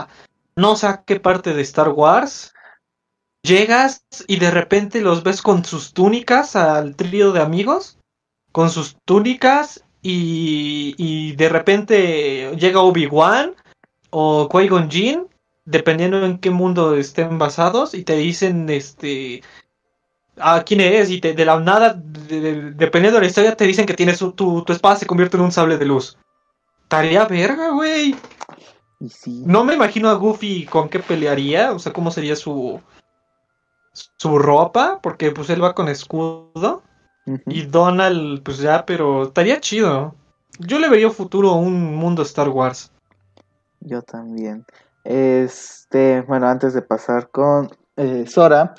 a- 0.00 0.08
no 0.56 0.76
sé 0.76 0.86
a 0.86 1.02
qué 1.04 1.20
parte 1.20 1.54
de 1.54 1.62
Star 1.62 1.90
Wars, 1.90 2.52
llegas 3.42 4.04
y 4.26 4.38
de 4.38 4.50
repente 4.50 5.00
los 5.00 5.22
ves 5.22 5.42
con 5.42 5.64
sus 5.64 5.92
túnicas 5.92 6.56
al 6.56 6.96
trío 6.96 7.32
de 7.32 7.40
amigos, 7.40 7.98
con 8.52 8.70
sus 8.70 8.96
túnicas 9.04 9.84
y, 10.02 10.94
y 10.98 11.36
de 11.36 11.48
repente 11.48 12.54
llega 12.56 12.80
Obi-Wan 12.80 13.54
o 14.10 14.48
Qui-Gon 14.48 14.90
Jinn, 14.90 15.26
dependiendo 15.64 16.24
en 16.24 16.38
qué 16.38 16.50
mundo 16.50 16.96
estén 16.96 17.38
basados, 17.38 17.94
y 17.94 18.02
te 18.02 18.16
dicen, 18.16 18.68
este, 18.70 19.42
a 20.42 20.62
quién 20.62 20.80
eres, 20.80 21.10
y 21.10 21.20
te- 21.20 21.34
de 21.34 21.44
la 21.44 21.58
nada, 21.60 21.94
de- 21.94 22.40
de- 22.40 22.70
dependiendo 22.72 23.18
de 23.18 23.22
la 23.22 23.28
historia, 23.28 23.56
te 23.56 23.64
dicen 23.64 23.86
que 23.86 23.94
tienes 23.94 24.18
tu, 24.18 24.32
tu 24.32 24.72
espada 24.72 24.96
se 24.96 25.06
convierte 25.06 25.36
en 25.36 25.42
un 25.44 25.52
sable 25.52 25.78
de 25.78 25.84
luz. 25.86 26.16
Tarea 26.88 27.24
verga, 27.26 27.70
güey. 27.70 28.16
Sí. 29.08 29.42
No 29.46 29.64
me 29.64 29.74
imagino 29.74 30.08
a 30.10 30.14
Goofy 30.14 30.66
con 30.66 30.88
qué 30.88 30.98
pelearía, 30.98 31.72
o 31.72 31.78
sea, 31.78 31.92
cómo 31.92 32.10
sería 32.10 32.36
su 32.36 32.80
su 33.92 34.38
ropa, 34.38 35.00
porque 35.02 35.30
pues 35.32 35.50
él 35.50 35.62
va 35.62 35.74
con 35.74 35.88
escudo. 35.88 36.82
Y 37.46 37.62
Donald, 37.62 38.42
pues 38.42 38.58
ya, 38.58 38.84
pero 38.86 39.24
estaría 39.24 39.60
chido. 39.60 40.14
Yo 40.58 40.78
le 40.78 40.88
vería 40.88 41.10
futuro 41.10 41.50
a 41.50 41.56
un 41.56 41.94
mundo 41.94 42.22
Star 42.22 42.48
Wars. 42.48 42.92
Yo 43.80 44.02
también. 44.02 44.64
Este, 45.04 46.22
bueno, 46.22 46.48
antes 46.48 46.74
de 46.74 46.82
pasar 46.82 47.30
con 47.30 47.70
eh, 47.96 48.26
Sora, 48.26 48.74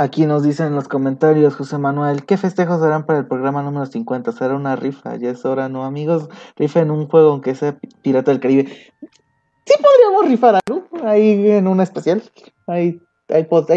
aquí 0.00 0.24
nos 0.24 0.42
dicen 0.42 0.68
en 0.68 0.74
los 0.74 0.88
comentarios, 0.88 1.54
José 1.56 1.76
Manuel, 1.76 2.24
¿qué 2.24 2.36
festejos 2.38 2.82
harán 2.82 3.04
para 3.04 3.18
el 3.18 3.26
programa 3.26 3.62
número 3.62 3.84
50? 3.86 4.32
¿Será 4.32 4.54
una 4.56 4.74
rifa? 4.74 5.16
Ya 5.16 5.30
es 5.30 5.44
hora, 5.44 5.68
¿no, 5.68 5.84
amigos? 5.84 6.28
Rifa 6.56 6.80
en 6.80 6.90
un 6.90 7.06
juego, 7.06 7.30
aunque 7.30 7.54
sea 7.54 7.78
Pi- 7.78 7.88
Pirata 8.02 8.30
del 8.30 8.40
Caribe. 8.40 8.64
Sí 9.66 9.74
podríamos 9.82 10.26
rifar 10.26 10.58
algo, 10.66 10.84
ahí 11.04 11.50
en 11.50 11.66
un 11.68 11.80
especial. 11.80 12.22
Ahí, 12.66 13.00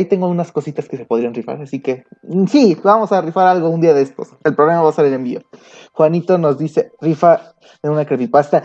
tengo 0.10 0.28
unas 0.28 0.52
cositas 0.52 0.88
que 0.88 0.98
se 0.98 1.06
podrían 1.06 1.34
rifar, 1.34 1.62
así 1.62 1.82
que 1.82 2.06
sí, 2.48 2.76
vamos 2.84 3.12
a 3.12 3.22
rifar 3.22 3.46
algo 3.48 3.70
un 3.70 3.82
día 3.82 3.94
de 3.94 4.02
estos. 4.02 4.30
El 4.46 4.56
programa 4.56 4.82
va 4.82 4.90
a 4.90 4.94
ser 4.94 5.06
el 5.06 5.14
envío. 5.14 5.42
Juanito 5.92 6.38
nos 6.38 6.58
dice, 6.58 6.92
rifa 7.02 7.54
de 7.84 7.90
una 7.90 8.06
creepypasta. 8.06 8.64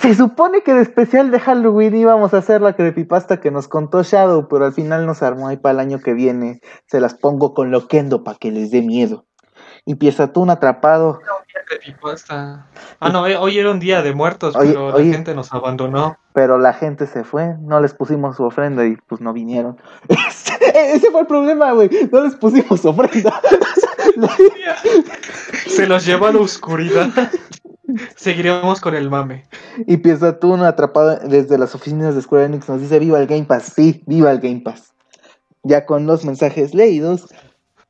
Se 0.00 0.14
supone 0.14 0.62
que 0.62 0.72
de 0.72 0.82
especial 0.82 1.30
de 1.30 1.38
Halloween 1.38 1.94
íbamos 1.94 2.32
a 2.32 2.38
hacer 2.38 2.62
la 2.62 2.74
creepypasta 2.74 3.40
que 3.40 3.50
nos 3.50 3.68
contó 3.68 4.02
Shadow, 4.02 4.48
pero 4.48 4.64
al 4.64 4.72
final 4.72 5.06
nos 5.06 5.22
armó 5.22 5.48
ahí 5.48 5.58
para 5.58 5.74
el 5.74 5.80
año 5.80 6.00
que 6.00 6.14
viene. 6.14 6.60
Se 6.86 7.00
las 7.00 7.14
pongo 7.14 7.52
con 7.52 7.70
Loquendo 7.70 8.24
para 8.24 8.38
que 8.38 8.50
les 8.50 8.70
dé 8.70 8.80
miedo. 8.82 9.26
Y 9.84 9.96
Piezatún 9.96 10.50
atrapado. 10.50 11.20
Creepypasta. 11.66 12.66
Ah, 13.00 13.08
no, 13.08 13.22
hoy 13.22 13.58
era 13.58 13.70
un 13.70 13.80
día 13.80 14.00
de 14.02 14.14
muertos, 14.14 14.54
pero 14.56 14.96
la 14.96 15.04
gente 15.04 15.34
nos 15.34 15.52
abandonó. 15.52 16.16
Pero 16.32 16.58
la 16.58 16.72
gente 16.72 17.06
se 17.06 17.24
fue, 17.24 17.56
no 17.60 17.80
les 17.80 17.92
pusimos 17.94 18.36
su 18.36 18.44
ofrenda 18.44 18.86
y 18.86 18.96
pues 19.08 19.20
no 19.20 19.32
vinieron. 19.32 19.80
Ese 20.08 21.10
fue 21.10 21.22
el 21.22 21.26
problema, 21.26 21.72
güey. 21.72 21.90
No 22.12 22.22
les 22.22 22.36
pusimos 22.36 22.80
su 22.80 22.88
ofrenda. 22.88 23.40
Se 25.66 25.86
los 25.86 26.06
llevó 26.06 26.26
a 26.26 26.32
la 26.32 26.38
oscuridad. 26.40 27.08
Seguiremos 28.16 28.80
con 28.80 28.94
el 28.94 29.10
mame. 29.10 29.44
y 29.86 29.96
Piezatún 29.98 30.62
atrapado 30.62 31.18
desde 31.28 31.58
las 31.58 31.74
oficinas 31.74 32.14
de 32.14 32.22
Square 32.22 32.46
Enix 32.46 32.68
nos 32.68 32.80
dice 32.80 32.98
viva 32.98 33.18
el 33.18 33.26
Game 33.26 33.44
Pass. 33.44 33.72
Sí, 33.74 34.02
viva 34.06 34.30
el 34.30 34.40
Game 34.40 34.60
Pass. 34.60 34.94
Ya 35.62 35.86
con 35.86 36.06
los 36.06 36.24
mensajes 36.24 36.74
leídos. 36.74 37.28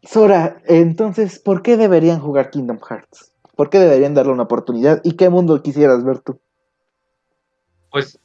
Sora, 0.02 0.60
entonces, 0.66 1.38
¿por 1.38 1.62
qué 1.62 1.76
deberían 1.76 2.20
jugar 2.20 2.50
Kingdom 2.50 2.78
Hearts? 2.78 3.32
¿Por 3.56 3.70
qué 3.70 3.78
deberían 3.78 4.14
darle 4.14 4.32
una 4.32 4.44
oportunidad? 4.44 5.00
¿Y 5.02 5.16
qué 5.16 5.28
mundo 5.30 5.62
quisieras 5.62 6.04
ver 6.04 6.20
tú? 6.20 6.38
Pues 7.90 8.18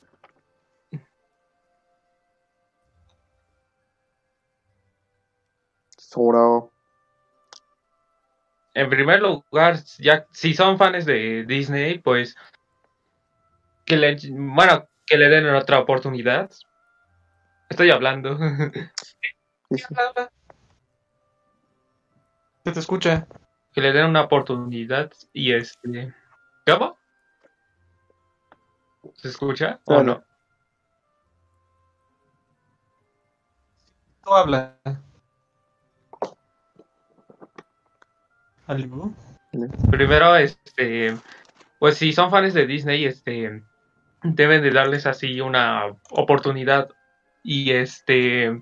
Sora. 5.98 6.71
En 8.74 8.90
primer 8.90 9.22
lugar, 9.22 9.78
ya 10.00 10.26
si 10.32 10.54
son 10.54 10.78
fans 10.78 11.06
de 11.06 11.44
Disney, 11.46 12.00
pues 12.00 12.36
que 13.86 13.98
le, 13.98 14.18
bueno, 14.32 14.88
que 15.06 15.18
le 15.18 15.28
den 15.28 15.54
otra 15.54 15.80
oportunidad. 15.80 16.50
Estoy 17.70 17.92
hablando. 17.92 18.38
Se 22.64 22.72
te 22.72 22.80
escucha. 22.80 23.28
que 23.74 23.82
le 23.82 23.92
den 23.92 24.06
una 24.06 24.22
oportunidad 24.22 25.12
y 25.34 25.54
este. 25.54 26.14
¿Cómo? 26.66 26.98
¿Se 29.16 29.30
escucha 29.30 29.80
o 29.86 30.04
no? 30.04 30.24
Tú 34.24 34.34
habla. 34.34 34.78
¿Algo? 38.68 39.12
Primero, 39.90 40.36
este, 40.36 41.16
pues 41.80 41.98
si 41.98 42.14
son 42.14 42.32
fans 42.32 42.54
de 42.54 42.66
Disney, 42.66 43.06
este, 43.06 43.64
deben 44.24 44.62
de 44.62 44.72
darles 44.72 45.06
así 45.06 45.42
una 45.42 45.88
oportunidad 46.12 46.90
y 47.44 47.72
este, 47.72 48.62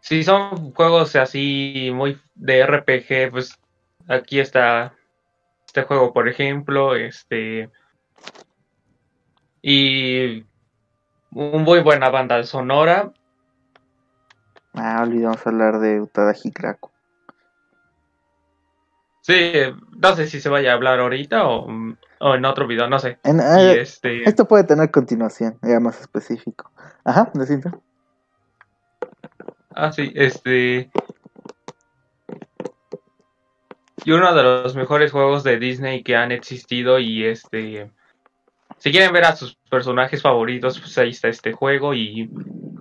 si 0.00 0.22
son 0.22 0.72
juegos 0.72 1.16
así 1.16 1.90
muy 1.94 2.20
de 2.34 2.66
RPG, 2.66 3.30
pues 3.30 3.58
aquí 4.08 4.40
está 4.40 4.94
este 5.66 5.82
juego, 5.84 6.12
por 6.12 6.28
ejemplo, 6.28 6.94
este 6.94 7.70
y 9.62 10.44
un 11.32 11.62
muy 11.62 11.80
buena 11.80 12.10
banda 12.10 12.44
sonora. 12.44 13.12
Ah, 14.74 15.00
olvidamos 15.02 15.46
hablar 15.46 15.78
de 15.78 16.00
Utada 16.00 16.34
Hikraku. 16.42 16.90
Sí, 19.20 19.52
no 19.96 20.16
sé 20.16 20.26
si 20.26 20.40
se 20.40 20.50
vaya 20.50 20.72
a 20.72 20.74
hablar 20.74 21.00
ahorita 21.00 21.48
o, 21.48 21.66
o 22.20 22.34
en 22.34 22.44
otro 22.44 22.66
video, 22.66 22.88
no 22.88 22.98
sé. 22.98 23.18
En- 23.24 23.40
eh, 23.40 23.80
este, 23.80 24.28
Esto 24.28 24.46
puede 24.46 24.64
tener 24.64 24.90
continuación, 24.90 25.58
ya 25.62 25.80
más 25.80 26.00
específico. 26.00 26.70
Ajá, 27.04 27.30
decinte. 27.34 27.70
ah, 29.74 29.92
sí, 29.92 30.12
este. 30.14 30.90
Y 34.04 34.12
uno 34.12 34.34
de 34.34 34.42
los 34.42 34.76
mejores 34.76 35.10
juegos 35.12 35.42
de 35.44 35.58
Disney 35.58 36.02
que 36.02 36.16
han 36.16 36.30
existido 36.32 36.98
y 36.98 37.24
este. 37.24 37.90
Si 38.76 38.90
quieren 38.90 39.12
ver 39.14 39.24
a 39.24 39.36
sus 39.36 39.56
personajes 39.70 40.20
favoritos, 40.20 40.78
pues 40.80 40.98
ahí 40.98 41.10
está 41.10 41.28
este 41.28 41.52
juego 41.54 41.94
y 41.94 42.28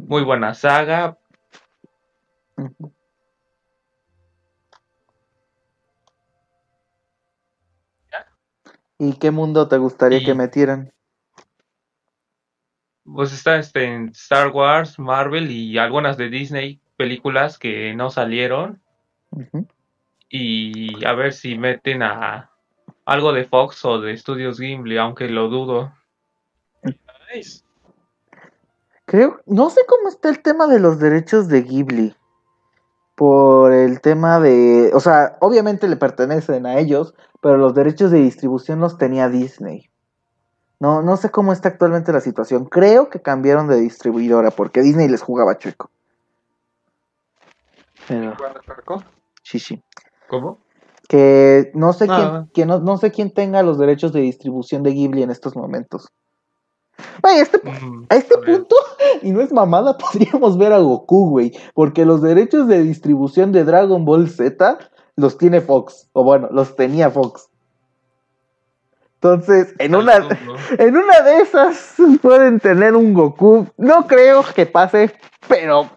muy 0.07 0.23
buena 0.23 0.53
saga. 0.53 1.17
¿Y 8.97 9.13
qué 9.13 9.31
mundo 9.31 9.67
te 9.67 9.77
gustaría 9.77 10.19
Y- 10.19 10.25
que 10.25 10.33
metieran? 10.33 10.93
Pues 13.05 13.33
está 13.33 13.57
este 13.57 13.83
en 13.83 14.09
Star 14.09 14.49
Wars, 14.51 14.97
Marvel 14.97 15.51
y 15.51 15.77
algunas 15.77 16.15
de 16.15 16.29
Disney 16.29 16.79
películas 16.95 17.57
que 17.57 17.93
no 17.93 18.09
salieron. 18.09 18.81
Y 20.29 21.03
a 21.05 21.13
ver 21.13 21.33
si 21.33 21.57
meten 21.57 22.01
a 22.01 22.49
algo 23.05 23.33
de 23.33 23.43
Fox 23.43 23.83
o 23.83 23.99
de 23.99 24.15
Studios 24.15 24.57
Gimli, 24.57 24.97
aunque 24.97 25.27
lo 25.27 25.49
dudo. 25.49 25.93
Creo, 29.05 29.41
no 29.45 29.69
sé 29.69 29.81
cómo 29.85 30.07
está 30.07 30.29
el 30.29 30.41
tema 30.41 30.67
de 30.67 30.79
los 30.79 30.99
derechos 30.99 31.49
de 31.49 31.61
Ghibli. 31.63 32.15
Por 33.15 33.73
el 33.73 34.01
tema 34.01 34.39
de, 34.39 34.91
o 34.93 34.99
sea, 34.99 35.37
obviamente 35.39 35.87
le 35.87 35.95
pertenecen 35.97 36.65
a 36.65 36.79
ellos, 36.79 37.13
pero 37.41 37.57
los 37.57 37.73
derechos 37.75 38.09
de 38.09 38.19
distribución 38.19 38.79
los 38.79 38.97
tenía 38.97 39.29
Disney. 39.29 39.89
No, 40.79 41.01
no 41.01 41.15
sé 41.17 41.29
cómo 41.29 41.53
está 41.53 41.69
actualmente 41.69 42.11
la 42.11 42.21
situación. 42.21 42.65
Creo 42.65 43.09
que 43.09 43.21
cambiaron 43.21 43.67
de 43.67 43.77
distribuidora 43.79 44.51
porque 44.51 44.81
Disney 44.81 45.07
les 45.07 45.21
jugaba 45.21 45.57
chueco. 45.57 45.89
Pero, 48.07 48.35
sí, 49.43 49.59
sí. 49.59 49.81
¿Cómo? 50.27 50.59
Que 51.07 51.71
no 51.73 51.93
sé 51.93 52.07
Ah, 52.09 52.45
quién, 52.51 52.51
que 52.53 52.65
no, 52.65 52.79
no 52.79 52.97
sé 52.97 53.11
quién 53.11 53.33
tenga 53.33 53.61
los 53.63 53.77
derechos 53.77 54.11
de 54.11 54.21
distribución 54.21 54.83
de 54.83 54.91
Ghibli 54.91 55.23
en 55.23 55.29
estos 55.29 55.55
momentos. 55.55 56.11
Este 57.35 57.61
A 58.09 58.15
este 58.15 58.35
a 58.35 58.41
punto, 58.41 58.75
y 59.21 59.31
no 59.31 59.41
es 59.41 59.51
mamada, 59.51 59.97
podríamos 60.13 60.57
ver 60.57 60.73
a 60.73 60.79
Goku, 60.79 61.29
güey. 61.29 61.51
Porque 61.73 62.05
los 62.05 62.21
derechos 62.21 62.67
de 62.67 62.83
distribución 62.83 63.51
de 63.51 63.63
Dragon 63.63 64.03
Ball 64.05 64.29
Z 64.29 64.77
los 65.15 65.37
tiene 65.37 65.61
Fox. 65.61 66.09
O 66.13 66.23
bueno, 66.23 66.49
los 66.51 66.75
tenía 66.75 67.09
Fox. 67.09 67.49
Entonces, 69.15 69.73
en 69.79 69.95
una, 69.95 70.15
en 70.77 70.97
una 70.97 71.21
de 71.21 71.41
esas 71.41 71.93
pueden 72.21 72.59
tener 72.59 72.95
un 72.95 73.13
Goku. 73.13 73.67
No 73.77 74.05
creo 74.05 74.43
que 74.53 74.65
pase, 74.65 75.13
pero 75.47 75.89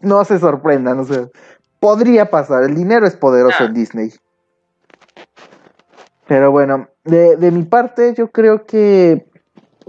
no 0.00 0.24
se 0.24 0.40
sorprendan. 0.40 0.98
O 0.98 1.04
sea, 1.04 1.28
podría 1.78 2.28
pasar. 2.28 2.64
El 2.64 2.74
dinero 2.74 3.06
es 3.06 3.16
poderoso 3.16 3.56
Ah. 3.60 3.64
en 3.66 3.74
Disney. 3.74 4.10
Pero 6.26 6.50
bueno, 6.50 6.88
de, 7.04 7.36
de 7.36 7.50
mi 7.50 7.62
parte, 7.64 8.14
yo 8.16 8.30
creo 8.30 8.64
que 8.64 9.26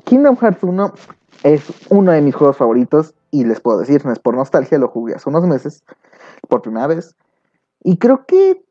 Kingdom 0.03 0.35
Hearts 0.37 0.63
1 0.63 0.93
es 1.43 1.63
uno 1.89 2.11
de 2.11 2.21
mis 2.21 2.35
juegos 2.35 2.57
favoritos. 2.57 3.13
Y 3.31 3.45
les 3.45 3.59
puedo 3.59 3.79
decir, 3.79 4.01
es 4.05 4.19
por 4.19 4.35
nostalgia, 4.35 4.77
lo 4.77 4.87
jugué 4.89 5.15
hace 5.15 5.27
unos 5.29 5.47
meses, 5.47 5.83
por 6.49 6.61
primera 6.61 6.85
vez. 6.85 7.15
Y 7.83 7.97
creo 7.97 8.25
que 8.27 8.63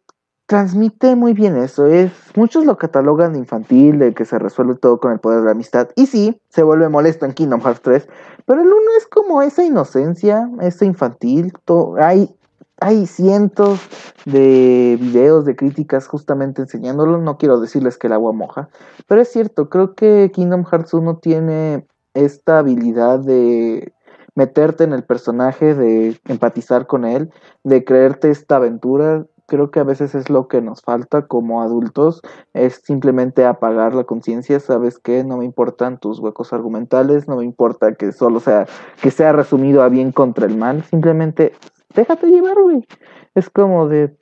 transmite 0.46 1.16
muy 1.16 1.32
bien 1.32 1.56
eso. 1.56 1.86
Es, 1.86 2.12
muchos 2.36 2.64
lo 2.64 2.76
catalogan 2.76 3.32
de 3.32 3.40
infantil, 3.40 3.98
de 3.98 4.14
que 4.14 4.24
se 4.24 4.38
resuelve 4.38 4.76
todo 4.76 5.00
con 5.00 5.12
el 5.12 5.18
poder 5.18 5.40
de 5.40 5.46
la 5.46 5.50
amistad. 5.52 5.88
Y 5.96 6.06
sí, 6.06 6.40
se 6.48 6.62
vuelve 6.62 6.88
molesto 6.88 7.26
en 7.26 7.32
Kingdom 7.32 7.60
Hearts 7.60 7.82
3. 7.82 8.08
Pero 8.46 8.60
el 8.62 8.68
1 8.68 8.76
es 8.98 9.06
como 9.06 9.42
esa 9.42 9.64
inocencia, 9.64 10.48
ese 10.60 10.86
infantil. 10.86 11.52
to- 11.64 11.96
hay, 11.98 12.36
hay 12.83 13.07
cientos 13.07 13.80
de 14.24 14.99
videos, 15.01 15.45
de 15.45 15.57
críticas 15.57 16.07
justamente 16.07 16.62
enseñándolo. 16.62 17.18
No 17.18 17.39
quiero 17.39 17.61
decirles 17.61 17.97
que 17.97 18.09
el 18.09 18.12
agua 18.12 18.33
moja. 18.33 18.68
Pero 19.07 19.20
es 19.20 19.28
cierto, 19.28 19.68
creo 19.68 19.95
que 19.95 20.30
Kingdom 20.35 20.64
Hearts 20.64 20.93
1 20.93 21.18
tiene 21.18 21.87
esta 22.14 22.59
habilidad 22.59 23.20
de 23.20 23.93
meterte 24.35 24.85
en 24.85 24.93
el 24.93 25.05
personaje, 25.05 25.74
de 25.74 26.20
empatizar 26.26 26.87
con 26.87 27.05
él, 27.05 27.30
de 27.64 27.85
creerte 27.85 28.30
esta 28.30 28.57
aventura. 28.57 29.26
Creo 29.47 29.70
que 29.70 29.80
a 29.80 29.85
veces 29.85 30.14
es 30.14 30.30
lo 30.30 30.49
que 30.49 30.62
nos 30.62 30.80
falta 30.80 31.26
como 31.26 31.62
adultos, 31.62 32.22
es 32.55 32.80
simplemente 32.85 33.45
apagar 33.45 33.95
la 33.95 34.05
conciencia, 34.05 34.61
¿sabes 34.61 34.99
qué? 34.99 35.24
No 35.24 35.39
me 35.39 35.45
importan 35.45 35.99
tus 35.99 36.20
huecos 36.20 36.53
argumentales, 36.53 37.28
no 37.28 37.37
me 37.37 37.45
importa 37.45 37.95
que 37.95 38.12
solo 38.12 38.41
sea, 38.41 38.66
que 39.03 39.11
sea 39.11 39.33
resumido 39.33 39.83
a 39.83 39.89
bien 39.89 40.12
contra 40.12 40.47
el 40.47 40.57
mal, 40.57 40.85
simplemente 40.85 41.53
déjate 41.95 42.26
llevar, 42.28 42.61
güey. 42.61 42.86
Es 43.34 43.51
como 43.51 43.88
de, 43.88 44.16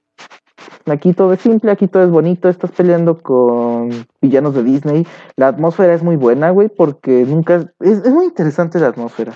aquí 0.87 1.13
todo 1.13 1.33
es 1.33 1.41
simple, 1.41 1.71
aquí 1.71 1.89
todo 1.89 2.03
es 2.05 2.11
bonito, 2.11 2.49
estás 2.49 2.71
peleando 2.71 3.19
con 3.19 3.91
villanos 4.21 4.55
de 4.55 4.63
Disney, 4.63 5.07
la 5.37 5.49
atmósfera 5.49 5.95
es 5.95 6.03
muy 6.03 6.17
buena, 6.17 6.51
güey, 6.51 6.69
porque 6.69 7.25
nunca, 7.25 7.73
es, 7.81 8.09
muy 8.11 8.27
interesante 8.27 8.79
la 8.79 8.89
atmósfera 8.89 9.33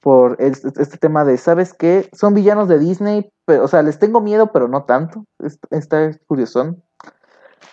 por 0.00 0.36
este, 0.40 0.96
tema 0.98 1.24
de, 1.24 1.36
¿sabes 1.36 1.74
qué? 1.74 2.08
Son 2.12 2.32
villanos 2.32 2.68
de 2.68 2.78
Disney, 2.78 3.30
pero, 3.44 3.64
o 3.64 3.68
sea, 3.68 3.82
les 3.82 3.98
tengo 3.98 4.20
miedo, 4.20 4.50
pero 4.50 4.66
no 4.66 4.84
tanto. 4.84 5.26
Es- 5.38 5.58
Está 5.70 6.16
curiosón. 6.26 6.82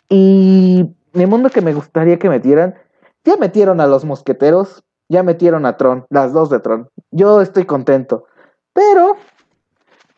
Y 0.09 0.93
el 1.13 1.27
mundo 1.27 1.49
que 1.49 1.61
me 1.61 1.73
gustaría 1.73 2.19
que 2.19 2.29
metieran, 2.29 2.75
ya 3.23 3.37
metieron 3.37 3.79
a 3.79 3.87
los 3.87 4.03
mosqueteros, 4.03 4.83
ya 5.09 5.23
metieron 5.23 5.65
a 5.65 5.77
Tron, 5.77 6.05
las 6.09 6.33
dos 6.33 6.49
de 6.49 6.59
Tron. 6.59 6.89
Yo 7.11 7.41
estoy 7.41 7.65
contento. 7.65 8.25
Pero, 8.73 9.15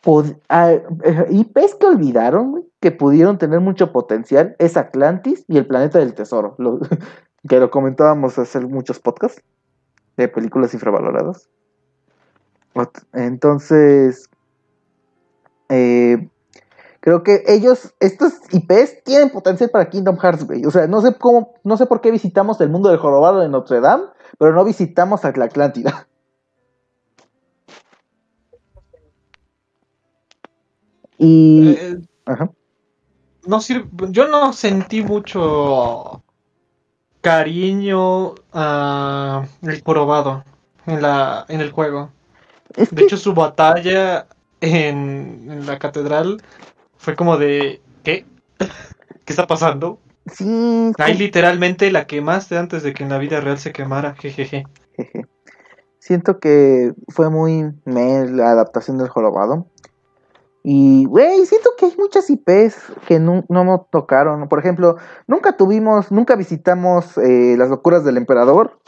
IPs 0.02 1.74
que 1.74 1.86
olvidaron, 1.86 2.64
que 2.80 2.90
pudieron 2.90 3.38
tener 3.38 3.60
mucho 3.60 3.92
potencial, 3.92 4.56
es 4.58 4.76
Atlantis 4.76 5.44
y 5.48 5.58
el 5.58 5.66
planeta 5.66 5.98
del 5.98 6.14
tesoro. 6.14 6.56
Que 7.48 7.58
lo 7.58 7.70
comentábamos 7.70 8.38
hace 8.38 8.60
muchos 8.60 8.98
podcasts 8.98 9.42
de 10.18 10.28
películas 10.28 10.74
infravaloradas. 10.74 11.48
Entonces, 13.14 14.28
eh, 15.70 16.28
creo 17.00 17.22
que 17.22 17.42
ellos, 17.46 17.94
estos 18.00 18.34
IPs, 18.50 19.04
tienen 19.04 19.30
potencial 19.30 19.70
para 19.70 19.88
Kingdom 19.88 20.18
Hearts, 20.18 20.46
güey. 20.46 20.66
O 20.66 20.70
sea, 20.70 20.86
no 20.86 21.00
sé 21.00 21.14
cómo, 21.16 21.54
no 21.64 21.76
sé 21.76 21.86
por 21.86 22.00
qué 22.00 22.10
visitamos 22.10 22.60
el 22.60 22.68
mundo 22.68 22.90
del 22.90 22.98
jorobado 22.98 23.40
de 23.40 23.48
Notre 23.48 23.80
Dame, 23.80 24.04
pero 24.38 24.52
no 24.52 24.64
visitamos 24.64 25.24
a 25.24 25.32
la 25.32 25.46
Atlántida. 25.46 26.08
Y, 31.20 31.68
Eh, 31.74 31.98
ajá. 32.24 32.50
no 33.46 33.60
sirve, 33.60 33.88
yo 34.08 34.26
no 34.28 34.52
sentí 34.54 35.02
mucho 35.02 36.22
cariño 37.20 38.34
a 38.52 39.46
el 39.62 39.82
probado 39.82 40.42
en 40.86 41.02
la 41.02 41.44
en 41.48 41.60
el 41.60 41.70
juego. 41.72 42.10
es 42.76 42.90
De 42.90 42.96
que 42.96 43.04
hecho, 43.04 43.16
su 43.18 43.34
batalla 43.34 44.26
en, 44.62 45.46
en 45.50 45.66
la 45.66 45.78
catedral 45.78 46.42
fue 46.96 47.14
como 47.16 47.36
de 47.36 47.82
¿qué? 48.02 48.24
¿Qué 49.24 49.32
está 49.32 49.46
pasando? 49.46 49.98
sí, 50.32 50.92
Ahí 50.98 51.18
literalmente 51.18 51.90
la 51.90 52.06
quemaste 52.06 52.56
antes 52.56 52.82
de 52.82 52.94
que 52.94 53.02
en 53.02 53.10
la 53.10 53.18
vida 53.18 53.40
real 53.40 53.58
se 53.58 53.72
quemara, 53.72 54.14
jejeje. 54.14 54.64
Jeje. 54.96 55.26
Siento 55.98 56.40
que 56.40 56.92
fue 57.08 57.28
muy 57.28 57.72
meh 57.84 58.26
la 58.26 58.50
adaptación 58.52 58.96
del 58.96 59.08
jorobado. 59.08 59.66
Y, 60.62 61.06
güey, 61.06 61.46
siento 61.46 61.70
que 61.78 61.86
hay 61.86 61.94
muchas 61.98 62.28
IPs 62.28 62.76
que 63.06 63.18
no, 63.18 63.44
no 63.48 63.86
tocaron. 63.90 64.46
Por 64.48 64.58
ejemplo, 64.58 64.96
nunca 65.26 65.56
tuvimos, 65.56 66.12
nunca 66.12 66.36
visitamos 66.36 67.16
eh, 67.18 67.54
Las 67.56 67.70
locuras 67.70 68.04
del 68.04 68.18
emperador. 68.18 68.78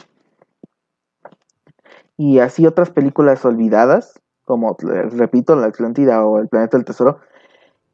Y 2.15 2.39
así 2.39 2.65
otras 2.67 2.91
películas 2.91 3.43
olvidadas, 3.43 4.21
como, 4.45 4.77
repito, 4.79 5.55
La 5.55 5.67
Atlántida 5.67 6.23
o 6.25 6.37
El 6.39 6.47
Planeta 6.47 6.77
del 6.77 6.85
Tesoro. 6.85 7.19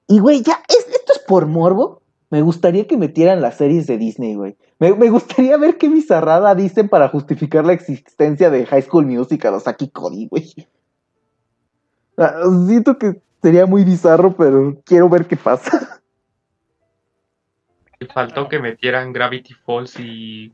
Y, 0.07 0.19
güey, 0.19 0.41
ya, 0.41 0.59
es- 0.67 0.87
esto 0.93 1.13
es 1.13 1.19
por 1.19 1.45
morbo. 1.45 2.01
Me 2.31 2.41
gustaría 2.41 2.85
que 2.85 2.97
metieran 2.97 3.41
las 3.41 3.55
series 3.57 3.87
de 3.87 3.97
Disney, 3.97 4.35
güey. 4.35 4.57
Me, 4.77 4.93
me 4.93 5.09
gustaría 5.09 5.57
ver 5.57 5.77
qué 5.77 5.87
bizarrada 5.89 6.53
dicen 6.53 6.89
para 6.89 7.07
justificar 7.07 7.65
la 7.65 7.73
existencia 7.73 8.49
de 8.49 8.65
High 8.65 8.83
School 8.83 9.05
Musical 9.07 9.53
o 9.53 9.59
Saki 9.59 9.89
Cody, 9.89 10.27
güey. 10.27 10.53
Ah, 12.17 12.41
Siento 12.67 12.97
que 12.99 13.21
sería 13.41 13.65
muy 13.65 13.83
bizarro, 13.83 14.35
pero 14.35 14.77
quiero 14.85 15.09
ver 15.09 15.25
qué 15.27 15.37
pasa. 15.37 16.01
faltó 18.13 18.47
que 18.47 18.59
metieran 18.59 19.11
Gravity 19.11 19.53
Falls 19.53 19.99
y 19.99 20.53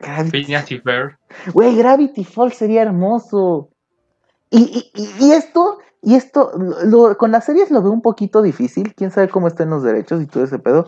Gravity, 0.00 0.30
Phineas 0.30 0.70
y 0.72 0.78
Ferb. 0.78 1.16
güey, 1.52 1.76
Gravity 1.76 2.24
Falls 2.24 2.56
sería 2.56 2.82
hermoso. 2.82 3.68
Y, 4.50 4.90
y- 4.94 5.24
y- 5.24 5.32
esto, 5.32 5.78
y 6.02 6.14
esto, 6.16 6.50
lo- 6.84 7.16
con 7.16 7.30
las 7.30 7.44
series 7.46 7.70
lo 7.70 7.82
veo 7.82 7.92
un 7.92 8.02
poquito 8.02 8.42
difícil. 8.42 8.94
Quién 8.94 9.10
sabe 9.12 9.28
cómo 9.28 9.46
estén 9.48 9.70
los 9.70 9.82
derechos 9.82 10.20
y 10.20 10.26
todo 10.26 10.44
ese 10.44 10.58
pedo. 10.58 10.86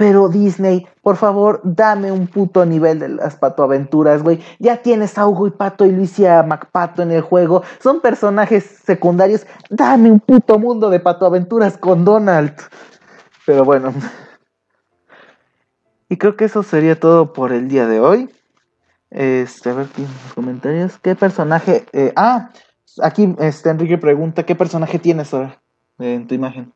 Pero 0.00 0.30
Disney, 0.30 0.86
por 1.02 1.18
favor, 1.18 1.60
dame 1.62 2.10
un 2.10 2.26
puto 2.26 2.64
nivel 2.64 3.00
de 3.00 3.10
las 3.10 3.36
patoaventuras, 3.36 4.22
güey. 4.22 4.40
Ya 4.58 4.78
tienes 4.80 5.18
a 5.18 5.26
Hugo 5.26 5.46
y 5.46 5.50
Pato 5.50 5.84
y 5.84 5.92
Lucia 5.92 6.42
McPato 6.42 7.02
en 7.02 7.10
el 7.10 7.20
juego. 7.20 7.62
Son 7.82 8.00
personajes 8.00 8.64
secundarios. 8.82 9.46
Dame 9.68 10.10
un 10.10 10.18
puto 10.18 10.58
mundo 10.58 10.88
de 10.88 11.00
patoaventuras 11.00 11.76
con 11.76 12.06
Donald. 12.06 12.54
Pero 13.44 13.66
bueno. 13.66 13.92
Y 16.08 16.16
creo 16.16 16.34
que 16.34 16.46
eso 16.46 16.62
sería 16.62 16.98
todo 16.98 17.34
por 17.34 17.52
el 17.52 17.68
día 17.68 17.86
de 17.86 18.00
hoy. 18.00 18.30
Este, 19.10 19.68
a 19.68 19.74
ver, 19.74 19.86
¿qué- 19.88 20.00
los 20.00 20.34
comentarios. 20.34 20.96
¿Qué 20.96 21.14
personaje? 21.14 21.84
eh, 21.92 22.14
ah, 22.16 22.48
aquí 23.02 23.36
este, 23.38 23.68
Enrique 23.68 23.98
pregunta: 23.98 24.46
¿qué 24.46 24.54
personaje 24.54 24.98
tienes 24.98 25.34
ahora 25.34 25.60
en 25.98 26.26
tu 26.26 26.34
imagen? 26.34 26.72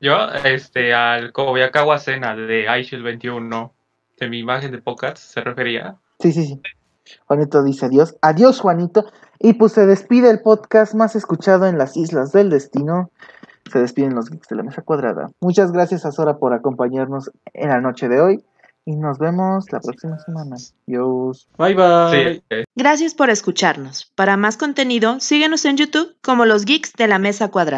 Yo, 0.00 0.16
este, 0.44 0.94
al 0.94 1.32
Kobayakawa 1.32 1.98
Sena 1.98 2.36
de 2.36 2.66
iShield 2.80 3.02
21, 3.02 3.74
de 4.18 4.28
mi 4.28 4.38
imagen 4.38 4.70
de 4.70 4.78
podcast, 4.78 5.18
se 5.18 5.40
refería. 5.40 5.96
Sí, 6.20 6.32
sí, 6.32 6.46
sí. 6.46 6.60
Juanito 7.26 7.64
dice 7.64 7.86
adiós. 7.86 8.16
Adiós, 8.22 8.60
Juanito. 8.60 9.06
Y 9.40 9.54
pues 9.54 9.72
se 9.72 9.86
despide 9.86 10.30
el 10.30 10.40
podcast 10.40 10.94
más 10.94 11.16
escuchado 11.16 11.66
en 11.66 11.78
las 11.78 11.96
Islas 11.96 12.32
del 12.32 12.50
Destino. 12.50 13.10
Se 13.72 13.80
despiden 13.80 14.14
los 14.14 14.30
geeks 14.30 14.48
de 14.48 14.56
la 14.56 14.62
mesa 14.62 14.82
cuadrada. 14.82 15.30
Muchas 15.40 15.72
gracias 15.72 16.06
a 16.06 16.12
Sora 16.12 16.38
por 16.38 16.52
acompañarnos 16.52 17.30
en 17.52 17.68
la 17.68 17.80
noche 17.80 18.08
de 18.08 18.20
hoy. 18.20 18.44
Y 18.84 18.96
nos 18.96 19.18
vemos 19.18 19.70
la 19.70 19.80
próxima 19.80 20.18
semana. 20.20 20.56
Adiós. 20.86 21.48
Bye 21.58 21.74
bye. 21.74 22.42
Sí, 22.48 22.64
Gracias 22.74 23.14
por 23.14 23.30
escucharnos. 23.30 24.10
Para 24.14 24.36
más 24.36 24.56
contenido, 24.56 25.20
síguenos 25.20 25.64
en 25.66 25.76
YouTube 25.76 26.16
como 26.22 26.46
los 26.46 26.64
Geeks 26.64 26.94
de 26.94 27.08
la 27.08 27.18
Mesa 27.18 27.48
Cuadrada. 27.48 27.76